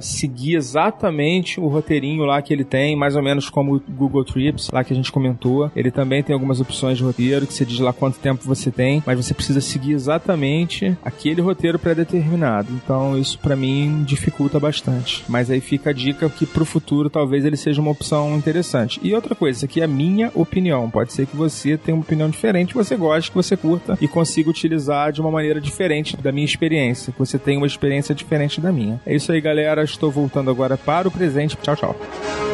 seguir 0.00 0.56
exatamente 0.56 1.60
o 1.60 1.68
roteirinho 1.68 2.24
lá 2.24 2.40
que 2.42 2.52
ele 2.52 2.64
tem, 2.64 2.96
mais 2.96 3.16
ou 3.16 3.22
menos 3.22 3.48
como 3.48 3.76
o 3.76 3.80
Google 3.80 4.24
Trips, 4.24 4.70
lá 4.72 4.84
que 4.84 4.92
a 4.92 4.96
gente 4.96 5.12
comentou. 5.12 5.70
Ele 5.74 5.90
também 5.90 6.22
tem 6.22 6.34
algumas 6.34 6.60
opções 6.60 6.98
de 6.98 7.04
roteiro, 7.04 7.46
que 7.46 7.54
você 7.54 7.64
diz 7.64 7.78
lá 7.78 7.92
quanto 7.92 8.18
tempo 8.18 8.44
você 8.44 8.70
tem, 8.70 9.02
mas 9.06 9.16
você 9.16 9.34
precisa 9.34 9.60
seguir 9.60 9.92
exatamente 9.92 10.96
aquele 11.04 11.40
roteiro 11.40 11.78
pré-determinado. 11.78 12.72
Então, 12.72 13.18
isso 13.18 13.29
para 13.36 13.56
mim 13.56 14.02
dificulta 14.04 14.58
bastante. 14.58 15.24
Mas 15.28 15.50
aí 15.50 15.60
fica 15.60 15.90
a 15.90 15.92
dica 15.92 16.28
que 16.28 16.46
pro 16.46 16.64
futuro 16.64 17.10
talvez 17.10 17.44
ele 17.44 17.56
seja 17.56 17.80
uma 17.80 17.90
opção 17.90 18.36
interessante. 18.36 19.00
E 19.02 19.14
outra 19.14 19.34
coisa, 19.34 19.58
isso 19.58 19.64
aqui 19.64 19.80
é 19.80 19.84
a 19.84 19.88
minha 19.88 20.30
opinião. 20.34 20.90
Pode 20.90 21.12
ser 21.12 21.26
que 21.26 21.36
você 21.36 21.76
tenha 21.76 21.96
uma 21.96 22.02
opinião 22.02 22.28
diferente, 22.28 22.74
você 22.74 22.96
goste, 22.96 23.30
que 23.30 23.36
você 23.36 23.56
curta 23.56 23.98
e 24.00 24.08
consiga 24.08 24.50
utilizar 24.50 25.12
de 25.12 25.20
uma 25.20 25.30
maneira 25.30 25.60
diferente 25.60 26.16
da 26.16 26.32
minha 26.32 26.44
experiência, 26.44 27.12
que 27.12 27.18
você 27.18 27.38
tenha 27.38 27.58
uma 27.58 27.66
experiência 27.66 28.14
diferente 28.14 28.60
da 28.60 28.72
minha. 28.72 29.00
É 29.06 29.14
isso 29.14 29.32
aí, 29.32 29.40
galera. 29.40 29.82
Estou 29.82 30.10
voltando 30.10 30.50
agora 30.50 30.76
para 30.76 31.08
o 31.08 31.10
presente. 31.10 31.56
Tchau, 31.56 31.76
tchau. 31.76 32.49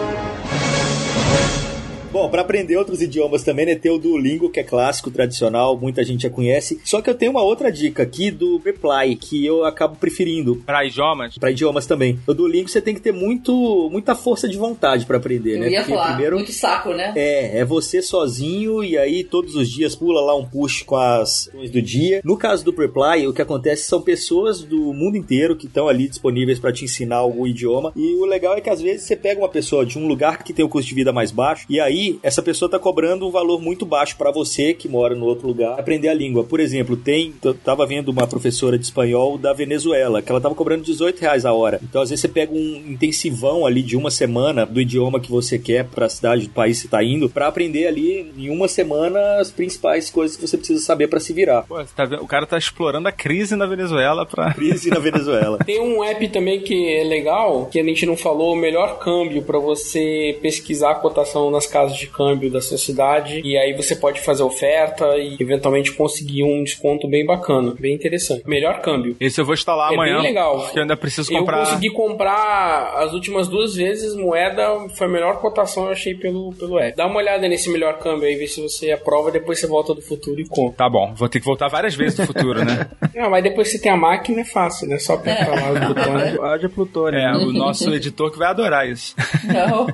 Bom, 2.16 2.30
para 2.30 2.40
aprender 2.40 2.78
outros 2.78 3.02
idiomas 3.02 3.44
também, 3.44 3.66
né, 3.66 3.74
ter 3.74 3.90
o 3.90 3.98
Duolingo, 3.98 4.48
que 4.48 4.58
é 4.58 4.62
clássico, 4.62 5.10
tradicional, 5.10 5.76
muita 5.76 6.02
gente 6.02 6.22
já 6.22 6.30
conhece. 6.30 6.80
Só 6.82 7.02
que 7.02 7.10
eu 7.10 7.14
tenho 7.14 7.30
uma 7.30 7.42
outra 7.42 7.70
dica 7.70 8.02
aqui 8.04 8.30
do 8.30 8.56
Reply, 8.56 9.16
que 9.16 9.44
eu 9.44 9.66
acabo 9.66 9.96
preferindo. 9.96 10.56
Para 10.64 10.86
idiomas? 10.86 11.36
Para 11.36 11.50
idiomas 11.50 11.84
também. 11.84 12.18
O 12.26 12.32
Duolingo 12.32 12.70
você 12.70 12.80
tem 12.80 12.94
que 12.94 13.02
ter 13.02 13.12
muito, 13.12 13.90
muita 13.92 14.14
força 14.14 14.48
de 14.48 14.56
vontade 14.56 15.04
para 15.04 15.18
aprender, 15.18 15.56
Eu 15.56 15.60
né? 15.60 15.68
ia 15.68 15.80
Porque 15.80 15.92
falar, 15.92 16.06
primeiro 16.12 16.36
muito 16.36 16.52
saco, 16.52 16.94
né? 16.94 17.12
é, 17.14 17.58
é 17.58 17.64
você 17.66 18.00
sozinho 18.00 18.82
e 18.82 18.96
aí 18.96 19.22
todos 19.22 19.54
os 19.54 19.68
dias 19.68 19.94
pula 19.94 20.22
lá 20.22 20.34
um 20.34 20.46
push 20.46 20.84
com 20.84 20.96
as 20.96 21.50
coisas 21.52 21.70
do 21.70 21.82
dia. 21.82 22.22
No 22.24 22.38
caso 22.38 22.64
do 22.64 22.70
Reply, 22.70 23.26
o 23.26 23.34
que 23.34 23.42
acontece 23.42 23.82
são 23.82 24.00
pessoas 24.00 24.62
do 24.62 24.94
mundo 24.94 25.18
inteiro 25.18 25.54
que 25.54 25.66
estão 25.66 25.86
ali 25.86 26.08
disponíveis 26.08 26.58
para 26.58 26.72
te 26.72 26.86
ensinar 26.86 27.16
algum 27.16 27.46
idioma. 27.46 27.92
E 27.94 28.14
o 28.14 28.24
legal 28.24 28.56
é 28.56 28.62
que 28.62 28.70
às 28.70 28.80
vezes 28.80 29.02
você 29.06 29.14
pega 29.14 29.38
uma 29.38 29.50
pessoa 29.50 29.84
de 29.84 29.98
um 29.98 30.08
lugar 30.08 30.42
que 30.42 30.54
tem 30.54 30.64
o 30.64 30.68
custo 30.70 30.88
de 30.88 30.94
vida 30.94 31.12
mais 31.12 31.30
baixo 31.30 31.66
e 31.68 31.78
aí 31.78 32.05
essa 32.22 32.42
pessoa 32.42 32.70
tá 32.70 32.78
cobrando 32.78 33.26
um 33.26 33.30
valor 33.30 33.60
muito 33.60 33.86
baixo 33.86 34.16
para 34.16 34.30
você 34.30 34.74
que 34.74 34.88
mora 34.88 35.14
no 35.14 35.24
outro 35.24 35.46
lugar 35.46 35.78
aprender 35.78 36.08
a 36.08 36.14
língua. 36.14 36.44
Por 36.44 36.60
exemplo, 36.60 36.96
tem, 36.96 37.34
eu 37.42 37.54
tava 37.54 37.86
vendo 37.86 38.08
uma 38.10 38.26
professora 38.26 38.78
de 38.78 38.84
espanhol 38.84 39.38
da 39.38 39.52
Venezuela 39.52 40.22
que 40.22 40.30
ela 40.30 40.40
tava 40.40 40.54
cobrando 40.54 40.84
18 40.84 41.20
reais 41.20 41.44
a 41.44 41.52
hora. 41.52 41.80
Então 41.82 42.02
às 42.02 42.10
vezes 42.10 42.20
você 42.20 42.28
pega 42.28 42.52
um 42.52 42.84
intensivão 42.88 43.66
ali 43.66 43.82
de 43.82 43.96
uma 43.96 44.10
semana 44.10 44.66
do 44.66 44.80
idioma 44.80 45.20
que 45.20 45.30
você 45.30 45.58
quer 45.58 45.84
para 45.84 46.06
a 46.06 46.10
cidade 46.10 46.46
do 46.46 46.52
país 46.52 46.78
que 46.78 46.82
você 46.82 46.88
tá 46.88 47.02
indo 47.02 47.28
para 47.28 47.46
aprender 47.46 47.86
ali 47.86 48.32
em 48.36 48.50
uma 48.50 48.68
semana 48.68 49.40
as 49.40 49.50
principais 49.50 50.10
coisas 50.10 50.36
que 50.36 50.46
você 50.46 50.56
precisa 50.56 50.84
saber 50.84 51.08
para 51.08 51.20
se 51.20 51.32
virar. 51.32 51.62
Pô, 51.62 51.76
você 51.76 51.94
tá 51.94 52.04
vendo? 52.04 52.22
o 52.22 52.26
cara 52.26 52.46
tá 52.46 52.58
explorando 52.58 53.08
a 53.08 53.12
crise 53.12 53.56
na 53.56 53.66
Venezuela 53.66 54.26
pra. 54.26 54.52
Crise 54.56 54.90
na 54.90 54.98
Venezuela. 54.98 55.58
Tem 55.58 55.80
um 55.80 56.02
app 56.02 56.28
também 56.28 56.60
que 56.60 56.92
é 56.92 57.04
legal, 57.04 57.66
que 57.66 57.78
a 57.78 57.84
gente 57.84 58.06
não 58.06 58.16
falou, 58.16 58.52
o 58.52 58.56
melhor 58.56 58.98
câmbio 58.98 59.42
para 59.42 59.58
você 59.58 60.38
pesquisar 60.42 60.92
a 60.92 60.94
cotação 60.94 61.50
nas 61.50 61.66
casas 61.66 61.95
de 61.98 62.06
câmbio 62.06 62.50
da 62.50 62.60
sua 62.60 62.78
cidade 62.78 63.40
e 63.44 63.56
aí 63.56 63.74
você 63.74 63.96
pode 63.96 64.20
fazer 64.20 64.42
oferta 64.42 65.16
e 65.16 65.36
eventualmente 65.40 65.92
conseguir 65.92 66.44
um 66.44 66.62
desconto 66.62 67.08
bem 67.08 67.24
bacana, 67.24 67.74
bem 67.78 67.94
interessante. 67.94 68.42
Melhor 68.46 68.80
câmbio. 68.80 69.16
Esse 69.20 69.40
eu 69.40 69.44
vou 69.44 69.54
instalar 69.54 69.90
É 69.90 69.94
amanhã. 69.94 70.16
bem 70.16 70.28
legal. 70.28 70.60
Porque 70.60 70.78
eu 70.78 70.82
ainda 70.82 70.96
preciso 70.96 71.32
comprar. 71.32 71.58
Eu 71.60 71.64
consegui 71.66 71.90
comprar 71.90 72.94
as 72.96 73.12
últimas 73.12 73.48
duas 73.48 73.74
vezes 73.74 74.14
moeda, 74.16 74.88
foi 74.96 75.06
a 75.06 75.10
melhor 75.10 75.40
cotação 75.40 75.86
eu 75.86 75.92
achei 75.92 76.14
pelo, 76.14 76.52
pelo 76.54 76.78
app. 76.78 76.96
Dá 76.96 77.06
uma 77.06 77.16
olhada 77.18 77.46
nesse 77.48 77.70
melhor 77.70 77.98
câmbio 77.98 78.26
aí, 78.26 78.34
vê 78.36 78.46
se 78.46 78.60
você 78.60 78.90
aprova, 78.90 79.30
depois 79.30 79.58
você 79.58 79.66
volta 79.66 79.94
do 79.94 80.02
futuro 80.02 80.40
e 80.40 80.46
compra. 80.46 80.76
Tá 80.76 80.88
bom, 80.90 81.12
vou 81.14 81.28
ter 81.28 81.40
que 81.40 81.46
voltar 81.46 81.68
várias 81.68 81.94
vezes 81.94 82.18
no 82.18 82.26
futuro, 82.26 82.64
né? 82.64 82.88
Não, 83.14 83.30
mas 83.30 83.42
depois 83.42 83.68
você 83.70 83.78
tem 83.80 83.90
a 83.92 83.96
máquina 83.96 84.40
é 84.40 84.44
fácil, 84.44 84.88
né? 84.88 84.98
Só 84.98 85.14
apertar 85.14 85.50
lá 85.50 85.70
o 85.70 85.88
botão. 85.88 86.12
né? 86.16 86.36
Haja 86.42 86.68
plutônio. 86.68 87.18
É, 87.18 87.36
o 87.36 87.52
nosso 87.52 87.92
editor 87.94 88.30
que 88.30 88.38
vai 88.38 88.48
adorar 88.48 88.88
isso. 88.88 89.14
Não. 89.44 89.86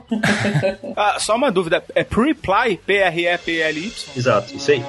Ah, 0.97 1.17
só 1.19 1.37
uma 1.37 1.51
dúvida. 1.51 1.82
É 1.95 2.05
Preply? 2.05 2.79
P-R-E-P-L-Y? 2.87 3.93
Exato, 4.17 4.55
isso 4.57 4.71
aí. 4.71 4.83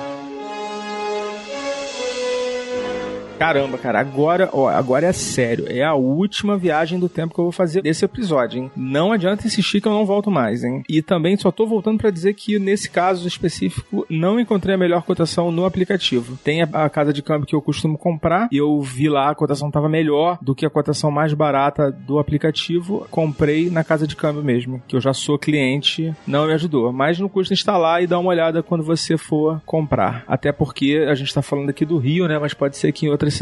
Caramba, 3.43 3.77
cara, 3.77 3.99
agora, 3.99 4.49
ó, 4.53 4.69
agora 4.69 5.05
é 5.05 5.11
sério. 5.11 5.65
É 5.67 5.83
a 5.83 5.95
última 5.95 6.57
viagem 6.57 6.97
do 6.97 7.09
tempo 7.09 7.33
que 7.33 7.41
eu 7.41 7.43
vou 7.43 7.51
fazer 7.51 7.81
desse 7.81 8.05
episódio, 8.05 8.57
hein? 8.57 8.71
Não 8.73 9.11
adianta 9.11 9.45
insistir 9.45 9.81
que 9.81 9.87
eu 9.89 9.91
não 9.91 10.05
volto 10.05 10.31
mais, 10.31 10.63
hein? 10.63 10.81
E 10.87 11.01
também 11.01 11.35
só 11.35 11.51
tô 11.51 11.67
voltando 11.67 11.97
pra 11.97 12.09
dizer 12.09 12.35
que 12.35 12.57
nesse 12.57 12.89
caso 12.89 13.27
específico 13.27 14.05
não 14.09 14.39
encontrei 14.39 14.75
a 14.75 14.77
melhor 14.77 15.01
cotação 15.01 15.51
no 15.51 15.65
aplicativo. 15.65 16.39
Tem 16.41 16.61
a, 16.61 16.69
a 16.71 16.89
casa 16.89 17.11
de 17.11 17.21
câmbio 17.21 17.45
que 17.45 17.53
eu 17.53 17.61
costumo 17.61 17.97
comprar 17.97 18.47
e 18.49 18.55
eu 18.55 18.79
vi 18.79 19.09
lá 19.09 19.31
a 19.31 19.35
cotação 19.35 19.69
tava 19.69 19.89
melhor 19.89 20.37
do 20.41 20.55
que 20.55 20.65
a 20.65 20.69
cotação 20.69 21.11
mais 21.11 21.33
barata 21.33 21.91
do 21.91 22.19
aplicativo. 22.19 23.05
Comprei 23.11 23.69
na 23.69 23.83
casa 23.83 24.07
de 24.07 24.15
câmbio 24.15 24.41
mesmo, 24.41 24.81
que 24.87 24.95
eu 24.95 25.01
já 25.01 25.13
sou 25.13 25.37
cliente, 25.37 26.15
não 26.25 26.47
me 26.47 26.53
ajudou. 26.53 26.93
Mas 26.93 27.19
não 27.19 27.27
custa 27.27 27.53
instalar 27.53 28.01
e 28.01 28.07
dar 28.07 28.19
uma 28.19 28.29
olhada 28.29 28.63
quando 28.63 28.85
você 28.85 29.17
for 29.17 29.61
comprar. 29.65 30.23
Até 30.29 30.53
porque 30.53 31.05
a 31.09 31.13
gente 31.13 31.33
tá 31.33 31.41
falando 31.41 31.71
aqui 31.71 31.83
do 31.83 31.97
Rio, 31.97 32.25
né? 32.25 32.39
Mas 32.39 32.53
pode 32.53 32.77
ser 32.77 32.93
que 32.93 33.05
em 33.05 33.09
outras 33.09 33.32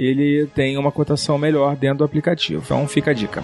ele 0.00 0.46
tenha 0.54 0.78
uma 0.78 0.92
cotação 0.92 1.38
melhor 1.38 1.76
dentro 1.76 1.98
do 1.98 2.04
aplicativo. 2.04 2.62
Então 2.64 2.86
fica 2.86 3.10
a 3.10 3.14
dica. 3.14 3.42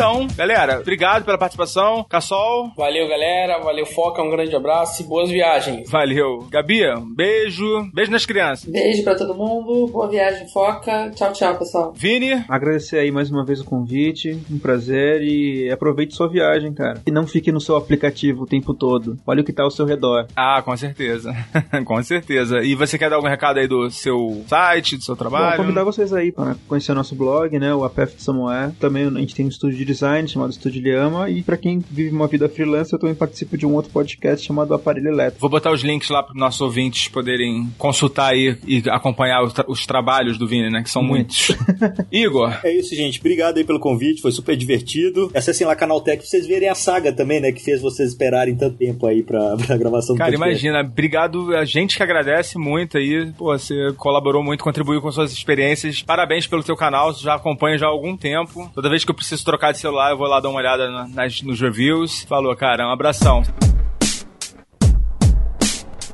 Então, 0.00 0.26
galera, 0.34 0.80
obrigado 0.80 1.26
pela 1.26 1.36
participação. 1.36 2.06
Cassol, 2.08 2.72
Valeu, 2.74 3.06
galera. 3.06 3.58
Valeu, 3.58 3.84
Foca. 3.84 4.22
Um 4.22 4.30
grande 4.30 4.56
abraço 4.56 5.02
e 5.02 5.04
boas 5.04 5.28
viagens. 5.28 5.90
valeu. 5.90 6.48
Gabi, 6.50 6.90
um 6.94 7.14
beijo. 7.14 7.86
Beijo 7.92 8.10
nas 8.10 8.24
crianças. 8.24 8.64
Beijo 8.64 9.04
pra 9.04 9.14
todo 9.14 9.34
mundo. 9.34 9.88
Boa 9.88 10.08
viagem, 10.08 10.48
foca. 10.48 11.10
Tchau, 11.10 11.34
tchau, 11.34 11.58
pessoal. 11.58 11.92
Vini, 11.94 12.42
Agradecer 12.48 12.96
aí 12.98 13.10
mais 13.10 13.30
uma 13.30 13.44
vez 13.44 13.60
o 13.60 13.64
convite, 13.66 14.40
um 14.50 14.58
prazer 14.58 15.20
e 15.22 15.70
aproveite 15.70 16.14
sua 16.14 16.30
viagem, 16.30 16.72
cara. 16.72 17.02
E 17.06 17.10
não 17.10 17.26
fique 17.26 17.52
no 17.52 17.60
seu 17.60 17.76
aplicativo 17.76 18.44
o 18.44 18.46
tempo 18.46 18.72
todo. 18.72 19.18
Olha 19.26 19.42
o 19.42 19.44
que 19.44 19.52
tá 19.52 19.64
ao 19.64 19.70
seu 19.70 19.84
redor. 19.84 20.26
Ah, 20.34 20.62
com 20.64 20.74
certeza. 20.78 21.34
com 21.84 22.02
certeza. 22.02 22.62
E 22.62 22.74
você 22.74 22.96
quer 22.96 23.10
dar 23.10 23.16
algum 23.16 23.28
recado 23.28 23.58
aí 23.58 23.68
do 23.68 23.90
seu 23.90 24.42
site, 24.46 24.96
do 24.96 25.04
seu 25.04 25.14
Bom, 25.14 25.18
trabalho? 25.18 25.58
convidar 25.58 25.84
vocês 25.84 26.10
aí 26.14 26.32
para 26.32 26.56
conhecer 26.66 26.94
nosso 26.94 27.14
blog, 27.14 27.58
né, 27.58 27.74
o 27.74 27.84
APF 27.84 28.16
de 28.16 28.22
Samoé. 28.22 28.72
Também 28.80 29.06
a 29.06 29.20
gente 29.20 29.34
tem 29.34 29.44
um 29.44 29.50
estúdio 29.50 29.76
de 29.76 29.89
design 29.92 30.28
chamado 30.28 30.50
Estúdio 30.50 30.82
Lhama 30.82 31.28
e 31.30 31.42
para 31.42 31.56
quem 31.56 31.82
vive 31.90 32.14
uma 32.14 32.26
vida 32.26 32.48
freelancer, 32.48 32.94
eu 32.94 32.98
também 33.00 33.14
participo 33.14 33.56
de 33.56 33.66
um 33.66 33.74
outro 33.74 33.90
podcast 33.90 34.46
chamado 34.46 34.72
Aparelho 34.74 35.08
Elétrico. 35.08 35.40
Vou 35.40 35.50
botar 35.50 35.72
os 35.72 35.82
links 35.82 36.08
lá 36.10 36.22
para 36.22 36.32
os 36.32 36.38
nossos 36.38 36.60
ouvintes 36.60 37.08
poderem 37.08 37.68
consultar 37.78 38.32
aí 38.32 38.56
e 38.66 38.82
acompanhar 38.88 39.42
os, 39.42 39.52
tra- 39.52 39.64
os 39.68 39.86
trabalhos 39.86 40.38
do 40.38 40.46
Vini, 40.46 40.70
né? 40.70 40.82
Que 40.82 40.90
são 40.90 41.02
muitos. 41.02 41.48
Igor, 42.10 42.58
É 42.64 42.72
isso, 42.72 42.94
gente. 42.94 43.18
Obrigado 43.20 43.56
aí 43.58 43.64
pelo 43.64 43.80
convite, 43.80 44.20
foi 44.22 44.32
super 44.32 44.56
divertido. 44.56 45.30
Acessem 45.34 45.66
lá 45.66 45.74
Canaltech 45.74 46.18
pra 46.18 46.26
vocês 46.26 46.46
verem 46.46 46.68
a 46.68 46.74
saga 46.74 47.12
também, 47.12 47.40
né? 47.40 47.52
Que 47.52 47.62
fez 47.62 47.80
vocês 47.80 48.10
esperarem 48.10 48.54
tanto 48.56 48.76
tempo 48.76 49.06
aí 49.06 49.22
pra, 49.22 49.56
pra 49.66 49.76
gravação 49.76 50.14
do 50.14 50.18
cara, 50.18 50.30
podcast. 50.32 50.64
imagina, 50.66 50.80
obrigado 50.86 51.54
a 51.56 51.64
gente 51.64 51.96
que 51.96 52.02
agradece 52.02 52.58
muito 52.58 52.96
aí. 52.98 53.32
Pô, 53.36 53.46
você 53.58 53.74
colaborou 53.96 54.42
muito, 54.42 54.62
contribuiu 54.64 55.00
com 55.00 55.10
suas 55.10 55.32
experiências. 55.32 56.02
Parabéns 56.02 56.46
pelo 56.46 56.62
teu 56.62 56.76
canal, 56.76 57.12
já 57.14 57.34
acompanha 57.34 57.78
já 57.78 57.86
há 57.86 57.90
algum 57.90 58.16
tempo. 58.16 58.70
Toda 58.74 58.88
vez 58.90 59.04
que 59.04 59.10
eu 59.10 59.14
preciso 59.14 59.44
trocar 59.44 59.72
de 59.72 59.78
celular, 59.80 60.10
eu 60.10 60.18
vou 60.18 60.26
lá 60.26 60.40
dar 60.40 60.48
uma 60.48 60.58
olhada 60.58 60.90
na- 60.90 61.08
nas, 61.08 61.42
nos 61.42 61.60
reviews. 61.60 62.22
Falou, 62.24 62.54
cara, 62.56 62.86
um 62.86 62.90
abração. 62.92 63.42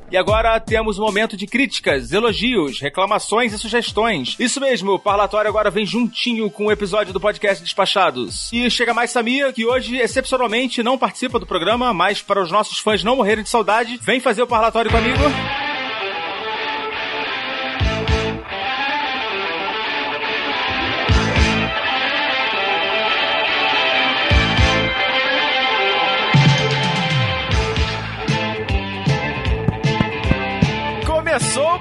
E 0.09 0.17
agora 0.17 0.61
temos 0.61 1.01
um 1.01 1.03
momento 1.05 1.37
de 1.37 1.49
críticas, 1.49 2.13
elogios, 2.13 2.81
reclamações 2.81 3.53
e 3.53 3.59
sugestões. 3.59 4.37
Isso 4.39 4.61
mesmo, 4.61 4.93
o 4.93 4.99
Parlatório 5.01 5.49
agora 5.51 5.69
vem 5.69 5.85
juntinho 5.85 6.49
com 6.49 6.67
o 6.67 6.73
episódio 6.73 7.13
do 7.13 7.19
podcast 7.21 7.63
Despachados. 7.63 8.51
E 8.53 8.71
chega 8.71 8.95
mais 8.95 9.11
Samia, 9.11 9.53
que 9.53 9.67
hoje, 9.67 9.97
excepcionalmente, 9.97 10.81
não 10.81 10.97
participa 10.97 11.41
do 11.41 11.47
programa, 11.47 11.93
mas 11.93 12.23
para 12.23 12.41
os 12.41 12.53
nossos 12.53 12.79
fãs 12.79 13.03
não 13.03 13.17
morrerem 13.17 13.43
de 13.43 13.51
saudade, 13.51 13.99
vem 14.01 14.21
fazer 14.21 14.43
o 14.43 14.47
Parlatório 14.47 14.91
comigo. 14.93 15.76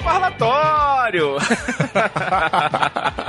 Parlatório! 0.06 1.38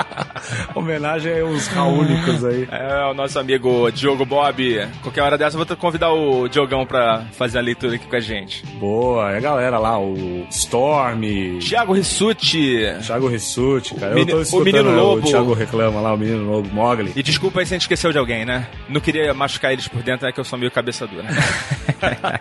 Homenagem 0.87 1.41
aos 1.41 1.67
raúnicos 1.69 2.45
aí. 2.45 2.69
É, 2.71 3.05
o 3.11 3.15
nosso 3.15 3.39
amigo 3.39 3.91
Diogo 3.91 4.25
Bob. 4.27 4.87
Qualquer 5.03 5.23
hora 5.23 5.39
dessa 5.39 5.57
eu 5.59 5.65
vou 5.65 5.77
convidar 5.77 6.12
o 6.12 6.47
Diogão 6.49 6.85
pra 6.87 7.25
fazer 7.33 7.59
a 7.59 7.62
leitura 7.62 7.97
aqui 7.97 8.07
com 8.07 8.17
a 8.17 8.21
gente. 8.21 8.65
Boa, 8.79 9.33
é 9.33 9.39
a 9.39 9.41
galera 9.41 9.79
lá, 9.79 9.99
o 9.99 10.47
Storm, 10.51 11.59
Thiago 11.61 11.95
Rissuti. 11.95 12.79
Thiago 13.05 13.29
Rissuti, 13.29 13.95
cara. 13.95 14.15
Meni- 14.15 14.31
eu 14.31 14.37
tô 14.37 14.41
o 14.41 14.43
escutando 14.43 14.65
Menino 14.67 14.91
né, 14.91 14.97
Lobo. 14.97 15.27
o 15.27 15.31
Thiago 15.31 15.55
reclama 15.55 16.01
lá, 16.01 16.12
o 16.12 16.19
menino 16.19 16.51
lobo, 16.51 16.69
Mogli. 16.73 17.12
E 17.17 17.23
desculpa 17.23 17.61
aí 17.61 17.67
se 17.67 17.73
a 17.73 17.77
gente 17.77 17.83
esqueceu 17.83 18.12
de 18.12 18.19
alguém, 18.19 18.45
né? 18.45 18.67
Não 18.89 19.01
queria 19.01 19.33
machucar 19.33 19.73
eles 19.73 19.89
por 19.89 20.03
dentro, 20.03 20.29
é 20.29 20.33
que 20.33 20.39
eu 20.39 20.45
sou 20.45 20.59
meio 20.59 20.71
cabeça 20.71 21.07
dura. 21.07 21.25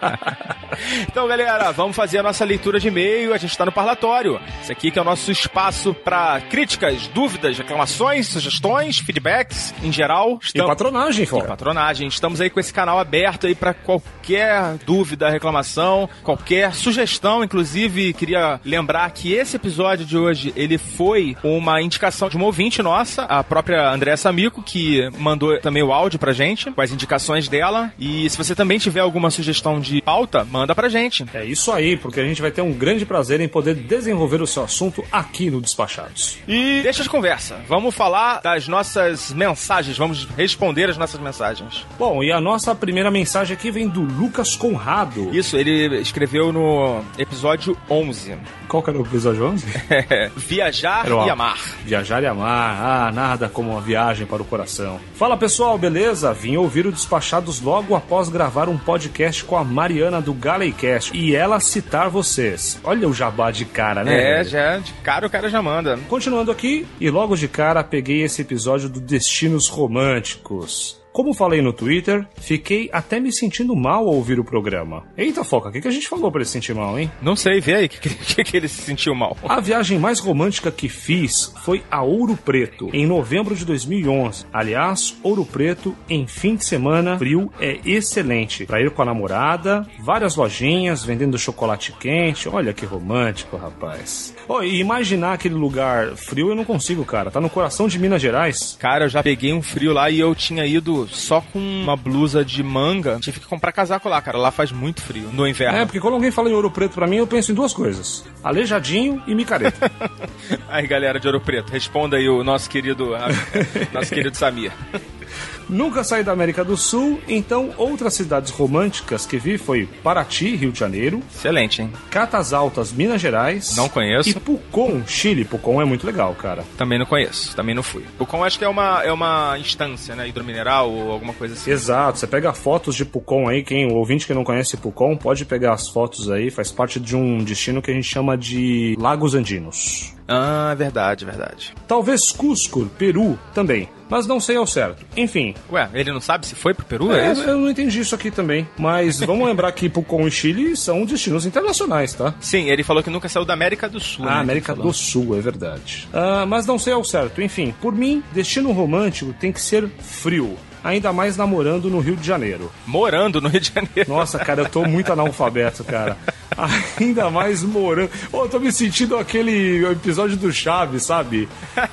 então, 1.07 1.27
galera, 1.27 1.71
vamos 1.71 1.95
fazer 1.95 2.19
a 2.19 2.23
nossa 2.23 2.43
leitura 2.43 2.79
de 2.79 2.87
e-mail. 2.87 3.33
A 3.33 3.37
gente 3.37 3.57
tá 3.57 3.65
no 3.65 3.71
parlatório. 3.71 4.39
Esse 4.61 4.71
aqui 4.71 4.91
que 4.91 4.99
é 4.99 5.01
o 5.01 5.05
nosso 5.05 5.31
espaço 5.31 5.93
pra 5.93 6.41
críticas, 6.49 7.07
dúvidas, 7.07 7.57
reclamações, 7.57 8.24
sugestões, 8.27 8.97
feedbacks, 8.99 9.73
em 9.83 9.91
geral. 9.91 10.39
E 10.53 10.59
patronagem, 10.63 11.23
E 11.23 11.25
fora. 11.25 11.45
patronagem. 11.47 12.07
Estamos 12.07 12.41
aí 12.41 12.49
com 12.49 12.59
esse 12.59 12.73
canal 12.73 12.99
aberto 12.99 13.47
aí 13.47 13.55
pra 13.55 13.73
qualquer 13.73 14.77
dúvida, 14.85 15.29
reclamação, 15.29 16.09
qualquer 16.23 16.73
sugestão. 16.73 17.43
Inclusive, 17.43 18.13
queria 18.13 18.59
lembrar 18.63 19.09
que 19.11 19.33
esse 19.33 19.55
episódio 19.55 20.05
de 20.05 20.17
hoje, 20.17 20.53
ele 20.55 20.77
foi 20.77 21.35
uma 21.43 21.81
indicação 21.81 22.29
de 22.29 22.35
uma 22.37 22.45
ouvinte 22.45 22.81
nossa, 22.81 23.23
a 23.23 23.43
própria 23.43 23.89
Andréa 23.91 24.17
Samico, 24.17 24.61
que 24.61 25.09
mandou 25.17 25.59
também 25.59 25.83
o 25.83 25.91
áudio 25.93 26.19
pra 26.19 26.33
gente, 26.33 26.71
com 26.71 26.81
as 26.81 26.91
indicações 26.91 27.47
dela. 27.47 27.91
E 27.99 28.29
se 28.29 28.37
você 28.37 28.55
também 28.55 28.77
tiver 28.77 28.99
alguma 29.01 29.29
sugestão 29.29 29.79
de 29.79 30.01
pauta, 30.01 30.43
manda 30.45 30.73
pra 30.75 30.89
gente. 30.89 31.25
É 31.33 31.43
isso 31.45 31.71
aí, 31.71 31.97
porque 31.97 32.19
a 32.19 32.25
gente 32.25 32.41
vai 32.41 32.51
ter 32.51 32.61
um 32.61 32.73
grande 32.73 33.05
prazer 33.05 33.41
em 33.41 33.47
poder 33.47 33.75
desenvolver 33.75 34.41
o 34.41 34.47
seu 34.47 34.63
assunto 34.63 35.03
aqui 35.11 35.49
no 35.49 35.61
Despachados. 35.61 36.37
E 36.47 36.81
deixa 36.83 37.03
de 37.03 37.09
conversa. 37.09 37.57
Vamos 37.67 37.93
falar 37.93 38.14
das 38.41 38.67
nossas 38.67 39.31
mensagens, 39.31 39.97
vamos 39.97 40.25
responder 40.37 40.89
as 40.89 40.97
nossas 40.97 41.19
mensagens. 41.19 41.85
Bom, 41.97 42.23
e 42.23 42.31
a 42.31 42.39
nossa 42.39 42.73
primeira 42.73 43.11
mensagem 43.11 43.55
aqui 43.55 43.71
vem 43.71 43.87
do 43.87 44.01
Lucas 44.01 44.55
Conrado. 44.55 45.35
Isso, 45.35 45.57
ele 45.57 45.99
escreveu 45.99 46.51
no 46.51 47.03
episódio 47.17 47.77
11. 47.89 48.37
Qual 48.75 48.83
que 48.83 48.89
era 48.89 48.99
o 48.99 49.03
episódio 49.03 49.45
11? 49.45 49.65
Viajar 50.35 51.09
o- 51.09 51.25
e 51.25 51.29
amar. 51.29 51.57
Viajar 51.85 52.21
e 52.21 52.25
amar, 52.25 53.07
ah, 53.07 53.09
nada 53.09 53.47
como 53.47 53.71
uma 53.71 53.79
viagem 53.79 54.27
para 54.27 54.41
o 54.41 54.45
coração. 54.45 54.99
Fala 55.13 55.37
pessoal, 55.37 55.77
beleza? 55.77 56.33
Vim 56.33 56.57
ouvir 56.57 56.85
o 56.85 56.91
Despachados 56.91 57.61
logo 57.61 57.95
após 57.95 58.27
gravar 58.27 58.67
um 58.67 58.77
podcast 58.77 59.45
com 59.45 59.55
a 59.55 59.63
Mariana 59.63 60.19
do 60.19 60.33
Galecast 60.33 61.15
e 61.15 61.33
ela 61.33 61.61
citar 61.61 62.09
vocês. 62.09 62.77
Olha 62.83 63.07
o 63.07 63.13
jabá 63.13 63.49
de 63.49 63.63
cara, 63.63 64.03
né? 64.03 64.41
É, 64.41 64.43
já 64.43 64.77
de 64.79 64.91
cara 64.95 65.25
o 65.25 65.29
cara 65.29 65.49
já 65.49 65.61
manda. 65.61 65.97
Continuando 66.09 66.51
aqui, 66.51 66.85
e 66.99 67.09
logo 67.09 67.37
de 67.37 67.47
cara 67.47 67.81
peguei 67.81 68.23
esse 68.23 68.41
episódio 68.41 68.89
do 68.89 68.99
Destinos 68.99 69.69
Românticos. 69.69 70.99
Como 71.15 71.33
falei 71.33 71.61
no 71.61 71.71
Twitter, 71.71 72.27
fiquei 72.35 72.89
até 72.91 73.21
me 73.21 73.31
sentindo 73.31 73.73
mal 73.73 74.05
ao 74.05 74.15
ouvir 74.15 74.37
o 74.37 74.43
programa. 74.43 75.05
Eita, 75.15 75.45
Foca, 75.45 75.69
o 75.69 75.71
que, 75.71 75.79
que 75.79 75.87
a 75.87 75.91
gente 75.91 76.09
falou 76.09 76.29
pra 76.29 76.39
ele 76.39 76.45
se 76.45 76.51
sentir 76.51 76.75
mal, 76.75 76.99
hein? 76.99 77.09
Não 77.21 77.37
sei, 77.37 77.61
vê 77.61 77.75
aí 77.75 77.85
o 77.85 77.89
que, 77.89 78.09
que, 78.09 78.43
que 78.43 78.57
ele 78.57 78.67
se 78.67 78.81
sentiu 78.81 79.15
mal. 79.15 79.37
A 79.47 79.61
viagem 79.61 79.97
mais 79.97 80.19
romântica 80.19 80.69
que 80.69 80.89
fiz 80.89 81.53
foi 81.63 81.81
a 81.89 82.03
Ouro 82.03 82.35
Preto, 82.35 82.89
em 82.91 83.07
novembro 83.07 83.55
de 83.55 83.63
2011. 83.63 84.45
Aliás, 84.51 85.15
Ouro 85.23 85.45
Preto, 85.45 85.95
em 86.09 86.27
fim 86.27 86.57
de 86.57 86.65
semana, 86.65 87.17
frio 87.17 87.49
é 87.61 87.79
excelente. 87.85 88.65
Pra 88.65 88.81
ir 88.81 88.91
com 88.91 89.01
a 89.01 89.05
namorada, 89.05 89.87
várias 90.01 90.35
lojinhas 90.35 91.05
vendendo 91.05 91.39
chocolate 91.39 91.93
quente. 91.93 92.49
Olha 92.49 92.73
que 92.73 92.85
romântico, 92.85 93.55
rapaz. 93.55 94.35
Oh, 94.49 94.61
e 94.61 94.81
imaginar 94.81 95.35
aquele 95.35 95.55
lugar 95.55 96.17
frio 96.17 96.49
eu 96.49 96.55
não 96.55 96.65
consigo, 96.65 97.05
cara. 97.05 97.31
Tá 97.31 97.39
no 97.39 97.49
coração 97.49 97.87
de 97.87 97.97
Minas 97.97 98.21
Gerais. 98.21 98.75
Cara, 98.77 99.05
eu 99.05 99.09
já 99.09 99.23
peguei 99.23 99.53
um 99.53 99.61
frio 99.61 99.93
lá 99.93 100.09
e 100.09 100.19
eu 100.19 100.35
tinha 100.35 100.65
ido 100.65 101.04
Só 101.07 101.41
com 101.41 101.59
uma 101.59 101.95
blusa 101.95 102.43
de 102.43 102.61
manga. 102.63 103.17
Tive 103.19 103.39
que 103.39 103.45
comprar 103.45 103.71
casaco 103.71 104.09
lá, 104.09 104.21
cara. 104.21 104.37
Lá 104.37 104.51
faz 104.51 104.71
muito 104.71 105.01
frio 105.01 105.29
no 105.31 105.47
inverno. 105.47 105.77
É, 105.77 105.85
porque 105.85 105.99
quando 105.99 106.15
alguém 106.15 106.31
fala 106.31 106.49
em 106.49 106.53
Ouro 106.53 106.71
Preto 106.71 106.93
pra 106.93 107.07
mim, 107.07 107.17
eu 107.17 107.27
penso 107.27 107.51
em 107.51 107.55
duas 107.55 107.73
coisas: 107.73 108.25
aleijadinho 108.43 109.21
e 109.27 109.35
micareta. 109.35 109.91
aí, 110.67 110.85
galera 110.87 111.19
de 111.19 111.27
Ouro 111.27 111.41
Preto, 111.41 111.71
responda 111.71 112.17
aí 112.17 112.27
o 112.27 112.43
nosso 112.43 112.69
querido, 112.69 113.11
nosso 113.93 114.13
querido 114.13 114.35
Samir. 114.35 114.71
Nunca 115.69 116.03
saí 116.03 116.23
da 116.23 116.31
América 116.31 116.63
do 116.63 116.77
Sul, 116.77 117.19
então 117.27 117.73
outras 117.77 118.13
cidades 118.13 118.51
românticas 118.51 119.25
que 119.25 119.37
vi 119.37 119.57
foi 119.57 119.87
Paraty, 120.03 120.55
Rio 120.55 120.71
de 120.71 120.79
Janeiro. 120.79 121.21
Excelente, 121.33 121.81
hein? 121.81 121.91
Catas 122.09 122.53
Altas, 122.53 122.91
Minas 122.91 123.21
Gerais. 123.21 123.75
Não 123.75 123.89
conheço. 123.89 124.29
E 124.29 124.33
Pucon, 124.33 125.03
Chile. 125.07 125.45
Pucon 125.45 125.81
é 125.81 125.85
muito 125.85 126.05
legal, 126.05 126.33
cara. 126.35 126.63
Também 126.77 126.99
não 126.99 127.05
conheço, 127.05 127.55
também 127.55 127.73
não 127.73 127.83
fui. 127.83 128.03
Pucon 128.17 128.43
acho 128.43 128.59
que 128.59 128.65
é 128.65 128.69
uma, 128.69 129.03
é 129.03 129.11
uma 129.11 129.57
instância, 129.59 130.15
né? 130.15 130.27
Hidromineral 130.27 130.91
ou 130.91 131.11
alguma 131.11 131.33
coisa 131.33 131.53
assim. 131.53 131.71
Exato, 131.71 132.19
você 132.19 132.27
pega 132.27 132.53
fotos 132.53 132.95
de 132.95 133.05
Pucon 133.05 133.47
aí, 133.47 133.63
quem, 133.63 133.91
o 133.91 133.95
ouvinte 133.95 134.27
que 134.27 134.33
não 134.33 134.43
conhece 134.43 134.77
Pucon, 134.77 135.15
pode 135.17 135.45
pegar 135.45 135.73
as 135.73 135.89
fotos 135.89 136.29
aí, 136.29 136.49
faz 136.51 136.71
parte 136.71 136.99
de 136.99 137.15
um 137.15 137.43
destino 137.43 137.81
que 137.81 137.91
a 137.91 137.93
gente 137.93 138.07
chama 138.07 138.37
de 138.37 138.95
Lagos 138.99 139.35
Andinos. 139.35 140.13
Ah, 140.27 140.73
verdade, 140.75 141.25
verdade. 141.25 141.73
Talvez 141.87 142.31
Cusco, 142.31 142.85
Peru, 142.97 143.37
também. 143.53 143.87
Mas 144.09 144.27
não 144.27 144.39
sei 144.39 144.55
ao 144.55 144.67
certo. 144.67 145.03
Enfim. 145.17 145.53
Ué, 145.71 145.89
ele 145.93 146.11
não 146.11 146.21
sabe 146.21 146.45
se 146.45 146.55
foi 146.55 146.73
pro 146.73 146.85
Peru? 146.85 147.11
É, 147.13 147.27
É, 147.27 147.31
isso? 147.31 147.41
eu 147.43 147.57
não 147.59 147.69
entendi 147.69 147.99
isso 147.99 148.13
aqui 148.15 148.29
também. 148.31 148.67
Mas 148.77 149.19
vamos 149.19 149.45
lembrar 149.47 149.71
que 149.71 149.89
Pucon 149.89 150.27
e 150.27 150.31
Chile 150.31 150.75
são 150.77 151.05
destinos 151.05 151.45
internacionais, 151.45 152.13
tá? 152.13 152.33
Sim, 152.39 152.69
ele 152.69 152.83
falou 152.83 153.01
que 153.01 153.09
nunca 153.09 153.27
saiu 153.29 153.45
da 153.45 153.53
América 153.53 153.89
do 153.89 153.99
Sul. 153.99 154.25
Ah, 154.27 154.35
né, 154.35 154.41
América 154.41 154.75
do 154.75 154.93
Sul, 154.93 155.35
é 155.37 155.41
verdade. 155.41 156.07
Ah, 156.13 156.45
mas 156.47 156.65
não 156.65 156.77
sei 156.77 156.93
ao 156.93 157.03
certo. 157.03 157.41
Enfim, 157.41 157.73
por 157.81 157.93
mim, 157.93 158.23
destino 158.31 158.71
romântico 158.71 159.33
tem 159.33 159.51
que 159.51 159.59
ser 159.61 159.87
frio. 159.99 160.55
Ainda 160.83 161.11
mais 161.11 161.35
namorando 161.35 161.89
no 161.89 161.99
Rio 161.99 162.15
de 162.15 162.27
Janeiro. 162.27 162.71
Morando 162.85 163.41
no 163.41 163.49
Rio 163.49 163.59
de 163.59 163.71
Janeiro. 163.73 164.07
Nossa, 164.07 164.37
cara, 164.37 164.61
eu 164.61 164.69
tô 164.69 164.85
muito 164.85 165.11
analfabeto, 165.13 165.83
cara. 165.83 166.15
Ainda 166.99 167.29
mais 167.29 167.63
morando. 167.63 168.09
Ô, 168.31 168.43
eu 168.43 168.49
tô 168.49 168.59
me 168.59 168.71
sentindo 168.71 169.17
aquele 169.17 169.85
episódio 169.85 170.37
do 170.37 170.51
Chaves, 170.51 171.03
sabe? 171.03 171.47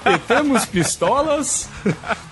E 0.07 0.19
temos 0.27 0.65
pistolas 0.67 1.69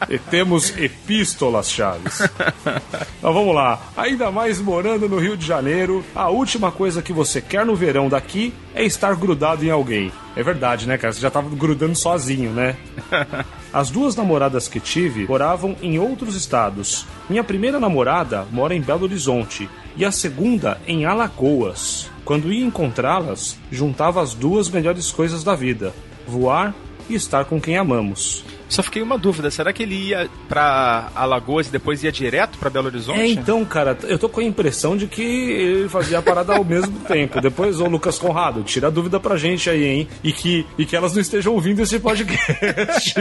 e 0.09 0.19
temos 0.19 0.77
epístolas, 0.77 1.71
Chaves. 1.71 2.21
Mas 2.65 3.35
vamos 3.35 3.55
lá. 3.55 3.81
Ainda 3.97 4.31
mais 4.31 4.61
morando 4.61 5.09
no 5.09 5.19
Rio 5.19 5.37
de 5.37 5.47
Janeiro, 5.47 6.05
a 6.15 6.29
última 6.29 6.71
coisa 6.71 7.03
que 7.03 7.13
você 7.13 7.41
quer 7.41 7.65
no 7.65 7.75
verão 7.75 8.09
daqui 8.09 8.53
é 8.75 8.85
estar 8.85 9.15
grudado 9.15 9.65
em 9.65 9.71
alguém. 9.71 10.13
É 10.37 10.43
verdade, 10.43 10.87
né, 10.87 10.97
cara? 10.97 11.13
Você 11.13 11.21
já 11.21 11.31
tava 11.31 11.55
grudando 11.55 11.97
sozinho, 11.97 12.53
né? 12.53 12.77
As 13.73 13.89
duas 13.89 14.17
namoradas 14.17 14.67
que 14.67 14.81
tive 14.81 15.27
moravam 15.29 15.77
em 15.81 15.99
outros 15.99 16.35
estados. 16.35 17.07
Minha 17.29 17.45
primeira 17.45 17.79
namorada 17.79 18.45
mora 18.51 18.75
em 18.75 18.81
Belo 18.81 19.05
Horizonte 19.05 19.71
e 19.97 20.05
a 20.05 20.11
segunda 20.11 20.81
em 20.89 21.05
Alagoas. 21.05 22.11
Quando 22.25 22.53
ia 22.53 22.65
encontrá-las, 22.65 23.57
juntava 23.71 24.21
as 24.21 24.35
duas 24.35 24.69
melhores 24.69 25.13
coisas 25.13 25.45
da 25.45 25.55
vida: 25.55 25.95
voar 26.27 26.75
e 27.09 27.15
estar 27.15 27.45
com 27.45 27.61
quem 27.61 27.77
amamos. 27.77 28.45
Só 28.71 28.85
fiquei 28.85 29.03
uma 29.03 29.19
dúvida, 29.19 29.51
será 29.51 29.73
que 29.73 29.83
ele 29.83 29.97
ia 29.97 30.31
pra 30.49 31.11
Alagoas 31.15 31.67
e 31.67 31.73
depois 31.73 32.05
ia 32.05 32.13
direto 32.13 32.57
pra 32.57 32.71
Belo 32.71 32.87
Horizonte? 32.87 33.21
É, 33.21 33.27
então, 33.27 33.65
cara, 33.65 33.99
eu 34.05 34.17
tô 34.17 34.29
com 34.29 34.41
a 34.41 34.45
impressão 34.45 34.97
de 34.97 35.09
que 35.09 35.23
ele 35.23 35.89
fazia 35.89 36.21
a 36.21 36.23
parada 36.23 36.55
ao 36.55 36.65
mesmo 36.65 36.97
tempo. 37.05 37.41
Depois, 37.41 37.81
ô 37.81 37.87
Lucas 37.87 38.17
Conrado, 38.17 38.63
tira 38.63 38.87
a 38.87 38.91
dúvida 38.91 39.19
pra 39.19 39.37
gente 39.37 39.69
aí, 39.69 39.85
hein? 39.85 40.09
E 40.23 40.33
que, 40.33 40.65
e 40.79 40.87
que 40.87 40.95
elas 40.95 41.13
não 41.13 41.21
estejam 41.21 41.53
ouvindo 41.53 41.83
esse 41.83 41.99
podcast. 41.99 43.15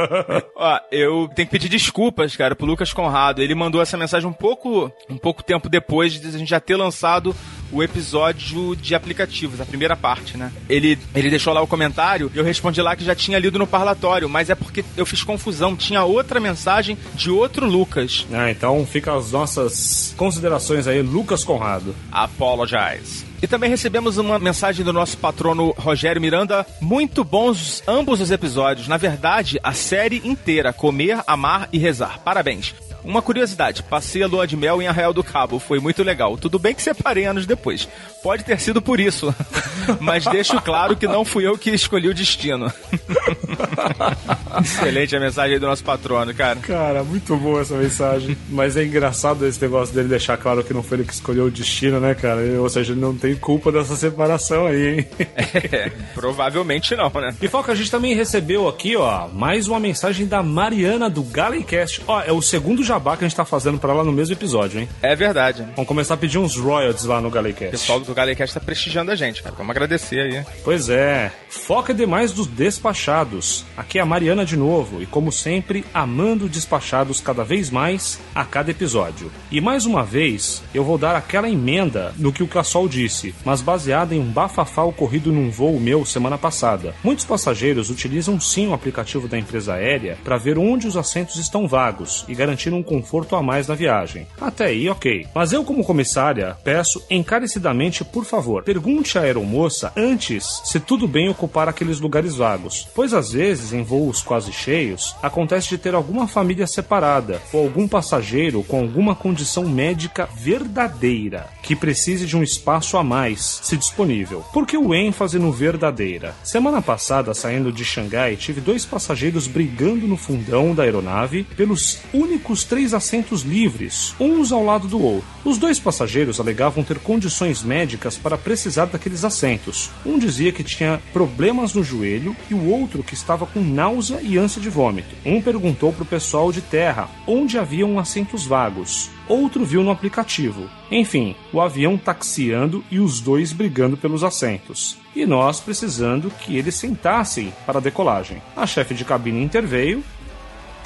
Ó, 0.56 0.78
eu 0.90 1.28
tenho 1.34 1.46
que 1.46 1.52
pedir 1.52 1.68
desculpas, 1.68 2.34
cara, 2.34 2.56
pro 2.56 2.66
Lucas 2.66 2.92
Conrado. 2.94 3.42
Ele 3.42 3.54
mandou 3.54 3.82
essa 3.82 3.98
mensagem 3.98 4.26
um 4.26 4.32
pouco, 4.32 4.90
um 5.10 5.18
pouco 5.18 5.42
tempo 5.42 5.68
depois 5.68 6.14
de 6.18 6.26
a 6.26 6.38
gente 6.38 6.48
já 6.48 6.58
ter 6.58 6.74
lançado 6.76 7.36
o 7.72 7.82
episódio 7.82 8.76
de 8.76 8.94
aplicativos, 8.94 9.60
a 9.60 9.66
primeira 9.66 9.96
parte, 9.96 10.36
né? 10.36 10.52
Ele, 10.68 10.98
ele 11.14 11.30
deixou 11.30 11.52
lá 11.52 11.60
o 11.60 11.66
comentário 11.66 12.30
e 12.34 12.38
eu 12.38 12.44
respondi 12.44 12.80
lá 12.80 12.96
que 12.96 13.04
já 13.04 13.14
tinha 13.14 13.38
lido 13.38 13.58
no 13.58 13.66
parlatório, 13.66 14.28
mas 14.28 14.50
é 14.50 14.54
porque 14.54 14.84
eu 14.96 15.06
fiz 15.06 15.22
confusão. 15.22 15.76
Tinha 15.76 16.04
outra 16.04 16.40
mensagem 16.40 16.96
de 17.14 17.30
outro 17.30 17.66
Lucas. 17.66 18.26
ah, 18.32 18.50
então 18.50 18.86
fica 18.86 19.14
as 19.14 19.32
nossas 19.32 20.14
considerações 20.16 20.86
aí, 20.86 21.02
Lucas 21.02 21.44
Conrado. 21.44 21.94
Apologize. 22.10 23.24
E 23.42 23.46
também 23.46 23.68
recebemos 23.68 24.16
uma 24.16 24.38
mensagem 24.38 24.84
do 24.84 24.92
nosso 24.92 25.18
patrono 25.18 25.74
Rogério 25.76 26.20
Miranda. 26.20 26.66
Muito 26.80 27.22
bons 27.22 27.82
ambos 27.86 28.20
os 28.20 28.30
episódios. 28.30 28.88
Na 28.88 28.96
verdade, 28.96 29.58
a 29.62 29.72
série 29.72 30.22
inteira: 30.24 30.72
Comer, 30.72 31.22
Amar 31.26 31.68
e 31.72 31.78
Rezar. 31.78 32.20
Parabéns. 32.24 32.74
Uma 33.06 33.22
curiosidade, 33.22 33.84
passei 33.84 34.22
a 34.22 34.26
lua 34.26 34.46
de 34.46 34.56
mel 34.56 34.82
em 34.82 34.88
Arraial 34.88 35.12
do 35.12 35.22
Cabo, 35.22 35.60
foi 35.60 35.78
muito 35.78 36.02
legal. 36.02 36.36
Tudo 36.36 36.58
bem 36.58 36.74
que 36.74 36.82
separei 36.82 37.24
anos 37.24 37.46
depois. 37.46 37.88
Pode 38.22 38.42
ter 38.44 38.58
sido 38.58 38.82
por 38.82 38.98
isso, 38.98 39.32
mas 40.00 40.24
deixo 40.24 40.60
claro 40.60 40.96
que 40.96 41.06
não 41.06 41.24
fui 41.24 41.46
eu 41.46 41.56
que 41.56 41.70
escolhi 41.70 42.08
o 42.08 42.14
destino. 42.14 42.66
Excelente 44.60 45.14
a 45.14 45.20
mensagem 45.20 45.54
aí 45.54 45.60
do 45.60 45.66
nosso 45.66 45.84
patrono, 45.84 46.34
cara. 46.34 46.56
Cara, 46.56 47.04
muito 47.04 47.36
boa 47.36 47.60
essa 47.60 47.76
mensagem. 47.76 48.36
Mas 48.48 48.76
é 48.76 48.84
engraçado 48.84 49.46
esse 49.46 49.62
negócio 49.62 49.94
dele 49.94 50.08
deixar 50.08 50.36
claro 50.36 50.64
que 50.64 50.74
não 50.74 50.82
foi 50.82 50.98
ele 50.98 51.06
que 51.06 51.14
escolheu 51.14 51.44
o 51.44 51.50
destino, 51.50 52.00
né, 52.00 52.14
cara? 52.14 52.40
Ou 52.60 52.68
seja, 52.68 52.92
ele 52.92 53.00
não 53.00 53.16
tem 53.16 53.36
culpa 53.36 53.70
dessa 53.70 53.94
separação 53.94 54.66
aí, 54.66 54.98
hein? 54.98 55.06
É, 55.72 55.90
provavelmente 56.14 56.94
não, 56.94 57.10
né? 57.10 57.34
E 57.40 57.48
Foca, 57.48 57.72
a 57.72 57.74
gente 57.74 57.90
também 57.90 58.14
recebeu 58.14 58.68
aqui, 58.68 58.96
ó, 58.96 59.28
mais 59.28 59.68
uma 59.68 59.80
mensagem 59.80 60.26
da 60.26 60.42
Mariana 60.42 61.08
do 61.08 61.22
Gallencast. 61.22 62.02
Ó, 62.06 62.20
é 62.20 62.32
o 62.32 62.42
segundo 62.42 62.82
jabá 62.96 63.14
que 63.16 63.24
a 63.24 63.28
gente 63.28 63.36
tá 63.36 63.44
fazendo 63.44 63.78
pra 63.78 63.92
ela 63.92 64.02
no 64.02 64.10
mesmo 64.12 64.34
episódio, 64.34 64.80
hein? 64.80 64.88
É 65.02 65.14
verdade. 65.14 65.62
Vamos 65.74 65.86
começar 65.86 66.14
a 66.14 66.16
pedir 66.16 66.38
uns 66.38 66.56
royalties 66.56 67.04
lá 67.04 67.20
no 67.20 67.28
O 67.28 67.30
Gallencast. 67.30 67.70
pessoal 67.70 68.00
do 68.00 68.14
Galecast 68.14 68.54
tá 68.54 68.60
prestigiando 68.60 69.10
a 69.10 69.14
gente, 69.14 69.42
cara. 69.42 69.54
Vamos 69.54 69.70
agradecer 69.70 70.18
aí. 70.20 70.44
Pois 70.64 70.88
é. 70.88 71.30
Foca 71.50 71.92
demais 71.92 72.32
dos 72.32 72.46
despachados. 72.46 73.64
Aqui 73.76 73.98
é 73.98 74.02
a 74.02 74.06
Mariana 74.06 74.44
de 74.46 74.56
novo 74.56 75.02
e, 75.02 75.06
como 75.06 75.30
sempre, 75.30 75.84
amando 75.92 76.48
despachados 76.48 77.20
cada 77.20 77.44
vez 77.44 77.70
mais 77.70 78.18
a 78.34 78.44
cada 78.44 78.70
episódio. 78.70 79.30
E 79.50 79.60
mais 79.60 79.84
uma 79.84 80.02
vez, 80.02 80.62
eu 80.72 80.82
vou 80.82 80.96
dar 80.96 81.14
aquela 81.16 81.50
emenda 81.50 82.14
no 82.16 82.32
que 82.32 82.42
o 82.42 82.48
Cassol 82.48 82.88
disse, 82.88 83.34
mas 83.44 83.60
baseada 83.60 84.14
em 84.14 84.20
um 84.20 84.30
bafafá 84.30 84.82
ocorrido 84.84 85.30
num 85.30 85.50
voo 85.50 85.78
meu 85.78 86.06
semana 86.06 86.38
passada. 86.38 86.94
Muitos 87.04 87.26
passageiros 87.26 87.90
utilizam 87.90 88.40
sim 88.40 88.68
o 88.68 88.72
aplicativo 88.72 89.28
da 89.28 89.38
empresa 89.38 89.74
aérea 89.74 90.16
para 90.24 90.38
ver 90.38 90.56
onde 90.56 90.86
os 90.86 90.96
assentos 90.96 91.36
estão 91.36 91.68
vagos 91.68 92.24
e 92.28 92.34
garantir 92.34 92.72
um 92.76 92.82
conforto 92.82 93.34
a 93.34 93.42
mais 93.42 93.66
na 93.66 93.74
viagem. 93.74 94.26
Até 94.40 94.66
aí, 94.66 94.88
ok. 94.88 95.26
Mas 95.34 95.52
eu, 95.52 95.64
como 95.64 95.84
comissária, 95.84 96.56
peço 96.62 97.02
encarecidamente, 97.10 98.04
por 98.04 98.24
favor, 98.24 98.62
pergunte 98.62 99.18
à 99.18 99.22
aeromoça 99.22 99.92
antes 99.96 100.62
se 100.64 100.78
tudo 100.78 101.08
bem 101.08 101.28
ocupar 101.28 101.68
aqueles 101.68 102.00
lugares 102.00 102.36
vagos, 102.36 102.88
pois 102.94 103.12
às 103.12 103.32
vezes, 103.32 103.72
em 103.72 103.82
voos 103.82 104.22
quase 104.22 104.52
cheios, 104.52 105.14
acontece 105.22 105.68
de 105.68 105.78
ter 105.78 105.94
alguma 105.94 106.28
família 106.28 106.66
separada 106.66 107.40
ou 107.52 107.62
algum 107.62 107.88
passageiro 107.88 108.62
com 108.62 108.80
alguma 108.80 109.14
condição 109.14 109.64
médica 109.64 110.28
verdadeira 110.34 111.48
que 111.62 111.74
precise 111.74 112.26
de 112.26 112.36
um 112.36 112.42
espaço 112.42 112.96
a 112.96 113.02
mais, 113.02 113.60
se 113.62 113.76
disponível. 113.76 114.44
Por 114.52 114.66
que 114.66 114.76
o 114.76 114.94
ênfase 114.94 115.38
no 115.38 115.50
verdadeira? 115.50 116.34
Semana 116.44 116.80
passada, 116.80 117.34
saindo 117.34 117.72
de 117.72 117.84
Xangai, 117.84 118.36
tive 118.36 118.60
dois 118.60 118.84
passageiros 118.84 119.46
brigando 119.48 120.06
no 120.06 120.16
fundão 120.16 120.74
da 120.74 120.84
aeronave 120.84 121.44
pelos 121.56 121.98
únicos 122.12 122.64
três 122.66 122.92
assentos 122.92 123.42
livres, 123.42 124.14
uns 124.20 124.52
ao 124.52 124.62
lado 124.62 124.86
do 124.86 125.02
outro. 125.02 125.26
Os 125.44 125.56
dois 125.56 125.78
passageiros 125.78 126.38
alegavam 126.38 126.84
ter 126.84 126.98
condições 126.98 127.62
médicas 127.62 128.18
para 128.18 128.36
precisar 128.36 128.86
daqueles 128.86 129.24
assentos. 129.24 129.90
Um 130.04 130.18
dizia 130.18 130.52
que 130.52 130.64
tinha 130.64 131.00
problemas 131.12 131.72
no 131.72 131.82
joelho 131.82 132.36
e 132.50 132.54
o 132.54 132.68
outro 132.68 133.02
que 133.02 133.14
estava 133.14 133.46
com 133.46 133.60
náusea 133.60 134.20
e 134.20 134.36
ânsia 134.36 134.60
de 134.60 134.68
vômito. 134.68 135.14
Um 135.24 135.40
perguntou 135.40 135.92
para 135.92 136.02
o 136.02 136.06
pessoal 136.06 136.52
de 136.52 136.60
terra 136.60 137.08
onde 137.26 137.58
haviam 137.58 137.98
assentos 137.98 138.44
vagos. 138.44 139.10
Outro 139.28 139.64
viu 139.64 139.82
no 139.82 139.90
aplicativo. 139.90 140.68
Enfim, 140.90 141.34
o 141.52 141.60
avião 141.60 141.96
taxiando 141.96 142.84
e 142.90 143.00
os 143.00 143.20
dois 143.20 143.52
brigando 143.52 143.96
pelos 143.96 144.22
assentos. 144.22 144.96
E 145.14 145.26
nós 145.26 145.58
precisando 145.58 146.30
que 146.30 146.56
eles 146.56 146.74
sentassem 146.74 147.52
para 147.64 147.78
a 147.78 147.80
decolagem. 147.80 148.40
A 148.54 148.66
chefe 148.66 148.94
de 148.94 149.04
cabine 149.04 149.42
interveio 149.42 150.04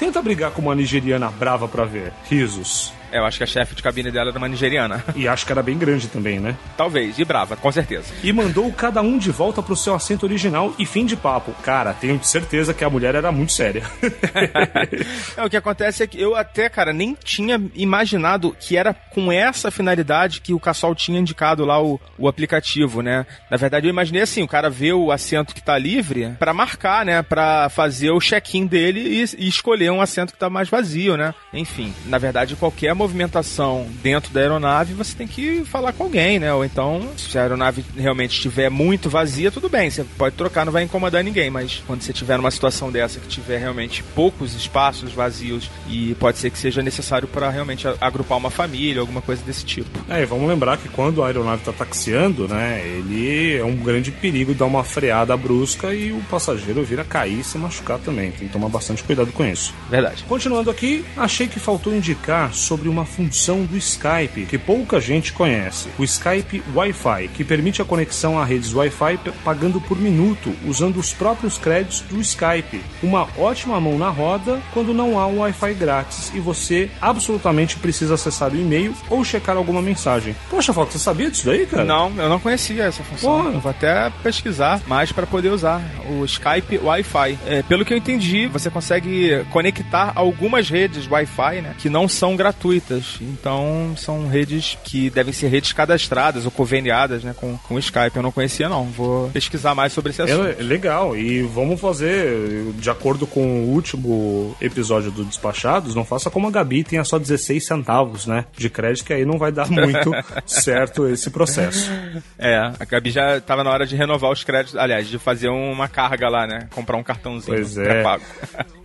Tenta 0.01 0.19
brigar 0.19 0.49
com 0.49 0.63
uma 0.63 0.73
nigeriana 0.73 1.29
brava 1.29 1.67
pra 1.67 1.85
ver. 1.85 2.11
Risos. 2.27 2.91
Eu 3.11 3.25
acho 3.25 3.37
que 3.37 3.43
a 3.43 3.47
chefe 3.47 3.75
de 3.75 3.83
cabine 3.83 4.11
dela 4.11 4.29
era 4.29 4.37
uma 4.37 4.47
nigeriana. 4.47 5.03
E 5.21 5.27
acho 5.27 5.45
que 5.45 5.51
era 5.51 5.61
bem 5.61 5.77
grande 5.77 6.07
também, 6.07 6.39
né? 6.39 6.55
Talvez, 6.75 7.19
e 7.19 7.25
brava, 7.25 7.55
com 7.55 7.71
certeza. 7.71 8.11
E 8.23 8.33
mandou 8.33 8.71
cada 8.71 9.01
um 9.01 9.17
de 9.17 9.29
volta 9.29 9.61
pro 9.61 9.75
seu 9.75 9.93
assento 9.93 10.23
original 10.23 10.73
e 10.79 10.85
fim 10.85 11.05
de 11.05 11.15
papo. 11.15 11.53
Cara, 11.61 11.93
tenho 11.93 12.23
certeza 12.23 12.73
que 12.73 12.83
a 12.83 12.89
mulher 12.89 13.13
era 13.13 13.31
muito 13.31 13.51
séria. 13.51 13.83
é, 15.37 15.45
o 15.45 15.49
que 15.49 15.57
acontece 15.57 16.01
é 16.01 16.07
que 16.07 16.19
eu 16.19 16.35
até, 16.35 16.69
cara, 16.69 16.91
nem 16.91 17.15
tinha 17.23 17.61
imaginado 17.75 18.55
que 18.59 18.77
era 18.77 18.93
com 18.93 19.31
essa 19.31 19.69
finalidade 19.69 20.41
que 20.41 20.53
o 20.53 20.59
Cassol 20.59 20.95
tinha 20.95 21.19
indicado 21.19 21.65
lá 21.65 21.81
o, 21.81 21.99
o 22.17 22.27
aplicativo, 22.27 23.01
né? 23.01 23.25
Na 23.49 23.57
verdade, 23.57 23.87
eu 23.87 23.91
imaginei 23.91 24.21
assim, 24.21 24.41
o 24.41 24.47
cara 24.47 24.69
vê 24.69 24.93
o 24.93 25.11
assento 25.11 25.53
que 25.53 25.61
tá 25.61 25.77
livre 25.77 26.35
para 26.39 26.53
marcar, 26.53 27.05
né? 27.05 27.21
Para 27.21 27.69
fazer 27.69 28.11
o 28.11 28.19
check-in 28.19 28.65
dele 28.65 29.01
e, 29.01 29.45
e, 29.45 29.47
escolher 29.47 29.91
um 29.91 30.01
assento 30.01 30.33
que 30.33 30.39
tá 30.39 30.49
mais 30.49 30.69
vazio, 30.69 31.17
né? 31.17 31.33
Enfim, 31.53 31.93
na 32.05 32.17
verdade, 32.17 32.55
qualquer 32.55 32.93
movimentação 33.01 33.87
dentro 34.03 34.31
da 34.31 34.39
aeronave, 34.39 34.93
você 34.93 35.15
tem 35.15 35.27
que 35.27 35.65
falar 35.65 35.91
com 35.93 36.03
alguém, 36.03 36.39
né? 36.39 36.53
Ou 36.53 36.63
então, 36.63 37.01
se 37.17 37.37
a 37.37 37.41
aeronave 37.41 37.83
realmente 37.97 38.31
estiver 38.31 38.69
muito 38.69 39.09
vazia, 39.09 39.51
tudo 39.51 39.67
bem, 39.67 39.89
você 39.89 40.03
pode 40.03 40.35
trocar, 40.35 40.65
não 40.65 40.71
vai 40.71 40.83
incomodar 40.83 41.23
ninguém, 41.23 41.49
mas 41.49 41.81
quando 41.87 42.01
você 42.01 42.13
tiver 42.13 42.37
numa 42.37 42.51
situação 42.51 42.91
dessa 42.91 43.19
que 43.19 43.27
tiver 43.27 43.57
realmente 43.57 44.03
poucos 44.15 44.53
espaços 44.53 45.11
vazios 45.13 45.69
e 45.89 46.15
pode 46.15 46.37
ser 46.37 46.51
que 46.51 46.59
seja 46.59 46.81
necessário 46.83 47.27
para 47.27 47.49
realmente 47.49 47.87
agrupar 47.99 48.37
uma 48.37 48.51
família, 48.51 49.01
alguma 49.01 49.21
coisa 49.21 49.41
desse 49.43 49.65
tipo. 49.65 49.89
É, 50.07 50.21
e 50.21 50.25
vamos 50.25 50.47
lembrar 50.47 50.77
que 50.77 50.87
quando 50.89 51.23
a 51.23 51.27
aeronave 51.27 51.61
está 51.61 51.73
taxiando, 51.73 52.47
né, 52.47 52.81
ele 52.85 53.57
é 53.57 53.65
um 53.65 53.75
grande 53.75 54.11
perigo 54.11 54.53
dar 54.53 54.65
uma 54.65 54.83
freada 54.83 55.35
brusca 55.35 55.93
e 55.93 56.11
o 56.11 56.21
passageiro 56.29 56.83
vir 56.83 56.99
a 56.99 57.03
cair 57.03 57.39
e 57.39 57.43
se 57.43 57.57
machucar 57.57 57.97
também. 57.97 58.31
Tem 58.31 58.47
que 58.47 58.53
tomar 58.53 58.69
bastante 58.69 59.03
cuidado 59.03 59.31
com 59.31 59.43
isso. 59.43 59.73
Verdade. 59.89 60.23
Continuando 60.27 60.69
aqui, 60.69 61.03
achei 61.17 61.47
que 61.47 61.59
faltou 61.59 61.95
indicar 61.95 62.53
sobre 62.53 62.90
uma 62.91 63.05
função 63.05 63.63
do 63.63 63.77
Skype 63.77 64.45
que 64.47 64.57
pouca 64.57 64.99
gente 64.99 65.33
conhece. 65.33 65.89
O 65.97 66.03
Skype 66.03 66.63
Wi-Fi, 66.75 67.29
que 67.29 67.43
permite 67.43 67.81
a 67.81 67.85
conexão 67.85 68.37
a 68.37 68.45
redes 68.45 68.73
Wi-Fi 68.73 69.19
pagando 69.43 69.79
por 69.81 69.97
minuto, 69.97 70.53
usando 70.65 70.97
os 70.97 71.13
próprios 71.13 71.57
créditos 71.57 72.01
do 72.01 72.19
Skype. 72.21 72.81
Uma 73.01 73.27
ótima 73.37 73.79
mão 73.79 73.97
na 73.97 74.09
roda 74.09 74.59
quando 74.73 74.93
não 74.93 75.19
há 75.19 75.27
um 75.27 75.39
Wi-Fi 75.39 75.73
grátis 75.73 76.31
e 76.33 76.39
você 76.39 76.89
absolutamente 76.99 77.77
precisa 77.77 78.15
acessar 78.15 78.51
o 78.51 78.55
e-mail 78.55 78.93
ou 79.09 79.23
checar 79.23 79.57
alguma 79.57 79.81
mensagem. 79.81 80.35
Poxa, 80.49 80.73
Fox, 80.73 80.93
você 80.93 80.99
sabia 80.99 81.31
disso 81.31 81.45
daí, 81.45 81.65
cara? 81.65 81.85
Não, 81.85 82.11
eu 82.17 82.29
não 82.29 82.39
conhecia 82.39 82.83
essa 82.83 83.03
função. 83.03 83.43
Pô. 83.43 83.49
Eu 83.49 83.59
vou 83.59 83.71
até 83.71 84.11
pesquisar 84.21 84.81
mais 84.87 85.11
para 85.11 85.25
poder 85.25 85.49
usar 85.49 85.81
o 86.09 86.25
Skype 86.25 86.77
Wi-Fi. 86.77 87.39
É, 87.45 87.63
pelo 87.63 87.85
que 87.85 87.93
eu 87.93 87.97
entendi, 87.97 88.47
você 88.47 88.69
consegue 88.69 89.45
conectar 89.49 90.11
algumas 90.15 90.69
redes 90.69 91.09
Wi-Fi, 91.09 91.61
né, 91.61 91.75
que 91.77 91.89
não 91.89 92.07
são 92.07 92.35
gratuitas. 92.35 92.80
Então, 93.21 93.93
são 93.97 94.27
redes 94.27 94.77
que 94.83 95.09
devem 95.09 95.33
ser 95.33 95.47
redes 95.47 95.73
cadastradas 95.73 96.45
ou 96.45 96.51
conveniadas, 96.51 97.23
né, 97.23 97.33
com, 97.35 97.57
com 97.57 97.75
o 97.75 97.79
Skype. 97.79 98.15
Eu 98.15 98.23
não 98.23 98.31
conhecia, 98.31 98.69
não. 98.69 98.85
Vou 98.85 99.29
pesquisar 99.29 99.75
mais 99.75 99.93
sobre 99.93 100.11
esse 100.11 100.21
assunto. 100.21 100.55
É 100.59 100.63
legal. 100.63 101.15
E 101.15 101.41
vamos 101.41 101.79
fazer, 101.79 102.71
de 102.73 102.89
acordo 102.89 103.27
com 103.27 103.63
o 103.63 103.69
último 103.69 104.55
episódio 104.61 105.11
do 105.11 105.23
Despachados, 105.23 105.95
não 105.95 106.05
faça 106.05 106.29
como 106.29 106.47
a 106.47 106.51
Gabi 106.51 106.83
tenha 106.83 107.03
só 107.03 107.17
16 107.17 107.65
centavos, 107.65 108.25
né, 108.25 108.45
de 108.57 108.69
crédito, 108.69 109.05
que 109.05 109.13
aí 109.13 109.25
não 109.25 109.37
vai 109.37 109.51
dar 109.51 109.69
muito 109.71 110.11
certo 110.45 111.07
esse 111.07 111.29
processo. 111.29 111.91
É, 112.37 112.57
a 112.57 112.85
Gabi 112.85 113.11
já 113.11 113.37
estava 113.37 113.63
na 113.63 113.71
hora 113.71 113.85
de 113.85 113.95
renovar 113.95 114.31
os 114.31 114.43
créditos, 114.43 114.75
aliás, 114.75 115.07
de 115.07 115.17
fazer 115.17 115.49
uma 115.49 115.87
carga 115.87 116.29
lá, 116.29 116.47
né, 116.47 116.67
comprar 116.71 116.97
um 116.97 117.03
cartãozinho 117.03 117.57
pois 117.57 117.77
é. 117.77 118.01
pago. 118.01 118.23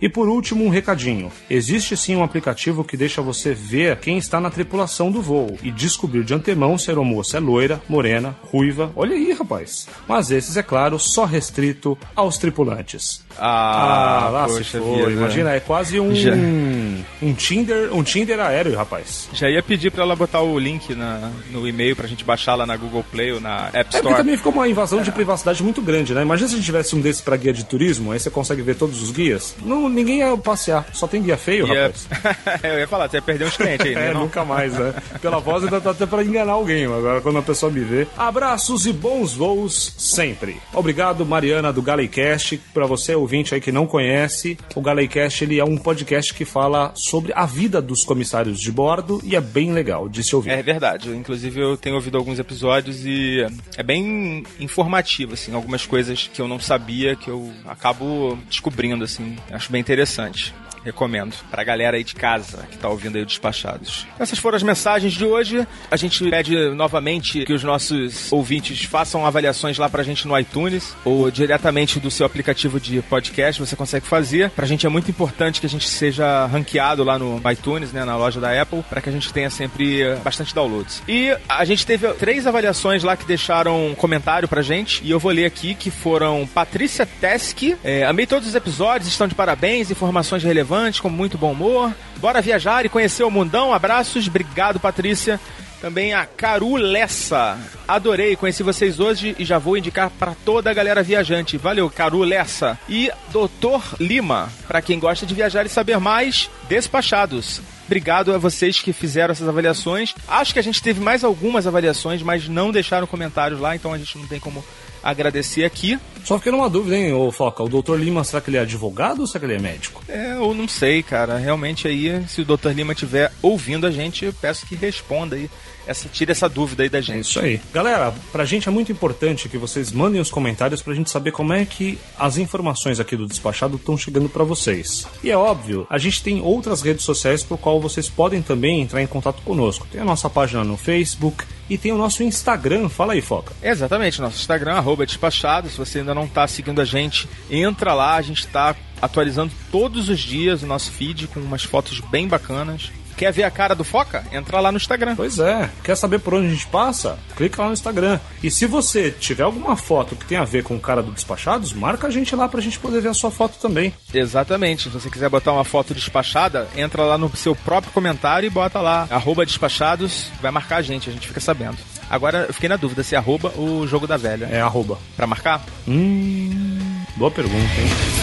e 0.01 0.09
por 0.09 0.27
último, 0.27 0.63
um 0.63 0.69
recadinho. 0.69 1.31
Existe 1.49 1.95
sim 1.95 2.15
um 2.15 2.23
aplicativo 2.23 2.83
que 2.83 2.97
deixa 2.97 3.21
você 3.21 3.53
ver 3.53 3.86
quem 3.95 4.17
está 4.17 4.39
na 4.39 4.49
tripulação 4.49 5.11
do 5.11 5.21
voo 5.21 5.57
e 5.63 5.71
descobrir 5.71 6.23
de 6.23 6.33
antemão 6.33 6.77
se 6.77 6.89
a 6.89 6.93
aeromoça 6.93 7.37
é 7.37 7.39
loira, 7.39 7.81
morena, 7.87 8.35
ruiva. 8.43 8.91
Olha 8.95 9.15
aí, 9.15 9.31
rapaz. 9.31 9.87
Mas 10.07 10.31
esses, 10.31 10.57
é 10.57 10.63
claro, 10.63 10.99
só 10.99 11.25
restrito 11.25 11.97
aos 12.15 12.37
tripulantes. 12.37 13.25
Ah, 13.39 14.25
ah 14.25 14.29
lá 14.29 14.45
poxa, 14.47 14.63
se 14.63 14.79
foi. 14.79 15.13
Imagina, 15.13 15.51
é 15.51 15.59
quase 15.59 15.99
um, 15.99 16.13
Já... 16.13 16.33
um 16.33 17.33
Tinder, 17.33 17.93
um 17.93 18.03
Tinder 18.03 18.39
aéreo, 18.39 18.75
rapaz. 18.75 19.29
Já 19.33 19.49
ia 19.49 19.61
pedir 19.61 19.91
para 19.91 20.03
ela 20.03 20.15
botar 20.15 20.41
o 20.41 20.57
link 20.57 20.93
na, 20.95 21.31
no 21.51 21.67
e-mail 21.67 21.95
pra 21.95 22.07
gente 22.07 22.23
baixar 22.23 22.55
lá 22.55 22.65
na 22.65 22.75
Google 22.75 23.05
Play 23.11 23.33
ou 23.33 23.39
na 23.39 23.69
App 23.73 23.93
Store. 23.93 24.13
É 24.13 24.17
também 24.17 24.37
ficou 24.37 24.51
uma 24.51 24.67
invasão 24.67 24.99
é. 24.99 25.03
de 25.03 25.11
privacidade 25.11 25.63
muito 25.63 25.81
grande, 25.81 26.13
né? 26.13 26.21
Imagina 26.21 26.47
se 26.47 26.55
a 26.55 26.57
gente 26.57 26.65
tivesse 26.65 26.95
um 26.95 27.01
desses 27.01 27.21
pra 27.21 27.37
guia 27.37 27.53
de 27.53 27.63
turismo, 27.63 28.11
aí 28.11 28.19
você 28.19 28.29
consegue 28.29 28.61
ver 28.61 28.75
todos 28.75 29.01
os 29.01 29.11
guias. 29.11 29.55
Não, 29.63 29.87
ninguém 29.89 30.19
ia 30.19 30.37
passear, 30.37 30.85
só 30.93 31.07
tem 31.07 31.21
guia 31.21 31.37
feio, 31.37 31.67
ia... 31.67 31.83
rapaz. 31.83 32.07
Eu 32.63 32.79
ia 32.79 32.87
falar, 32.87 33.09
você 33.09 33.17
ia 33.17 33.21
perder 33.21 33.45
uns 33.45 33.57
clientes 33.57 33.85
aí, 33.85 33.95
né? 33.95 34.09
é, 34.09 34.13
não? 34.13 34.21
nunca 34.21 34.43
mais, 34.43 34.73
né? 34.73 34.93
Pela 35.21 35.39
voz 35.39 35.63
ainda 35.63 35.79
dá 35.79 35.91
até 35.91 36.05
pra 36.05 36.23
enganar 36.23 36.53
alguém, 36.53 36.85
agora 36.85 37.21
quando 37.21 37.39
a 37.39 37.41
pessoa 37.41 37.71
me 37.71 37.81
vê. 37.81 38.07
Abraços 38.17 38.85
e 38.85 38.93
bons 38.93 39.33
voos 39.33 39.93
sempre. 39.97 40.57
Obrigado, 40.73 41.25
Mariana 41.25 41.71
do 41.71 41.81
Galecast, 41.81 42.59
pra 42.73 42.85
você 42.85 43.15
ouvinte 43.27 43.53
aí 43.53 43.59
que 43.59 43.73
não 43.73 43.85
conhece 43.85 44.57
o 44.73 44.81
Galecast 44.81 45.43
ele 45.43 45.59
é 45.59 45.65
um 45.65 45.77
podcast 45.77 46.33
que 46.33 46.45
fala 46.45 46.93
sobre 46.95 47.33
a 47.35 47.45
vida 47.45 47.81
dos 47.81 48.05
comissários 48.05 48.59
de 48.59 48.71
bordo 48.71 49.19
e 49.21 49.35
é 49.35 49.41
bem 49.41 49.73
legal 49.73 50.07
de 50.07 50.23
se 50.23 50.33
ouvir. 50.33 50.51
É 50.51 50.63
verdade. 50.63 51.09
Inclusive 51.09 51.59
eu 51.59 51.75
tenho 51.75 51.95
ouvido 51.95 52.17
alguns 52.17 52.39
episódios 52.39 53.05
e 53.05 53.45
é 53.75 53.83
bem 53.83 54.43
informativo, 54.59 55.33
assim, 55.33 55.53
algumas 55.53 55.85
coisas 55.85 56.29
que 56.33 56.41
eu 56.41 56.47
não 56.47 56.59
sabia 56.59 57.15
que 57.15 57.29
eu 57.29 57.51
acabo 57.65 58.37
descobrindo, 58.47 59.03
assim. 59.03 59.35
Acho 59.51 59.71
bem 59.71 59.81
interessante. 59.81 60.53
Recomendo. 60.87 61.33
Pra 61.51 61.65
galera 61.65 61.97
aí 61.97 62.03
de 62.03 62.15
casa 62.15 62.65
que 62.71 62.77
tá 62.77 62.87
ouvindo 62.87 63.17
aí 63.17 63.21
o 63.21 63.25
Despachados. 63.25 64.07
Essas 64.17 64.39
foram 64.39 64.55
as 64.55 64.63
mensagens 64.63 65.11
de 65.11 65.25
hoje. 65.25 65.67
A 65.91 65.97
gente 65.97 66.29
pede 66.29 66.55
novamente 66.69 67.43
que 67.43 67.51
os 67.51 67.61
nossos 67.61 68.31
ouvintes 68.31 68.83
façam 68.83 69.25
avaliações 69.25 69.77
lá 69.77 69.89
pra 69.89 70.01
gente 70.01 70.25
no 70.25 70.39
iTunes 70.39 70.95
ou 71.03 71.29
diretamente 71.29 71.99
do 71.99 72.09
seu 72.09 72.25
aplicativo 72.25 72.79
de 72.79 73.01
podcast. 73.01 73.59
Você 73.59 73.75
consegue 73.75 74.07
fazer. 74.07 74.49
Pra 74.51 74.65
gente 74.65 74.85
é 74.85 74.89
muito 74.89 75.11
importante 75.11 75.59
que 75.59 75.65
a 75.65 75.69
gente 75.69 75.89
seja 75.89 76.45
ranqueado 76.45 77.03
lá 77.03 77.19
no 77.19 77.41
iTunes, 77.51 77.91
né, 77.91 78.05
na 78.05 78.15
loja 78.15 78.39
da 78.39 78.61
Apple, 78.61 78.81
para 78.89 79.01
que 79.01 79.09
a 79.09 79.11
gente 79.11 79.33
tenha 79.33 79.49
sempre 79.49 80.15
bastante 80.23 80.55
downloads. 80.55 81.03
E 81.05 81.35
a 81.49 81.65
gente 81.65 81.85
teve 81.85 82.07
três 82.13 82.47
avaliações 82.47 83.03
lá 83.03 83.17
que 83.17 83.25
deixaram 83.25 83.87
um 83.87 83.95
comentário 83.95 84.47
pra 84.47 84.61
gente 84.61 85.03
e 85.03 85.11
eu 85.11 85.19
vou 85.19 85.33
ler 85.33 85.45
aqui 85.45 85.75
que 85.75 85.91
foram 85.91 86.47
Patrícia 86.47 87.05
Tesk. 87.05 87.77
É, 87.83 88.05
amei 88.05 88.25
todos 88.25 88.47
os 88.47 88.55
episódios, 88.55 89.09
estão 89.09 89.27
de 89.27 89.35
parabéns, 89.35 89.91
informações 89.91 90.43
relevantes 90.43 90.76
com 91.01 91.09
muito 91.09 91.37
bom 91.37 91.51
humor. 91.51 91.93
Bora 92.17 92.41
viajar 92.41 92.85
e 92.85 92.89
conhecer 92.89 93.23
o 93.23 93.31
mundão. 93.31 93.73
Abraços, 93.73 94.27
obrigado, 94.27 94.79
Patrícia. 94.79 95.39
Também 95.81 96.13
a 96.13 96.25
Caru 96.25 96.75
Lessa. 96.75 97.57
Adorei, 97.87 98.35
conheci 98.35 98.63
vocês 98.63 98.99
hoje 98.99 99.35
e 99.37 99.45
já 99.45 99.59
vou 99.59 99.77
indicar 99.77 100.09
para 100.09 100.33
toda 100.43 100.71
a 100.71 100.73
galera 100.73 101.03
viajante. 101.03 101.57
Valeu, 101.57 101.89
Caru 101.89 102.23
Lessa. 102.23 102.79
E 102.89 103.11
Doutor 103.31 103.83
Lima, 103.99 104.49
para 104.67 104.81
quem 104.81 104.99
gosta 104.99 105.25
de 105.25 105.35
viajar 105.35 105.65
e 105.65 105.69
saber 105.69 105.99
mais, 105.99 106.49
despachados. 106.67 107.61
Obrigado 107.85 108.33
a 108.33 108.37
vocês 108.37 108.81
que 108.81 108.91
fizeram 108.91 109.31
essas 109.31 109.47
avaliações. 109.47 110.13
Acho 110.27 110.51
que 110.51 110.59
a 110.59 110.63
gente 110.63 110.81
teve 110.81 110.99
mais 110.99 111.23
algumas 111.23 111.67
avaliações, 111.67 112.21
mas 112.21 112.47
não 112.47 112.71
deixaram 112.71 113.07
comentários 113.07 113.59
lá, 113.59 113.75
então 113.75 113.93
a 113.93 113.97
gente 113.97 114.17
não 114.17 114.27
tem 114.27 114.39
como 114.39 114.63
agradecer 115.09 115.63
aqui. 115.63 115.97
Só 116.25 116.37
fiquei 116.37 116.51
numa 116.51 116.69
dúvida, 116.69 116.97
hein, 116.97 117.13
ô 117.13 117.31
Foca? 117.31 117.63
O 117.63 117.69
Dr. 117.69 117.95
Lima, 117.95 118.23
será 118.25 118.41
que 118.41 118.49
ele 118.49 118.57
é 118.57 118.59
advogado 118.59 119.21
ou 119.21 119.27
será 119.27 119.39
que 119.39 119.45
ele 119.45 119.55
é 119.55 119.59
médico? 119.59 120.03
É, 120.09 120.33
eu 120.33 120.53
não 120.53 120.67
sei, 120.67 121.01
cara. 121.01 121.37
Realmente 121.37 121.87
aí, 121.87 122.27
se 122.27 122.41
o 122.41 122.45
Dr. 122.45 122.71
Lima 122.71 122.91
estiver 122.91 123.31
ouvindo 123.41 123.87
a 123.87 123.91
gente, 123.91 124.25
eu 124.25 124.33
peço 124.33 124.65
que 124.65 124.75
responda 124.75 125.37
aí 125.37 125.49
essa, 125.87 126.07
tira 126.09 126.31
essa 126.31 126.47
dúvida 126.47 126.83
aí 126.83 126.89
da 126.89 127.01
gente. 127.01 127.17
É 127.17 127.19
isso 127.19 127.39
aí. 127.39 127.61
Galera, 127.73 128.13
pra 128.31 128.45
gente 128.45 128.67
é 128.67 128.71
muito 128.71 128.91
importante 128.91 129.49
que 129.49 129.57
vocês 129.57 129.91
mandem 129.91 130.21
os 130.21 130.29
comentários 130.29 130.81
pra 130.81 130.93
gente 130.93 131.09
saber 131.09 131.31
como 131.31 131.53
é 131.53 131.65
que 131.65 131.97
as 132.17 132.37
informações 132.37 132.99
aqui 132.99 133.15
do 133.15 133.25
despachado 133.25 133.77
estão 133.77 133.97
chegando 133.97 134.29
para 134.29 134.43
vocês. 134.43 135.07
E 135.23 135.31
é 135.31 135.37
óbvio, 135.37 135.87
a 135.89 135.97
gente 135.97 136.21
tem 136.21 136.41
outras 136.41 136.81
redes 136.81 137.03
sociais 137.03 137.43
por 137.43 137.57
qual 137.57 137.79
vocês 137.79 138.09
podem 138.09 138.41
também 138.41 138.81
entrar 138.81 139.01
em 139.01 139.07
contato 139.07 139.41
conosco. 139.41 139.87
Tem 139.91 140.01
a 140.01 140.05
nossa 140.05 140.29
página 140.29 140.63
no 140.63 140.77
Facebook 140.77 141.45
e 141.69 141.77
tem 141.77 141.91
o 141.91 141.97
nosso 141.97 142.23
Instagram. 142.23 142.89
Fala 142.89 143.13
aí, 143.13 143.21
Foca. 143.21 143.53
Exatamente, 143.61 144.21
nosso 144.21 144.37
Instagram, 144.37 144.73
arroba 144.73 145.05
despachado. 145.05 145.69
Se 145.69 145.77
você 145.77 145.99
ainda 145.99 146.13
não 146.13 146.27
tá 146.27 146.47
seguindo 146.47 146.81
a 146.81 146.85
gente, 146.85 147.27
entra 147.49 147.93
lá, 147.93 148.15
a 148.15 148.21
gente 148.21 148.47
tá 148.47 148.75
atualizando 149.01 149.53
todos 149.71 150.09
os 150.09 150.19
dias 150.19 150.63
o 150.63 150.67
nosso 150.67 150.91
feed 150.91 151.27
com 151.27 151.39
umas 151.39 151.63
fotos 151.63 151.99
bem 151.99 152.27
bacanas. 152.27 152.91
Quer 153.17 153.33
ver 153.33 153.43
a 153.43 153.51
cara 153.51 153.73
do 153.73 153.83
Foca? 153.83 154.23
Entra 154.31 154.59
lá 154.59 154.71
no 154.71 154.77
Instagram. 154.77 155.15
Pois 155.15 155.39
é. 155.39 155.69
Quer 155.83 155.97
saber 155.97 156.19
por 156.19 156.35
onde 156.35 156.47
a 156.47 156.49
gente 156.51 156.67
passa? 156.67 157.17
Clica 157.35 157.61
lá 157.63 157.67
no 157.69 157.73
Instagram. 157.73 158.19
E 158.43 158.51
se 158.51 158.67
você 158.67 159.09
tiver 159.09 159.43
alguma 159.43 159.75
foto 159.75 160.15
que 160.15 160.25
tem 160.25 160.37
a 160.37 160.45
ver 160.45 160.63
com 160.63 160.75
o 160.75 160.79
cara 160.79 161.01
do 161.01 161.11
Despachados, 161.11 161.73
marca 161.73 162.07
a 162.07 162.11
gente 162.11 162.35
lá 162.35 162.47
pra 162.47 162.61
gente 162.61 162.77
poder 162.77 163.01
ver 163.01 163.09
a 163.09 163.13
sua 163.15 163.31
foto 163.31 163.57
também. 163.59 163.91
Exatamente. 164.13 164.83
Se 164.83 164.89
você 164.89 165.09
quiser 165.09 165.29
botar 165.29 165.51
uma 165.51 165.63
foto 165.63 165.95
despachada, 165.95 166.67
entra 166.75 167.03
lá 167.03 167.17
no 167.17 167.35
seu 167.35 167.55
próprio 167.55 167.91
comentário 167.91 168.45
e 168.45 168.51
bota 168.51 168.79
lá, 168.79 169.07
arroba 169.09 169.45
despachados, 169.45 170.31
vai 170.39 170.51
marcar 170.51 170.77
a 170.77 170.81
gente, 170.83 171.09
a 171.09 171.13
gente 171.13 171.27
fica 171.27 171.39
sabendo. 171.39 171.77
Agora 172.09 172.45
eu 172.47 172.53
fiquei 172.53 172.69
na 172.69 172.77
dúvida 172.77 173.03
se 173.03 173.15
é 173.15 173.17
arroba 173.17 173.51
ou 173.55 173.87
jogo 173.87 174.05
da 174.05 174.15
velha. 174.15 174.45
É 174.45 174.61
arroba. 174.61 174.99
Pra 175.15 175.25
marcar? 175.25 175.65
Hum. 175.87 177.03
Boa 177.17 177.31
pergunta, 177.31 177.57
hein? 177.57 178.16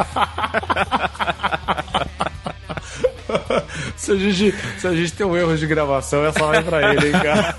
se, 3.96 4.12
a 4.12 4.16
gente, 4.16 4.56
se 4.78 4.88
a 4.88 4.96
gente 4.96 5.14
tem 5.14 5.26
um 5.26 5.36
erro 5.36 5.56
de 5.56 5.68
gravação, 5.68 6.26
é 6.26 6.32
só 6.32 6.54
ir 6.54 6.64
pra 6.64 6.94
ele, 6.94 7.08
hein, 7.08 7.14
cara. 7.14 7.56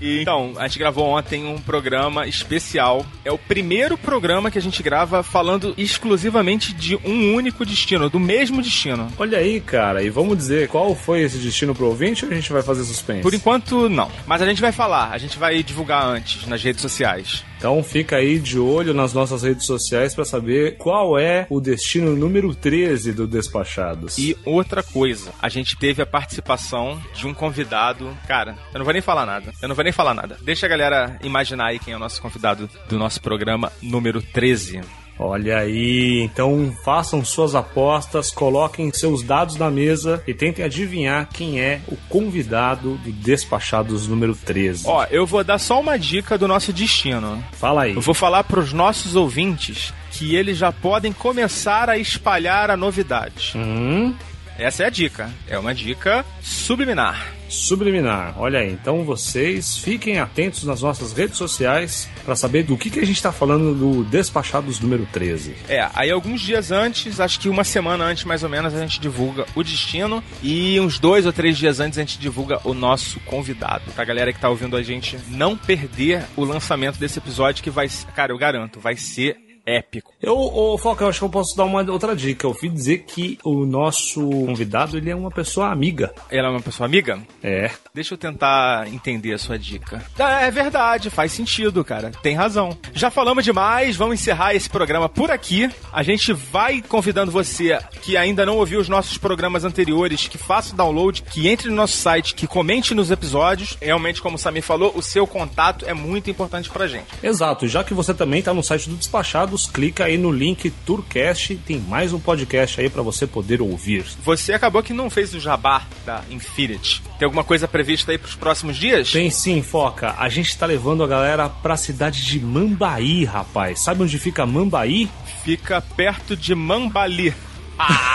E, 0.00 0.22
então, 0.22 0.52
a 0.56 0.66
gente 0.66 0.78
gravou 0.78 1.06
ontem 1.06 1.44
um 1.44 1.58
programa 1.58 2.26
especial. 2.26 3.04
É 3.24 3.32
o 3.32 3.38
primeiro 3.38 3.96
programa 3.96 4.50
que 4.50 4.58
a 4.58 4.62
gente 4.62 4.82
grava 4.82 5.22
falando 5.22 5.74
exclusivamente 5.76 6.72
de 6.72 6.96
um 6.96 7.34
único 7.34 7.64
destino, 7.64 8.10
do 8.10 8.20
mesmo 8.20 8.62
destino. 8.62 9.08
Olha 9.18 9.38
aí, 9.38 9.60
cara, 9.60 10.02
e 10.02 10.10
vamos 10.10 10.36
dizer 10.36 10.68
qual 10.68 10.94
foi 10.94 11.22
esse 11.22 11.38
destino 11.38 11.74
pro 11.74 11.86
ouvinte 11.86 12.24
ou 12.24 12.30
a 12.30 12.34
gente 12.34 12.52
vai 12.52 12.62
fazer 12.62 12.84
suspense? 12.84 13.22
Por 13.22 13.34
enquanto, 13.34 13.88
não. 13.88 14.10
Mas 14.26 14.42
a 14.42 14.46
gente 14.46 14.60
vai 14.60 14.72
falar, 14.72 15.10
a 15.10 15.18
gente 15.18 15.38
vai 15.38 15.62
divulgar 15.62 16.04
antes 16.04 16.46
nas 16.46 16.62
redes 16.62 16.82
sociais. 16.82 17.44
Então 17.62 17.80
fica 17.80 18.16
aí 18.16 18.40
de 18.40 18.58
olho 18.58 18.92
nas 18.92 19.12
nossas 19.12 19.44
redes 19.44 19.66
sociais 19.66 20.16
pra 20.16 20.24
saber 20.24 20.76
qual 20.78 21.16
é 21.16 21.46
o 21.48 21.60
destino 21.60 22.16
número 22.16 22.52
13 22.56 23.12
do 23.12 23.24
Despachados. 23.24 24.18
E 24.18 24.36
outra 24.44 24.82
coisa, 24.82 25.32
a 25.40 25.48
gente 25.48 25.76
teve 25.76 26.02
a 26.02 26.06
participação 26.06 27.00
de 27.14 27.24
um 27.24 27.32
convidado. 27.32 28.18
Cara, 28.26 28.56
eu 28.74 28.78
não 28.78 28.84
vou 28.84 28.92
nem 28.92 29.00
falar 29.00 29.24
nada. 29.24 29.52
Eu 29.62 29.68
não 29.68 29.76
vou 29.76 29.84
nem 29.84 29.92
falar 29.92 30.12
nada. 30.12 30.36
Deixa 30.42 30.66
a 30.66 30.68
galera 30.68 31.16
imaginar 31.22 31.66
aí 31.66 31.78
quem 31.78 31.94
é 31.94 31.96
o 31.96 32.00
nosso 32.00 32.20
convidado 32.20 32.68
do 32.88 32.98
nosso 32.98 33.22
programa 33.22 33.70
número 33.80 34.20
13. 34.20 34.80
Olha 35.24 35.58
aí, 35.58 36.20
então 36.22 36.76
façam 36.84 37.24
suas 37.24 37.54
apostas, 37.54 38.30
coloquem 38.30 38.92
seus 38.92 39.22
dados 39.22 39.56
na 39.56 39.70
mesa 39.70 40.22
e 40.26 40.34
tentem 40.34 40.64
adivinhar 40.64 41.28
quem 41.32 41.60
é 41.60 41.80
o 41.86 41.96
convidado 42.08 42.96
do 42.96 43.12
Despachados 43.12 44.08
número 44.08 44.34
13. 44.34 44.88
Ó, 44.88 45.06
eu 45.10 45.24
vou 45.24 45.44
dar 45.44 45.58
só 45.58 45.80
uma 45.80 45.96
dica 45.96 46.36
do 46.36 46.48
nosso 46.48 46.72
destino. 46.72 47.42
Fala 47.52 47.82
aí. 47.82 47.94
Eu 47.94 48.00
vou 48.00 48.14
falar 48.14 48.42
pros 48.44 48.72
nossos 48.72 49.14
ouvintes 49.14 49.94
que 50.10 50.34
eles 50.34 50.58
já 50.58 50.72
podem 50.72 51.12
começar 51.12 51.88
a 51.88 51.96
espalhar 51.96 52.70
a 52.70 52.76
novidade. 52.76 53.52
Hum, 53.56 54.14
Essa 54.58 54.84
é 54.84 54.86
a 54.86 54.90
dica. 54.90 55.30
É 55.48 55.58
uma 55.58 55.74
dica 55.74 56.24
subliminar. 56.40 57.32
subliminar. 57.48 58.34
Olha 58.38 58.60
aí, 58.60 58.72
então 58.72 59.04
vocês 59.04 59.76
fiquem 59.76 60.18
atentos 60.18 60.64
nas 60.64 60.80
nossas 60.80 61.12
redes 61.12 61.36
sociais 61.36 62.08
pra 62.24 62.34
saber 62.34 62.62
do 62.62 62.76
que, 62.78 62.88
que 62.88 63.00
a 63.00 63.04
gente 63.04 63.22
tá 63.22 63.30
falando 63.30 63.74
do 63.74 64.04
Despachados 64.04 64.80
número 64.80 65.06
13. 65.12 65.54
É, 65.68 65.86
aí 65.94 66.10
alguns 66.10 66.40
dias 66.40 66.70
antes, 66.70 67.20
acho 67.20 67.38
que 67.38 67.48
uma 67.48 67.64
semana 67.64 68.04
antes 68.04 68.24
mais 68.24 68.42
ou 68.42 68.48
menos, 68.48 68.74
a 68.74 68.80
gente 68.80 69.00
divulga 69.00 69.44
o 69.54 69.62
destino 69.62 70.22
e 70.42 70.80
uns 70.80 70.98
dois 70.98 71.26
ou 71.26 71.32
três 71.32 71.58
dias 71.58 71.78
antes 71.80 71.98
a 71.98 72.02
gente 72.02 72.18
divulga 72.18 72.58
o 72.64 72.72
nosso 72.72 73.20
convidado. 73.20 73.90
Pra 73.94 74.04
galera 74.04 74.32
que 74.32 74.40
tá 74.40 74.48
ouvindo 74.48 74.76
a 74.76 74.82
gente 74.82 75.18
não 75.28 75.56
perder 75.56 76.24
o 76.36 76.44
lançamento 76.44 76.98
desse 76.98 77.18
episódio 77.18 77.62
que 77.62 77.70
vai, 77.70 77.88
cara, 78.14 78.32
eu 78.32 78.38
garanto, 78.38 78.80
vai 78.80 78.96
ser 78.96 79.36
épico. 79.66 80.12
Eu, 80.20 80.36
ô, 80.36 80.76
Foca, 80.78 81.04
eu 81.04 81.08
acho 81.08 81.18
que 81.18 81.24
eu 81.24 81.28
posso 81.30 81.56
dar 81.56 81.64
uma 81.64 81.82
outra 81.90 82.14
dica. 82.14 82.46
Eu 82.46 82.50
ouvi 82.50 82.68
dizer 82.68 83.04
que 83.06 83.38
o 83.44 83.64
nosso 83.64 84.20
convidado, 84.28 84.96
ele 84.96 85.10
é 85.10 85.14
uma 85.14 85.30
pessoa 85.30 85.68
amiga. 85.70 86.12
Ela 86.30 86.48
é 86.48 86.50
uma 86.50 86.60
pessoa 86.60 86.86
amiga? 86.86 87.20
É. 87.42 87.70
Deixa 87.94 88.14
eu 88.14 88.18
tentar 88.18 88.88
entender 88.88 89.32
a 89.32 89.38
sua 89.38 89.58
dica. 89.58 90.04
Ah, 90.18 90.42
É 90.42 90.50
verdade, 90.50 91.10
faz 91.10 91.32
sentido, 91.32 91.84
cara. 91.84 92.10
Tem 92.22 92.34
razão. 92.34 92.76
Já 92.92 93.10
falamos 93.10 93.44
demais, 93.44 93.96
vamos 93.96 94.14
encerrar 94.20 94.54
esse 94.54 94.68
programa 94.68 95.08
por 95.08 95.30
aqui. 95.30 95.70
A 95.92 96.02
gente 96.02 96.32
vai 96.32 96.82
convidando 96.82 97.30
você 97.30 97.78
que 98.00 98.16
ainda 98.16 98.44
não 98.46 98.56
ouviu 98.58 98.80
os 98.80 98.88
nossos 98.88 99.18
programas 99.18 99.64
anteriores, 99.64 100.26
que 100.28 100.38
faça 100.38 100.72
o 100.72 100.76
download, 100.76 101.22
que 101.22 101.48
entre 101.48 101.68
no 101.68 101.76
nosso 101.76 101.96
site, 101.96 102.34
que 102.34 102.46
comente 102.46 102.94
nos 102.94 103.10
episódios. 103.10 103.76
Realmente, 103.80 104.20
como 104.20 104.36
o 104.36 104.38
Samir 104.38 104.62
falou, 104.62 104.92
o 104.96 105.02
seu 105.02 105.26
contato 105.26 105.84
é 105.86 105.94
muito 105.94 106.30
importante 106.30 106.68
pra 106.70 106.86
gente. 106.86 107.06
Exato, 107.22 107.68
já 107.68 107.84
que 107.84 107.94
você 107.94 108.12
também 108.14 108.40
está 108.40 108.52
no 108.52 108.62
site 108.62 108.88
do 108.88 109.51
Clica 109.66 110.04
aí 110.04 110.16
no 110.16 110.30
link 110.30 110.70
Tourcast, 110.86 111.56
tem 111.56 111.78
mais 111.78 112.12
um 112.12 112.18
podcast 112.18 112.80
aí 112.80 112.88
para 112.88 113.02
você 113.02 113.26
poder 113.26 113.60
ouvir. 113.60 114.04
Você 114.24 114.52
acabou 114.52 114.82
que 114.82 114.92
não 114.92 115.10
fez 115.10 115.34
o 115.34 115.40
jabá 115.40 115.86
da 116.06 116.22
Infinity. 116.30 117.02
Tem 117.18 117.26
alguma 117.26 117.44
coisa 117.44 117.68
prevista 117.68 118.12
aí 118.12 118.18
pros 118.18 118.34
próximos 118.34 118.76
dias? 118.76 119.12
Tem 119.12 119.30
sim, 119.30 119.62
Foca. 119.62 120.14
A 120.18 120.28
gente 120.28 120.56
tá 120.56 120.64
levando 120.64 121.04
a 121.04 121.06
galera 121.06 121.48
pra 121.48 121.76
cidade 121.76 122.24
de 122.24 122.40
Mambaí, 122.40 123.24
rapaz. 123.24 123.80
Sabe 123.80 124.02
onde 124.02 124.18
fica 124.18 124.46
Mambaí? 124.46 125.08
Fica 125.44 125.80
perto 125.80 126.34
de 126.34 126.54
Mambali. 126.54 127.34
Ah! 127.78 128.12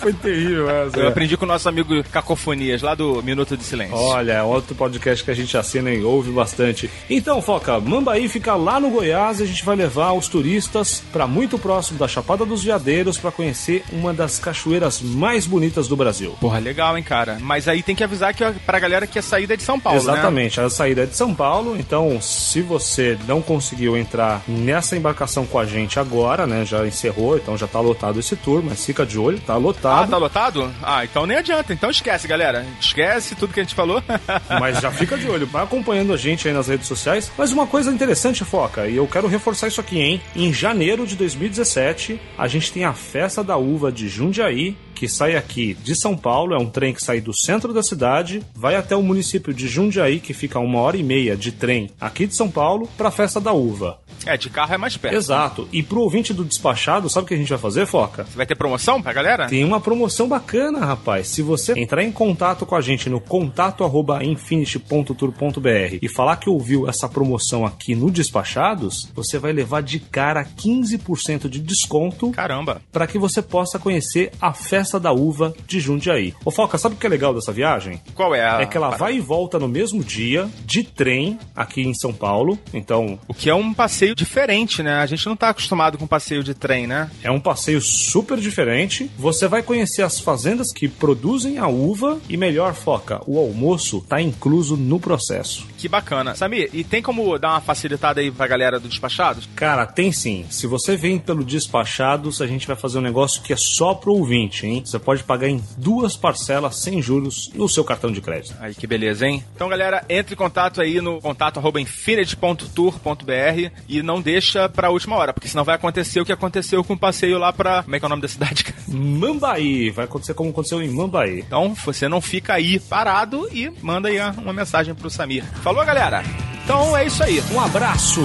Foi 0.00 0.12
terrível 0.12 0.68
essa. 0.68 0.98
Eu 0.98 1.08
aprendi 1.08 1.36
com 1.36 1.44
o 1.44 1.48
nosso 1.48 1.68
amigo 1.68 2.02
Cacofonias, 2.04 2.82
lá 2.82 2.94
do 2.94 3.22
Minuto 3.22 3.56
de 3.56 3.64
Silêncio. 3.64 3.96
Olha, 3.96 4.32
é 4.32 4.42
outro 4.42 4.74
podcast 4.74 5.24
que 5.24 5.30
a 5.30 5.34
gente 5.34 5.56
assina 5.56 5.90
e 5.90 6.02
ouve 6.02 6.30
bastante. 6.30 6.90
Então, 7.08 7.40
Foca, 7.40 7.80
Mambaí 7.80 8.28
fica 8.28 8.54
lá 8.54 8.78
no 8.78 8.90
Goiás 8.90 9.40
e 9.40 9.44
a 9.44 9.46
gente 9.46 9.64
vai 9.64 9.76
levar 9.76 10.12
os 10.12 10.28
turistas 10.28 11.02
para 11.12 11.26
muito 11.26 11.58
próximo 11.58 11.98
da 11.98 12.06
Chapada 12.06 12.44
dos 12.44 12.62
Veadeiros 12.62 13.16
para 13.16 13.30
conhecer 13.30 13.84
uma 13.92 14.12
das 14.12 14.38
cachoeiras 14.38 15.00
mais 15.00 15.46
bonitas 15.46 15.88
do 15.88 15.96
Brasil. 15.96 16.36
Porra, 16.40 16.58
legal, 16.58 16.98
hein, 16.98 17.04
cara. 17.04 17.38
Mas 17.40 17.66
aí 17.68 17.82
tem 17.82 17.94
que 17.94 18.04
avisar 18.04 18.34
que 18.34 18.44
pra 18.66 18.78
galera 18.78 19.06
que 19.06 19.18
a 19.18 19.22
saída 19.22 19.54
é 19.54 19.56
de 19.56 19.62
São 19.62 19.80
Paulo, 19.80 20.02
né? 20.02 20.12
Exatamente, 20.12 20.60
a 20.60 20.68
saída 20.68 21.04
é 21.04 21.06
de 21.06 21.16
São 21.16 21.34
Paulo, 21.34 21.76
então 21.78 22.20
se 22.20 22.60
você 22.60 23.16
não 23.26 23.40
conseguiu 23.40 23.96
entrar 23.96 24.42
nessa 24.46 24.96
embarcação 24.96 25.46
com 25.46 25.58
a 25.58 25.64
gente 25.64 25.98
agora, 25.98 26.46
né, 26.46 26.64
já 26.64 26.83
encerrou, 26.86 27.36
então 27.36 27.56
já 27.56 27.66
tá 27.66 27.80
lotado 27.80 28.18
esse 28.20 28.36
tour, 28.36 28.62
mas 28.64 28.84
fica 28.84 29.04
de 29.06 29.18
olho, 29.18 29.38
tá 29.40 29.54
Ah, 29.54 29.56
lotado. 29.56 30.10
tá 30.10 30.16
lotado? 30.16 30.74
Ah, 30.82 31.04
então 31.04 31.26
nem 31.26 31.36
adianta. 31.38 31.72
Então 31.72 31.90
esquece, 31.90 32.26
galera. 32.28 32.66
Esquece 32.80 33.34
tudo 33.34 33.52
que 33.52 33.60
a 33.60 33.62
gente 33.62 33.74
falou. 33.74 34.02
Mas 34.60 34.80
já 34.80 34.90
fica 34.90 35.16
de 35.16 35.28
olho, 35.28 35.46
vai 35.46 35.62
acompanhando 35.64 36.12
a 36.12 36.16
gente 36.16 36.46
aí 36.48 36.54
nas 36.54 36.68
redes 36.68 36.86
sociais. 36.86 37.30
Mas 37.36 37.52
uma 37.52 37.66
coisa 37.66 37.90
interessante, 37.90 38.44
Foca, 38.44 38.86
e 38.86 38.96
eu 38.96 39.06
quero 39.06 39.26
reforçar 39.28 39.68
isso 39.68 39.80
aqui, 39.80 39.98
hein? 40.00 40.20
Em 40.36 40.52
janeiro 40.52 41.06
de 41.06 41.16
2017, 41.16 42.20
a 42.36 42.46
gente 42.48 42.72
tem 42.72 42.84
a 42.84 42.92
Festa 42.92 43.42
da 43.42 43.56
Uva 43.56 43.90
de 43.92 44.08
Jundiaí, 44.08 44.76
que 44.94 45.08
sai 45.08 45.36
aqui 45.36 45.74
de 45.74 45.94
São 45.94 46.16
Paulo, 46.16 46.54
é 46.54 46.58
um 46.58 46.70
trem 46.70 46.94
que 46.94 47.02
sai 47.02 47.20
do 47.20 47.36
centro 47.36 47.72
da 47.72 47.82
cidade, 47.82 48.42
vai 48.54 48.76
até 48.76 48.96
o 48.96 49.02
município 49.02 49.52
de 49.52 49.68
Jundiaí, 49.68 50.20
que 50.20 50.32
fica 50.32 50.58
a 50.58 50.62
uma 50.62 50.80
hora 50.80 50.96
e 50.96 51.02
meia 51.02 51.36
de 51.36 51.52
trem 51.52 51.90
aqui 52.00 52.26
de 52.26 52.34
São 52.34 52.50
Paulo, 52.50 52.88
para 52.96 53.08
a 53.08 53.12
festa 53.12 53.40
da 53.40 53.52
uva. 53.52 53.98
É, 54.26 54.36
de 54.36 54.48
carro 54.48 54.74
é 54.74 54.78
mais 54.78 54.96
perto. 54.96 55.16
Exato. 55.16 55.68
E 55.72 55.82
pro 55.82 56.00
ouvinte 56.00 56.32
do 56.32 56.44
despachado, 56.44 57.10
sabe 57.10 57.24
o 57.24 57.28
que 57.28 57.34
a 57.34 57.36
gente 57.36 57.48
vai 57.48 57.58
fazer, 57.58 57.84
Foca? 57.86 58.24
Você 58.24 58.36
vai 58.36 58.46
ter 58.46 58.54
promoção 58.54 59.02
pra 59.02 59.12
galera? 59.12 59.48
Tem 59.48 59.64
uma 59.64 59.80
promoção 59.80 60.28
bacana, 60.28 60.78
rapaz. 60.84 61.26
Se 61.28 61.42
você 61.42 61.72
entrar 61.78 62.02
em 62.02 62.12
contato 62.12 62.64
com 62.64 62.74
a 62.74 62.80
gente 62.80 63.10
no 63.10 63.20
contato@infinity.tour.br 63.20 65.98
e 66.00 66.08
falar 66.08 66.36
que 66.36 66.48
ouviu 66.48 66.88
essa 66.88 67.06
promoção 67.08 67.66
aqui 67.66 67.94
no 67.94 68.10
Despachados, 68.10 69.10
você 69.14 69.38
vai 69.38 69.52
levar 69.52 69.82
de 69.82 69.98
cara 69.98 70.42
15% 70.44 71.48
de 71.48 71.60
desconto. 71.60 72.30
Caramba. 72.30 72.80
Para 72.92 73.06
que 73.06 73.18
você 73.18 73.40
possa 73.42 73.78
conhecer 73.78 74.32
a 74.40 74.52
Festa 74.52 74.83
da 75.00 75.12
Uva 75.12 75.54
de 75.66 75.80
Jundiaí. 75.80 76.34
Ô 76.44 76.50
Foca, 76.50 76.78
sabe 76.78 76.94
o 76.94 76.98
que 76.98 77.06
é 77.06 77.10
legal 77.10 77.34
dessa 77.34 77.52
viagem? 77.52 78.00
Qual 78.14 78.34
é 78.34 78.44
a 78.44 78.60
É 78.62 78.66
que 78.66 78.76
ela 78.76 78.90
vai 78.90 79.16
e 79.16 79.20
volta 79.20 79.58
no 79.58 79.68
mesmo 79.68 80.02
dia 80.02 80.48
de 80.64 80.82
trem 80.82 81.38
aqui 81.54 81.82
em 81.82 81.94
São 81.94 82.12
Paulo. 82.12 82.58
Então, 82.72 83.18
O 83.28 83.34
que 83.34 83.48
é 83.50 83.54
um 83.54 83.72
passeio 83.72 84.14
diferente, 84.14 84.82
né? 84.82 84.96
A 84.96 85.06
gente 85.06 85.26
não 85.26 85.36
tá 85.36 85.48
acostumado 85.50 85.98
com 85.98 86.06
passeio 86.06 86.42
de 86.42 86.54
trem, 86.54 86.86
né? 86.86 87.10
É 87.22 87.30
um 87.30 87.40
passeio 87.40 87.80
super 87.80 88.38
diferente. 88.38 89.10
Você 89.18 89.48
vai 89.48 89.62
conhecer 89.62 90.02
as 90.02 90.20
fazendas 90.20 90.72
que 90.72 90.88
produzem 90.88 91.58
a 91.58 91.66
uva 91.66 92.18
e 92.28 92.36
melhor 92.36 92.74
foca, 92.74 93.20
o 93.26 93.38
almoço 93.38 94.04
tá 94.08 94.20
incluso 94.20 94.76
no 94.76 94.98
processo. 95.00 95.66
Que 95.78 95.88
bacana. 95.88 96.34
Samir, 96.34 96.70
e 96.72 96.82
tem 96.82 97.02
como 97.02 97.38
dar 97.38 97.50
uma 97.50 97.60
facilitada 97.60 98.20
aí 98.20 98.30
pra 98.30 98.46
galera 98.46 98.80
do 98.80 98.88
Despachados? 98.88 99.48
Cara, 99.54 99.86
tem 99.86 100.12
sim. 100.12 100.44
Se 100.48 100.66
você 100.66 100.96
vem 100.96 101.18
pelo 101.18 101.44
Despachados, 101.44 102.40
a 102.40 102.46
gente 102.46 102.66
vai 102.66 102.76
fazer 102.76 102.98
um 102.98 103.02
negócio 103.02 103.42
que 103.42 103.52
é 103.52 103.56
só 103.56 103.94
pro 103.94 104.14
ouvinte, 104.14 104.66
hein? 104.66 104.73
Você 104.80 104.98
pode 104.98 105.22
pagar 105.22 105.48
em 105.48 105.62
duas 105.76 106.16
parcelas 106.16 106.76
sem 106.76 107.00
juros 107.02 107.50
no 107.54 107.68
seu 107.68 107.84
cartão 107.84 108.10
de 108.10 108.20
crédito. 108.20 108.54
Aí 108.60 108.74
que 108.74 108.86
beleza, 108.86 109.26
hein? 109.26 109.44
Então, 109.54 109.68
galera, 109.68 110.04
entre 110.08 110.34
em 110.34 110.36
contato 110.36 110.80
aí 110.80 111.00
no 111.00 111.20
contato 111.20 111.58
arroba 111.58 111.80
infinity.tour.br 111.80 113.70
e 113.88 114.02
não 114.02 114.20
deixa 114.20 114.68
pra 114.68 114.90
última 114.90 115.16
hora, 115.16 115.32
porque 115.32 115.48
senão 115.48 115.64
vai 115.64 115.74
acontecer 115.74 116.20
o 116.20 116.24
que 116.24 116.32
aconteceu 116.32 116.82
com 116.84 116.94
o 116.94 116.98
passeio 116.98 117.38
lá 117.38 117.52
pra. 117.52 117.82
Como 117.82 117.96
é 117.96 117.98
que 117.98 118.04
é 118.04 118.06
o 118.06 118.10
nome 118.10 118.22
da 118.22 118.28
cidade? 118.28 118.64
Mambaí, 118.88 119.90
vai 119.90 120.04
acontecer 120.04 120.34
como 120.34 120.50
aconteceu 120.50 120.82
em 120.82 120.88
Mambaí. 120.88 121.40
Então, 121.40 121.74
você 121.74 122.08
não 122.08 122.20
fica 122.20 122.54
aí 122.54 122.78
parado 122.78 123.48
e 123.52 123.70
manda 123.82 124.08
aí 124.08 124.18
uma 124.38 124.52
mensagem 124.52 124.94
pro 124.94 125.10
Samir. 125.10 125.44
Falou, 125.62 125.84
galera? 125.84 126.22
Então 126.64 126.96
é 126.96 127.06
isso 127.06 127.22
aí. 127.22 127.42
Um 127.52 127.60
abraço! 127.60 128.22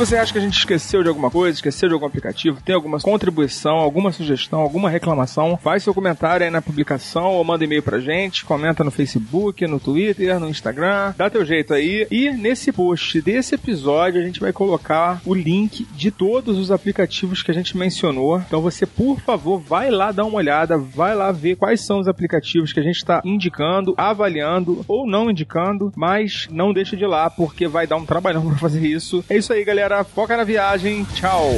Você 0.00 0.16
acha 0.16 0.32
que 0.32 0.38
a 0.38 0.40
gente 0.40 0.56
esqueceu 0.56 1.02
de 1.02 1.10
alguma 1.10 1.30
coisa, 1.30 1.54
esqueceu 1.54 1.86
de 1.86 1.92
algum 1.92 2.06
aplicativo, 2.06 2.58
tem 2.64 2.74
alguma 2.74 2.98
contribuição, 2.98 3.76
alguma 3.76 4.10
sugestão, 4.10 4.58
alguma 4.58 4.88
reclamação, 4.88 5.58
faz 5.58 5.82
seu 5.82 5.92
comentário 5.92 6.42
aí 6.42 6.50
na 6.50 6.62
publicação 6.62 7.26
ou 7.32 7.44
manda 7.44 7.64
e-mail 7.64 7.82
pra 7.82 8.00
gente, 8.00 8.46
comenta 8.46 8.82
no 8.82 8.90
Facebook, 8.90 9.66
no 9.66 9.78
Twitter, 9.78 10.40
no 10.40 10.48
Instagram, 10.48 11.12
dá 11.18 11.28
teu 11.28 11.44
jeito 11.44 11.74
aí. 11.74 12.06
E 12.10 12.30
nesse 12.30 12.72
post 12.72 13.20
desse 13.20 13.56
episódio 13.56 14.18
a 14.18 14.24
gente 14.24 14.40
vai 14.40 14.54
colocar 14.54 15.20
o 15.26 15.34
link 15.34 15.86
de 15.94 16.10
todos 16.10 16.56
os 16.56 16.70
aplicativos 16.70 17.42
que 17.42 17.50
a 17.50 17.54
gente 17.54 17.76
mencionou. 17.76 18.38
Então 18.38 18.62
você, 18.62 18.86
por 18.86 19.20
favor, 19.20 19.60
vai 19.60 19.90
lá 19.90 20.12
dar 20.12 20.24
uma 20.24 20.38
olhada, 20.38 20.78
vai 20.78 21.14
lá 21.14 21.30
ver 21.30 21.56
quais 21.56 21.82
são 21.82 21.98
os 21.98 22.08
aplicativos 22.08 22.72
que 22.72 22.80
a 22.80 22.82
gente 22.82 22.96
está 22.96 23.20
indicando, 23.22 23.92
avaliando 23.98 24.82
ou 24.88 25.06
não 25.06 25.30
indicando, 25.30 25.92
mas 25.94 26.48
não 26.50 26.72
deixa 26.72 26.96
de 26.96 27.04
ir 27.04 27.06
lá 27.06 27.28
porque 27.28 27.68
vai 27.68 27.86
dar 27.86 27.96
um 27.96 28.06
trabalhão 28.06 28.46
pra 28.48 28.56
fazer 28.56 28.86
isso. 28.86 29.22
É 29.28 29.36
isso 29.36 29.52
aí, 29.52 29.62
galera. 29.90 30.04
Foca 30.04 30.36
na 30.36 30.44
viagem. 30.44 31.04
Tchau. 31.14 31.50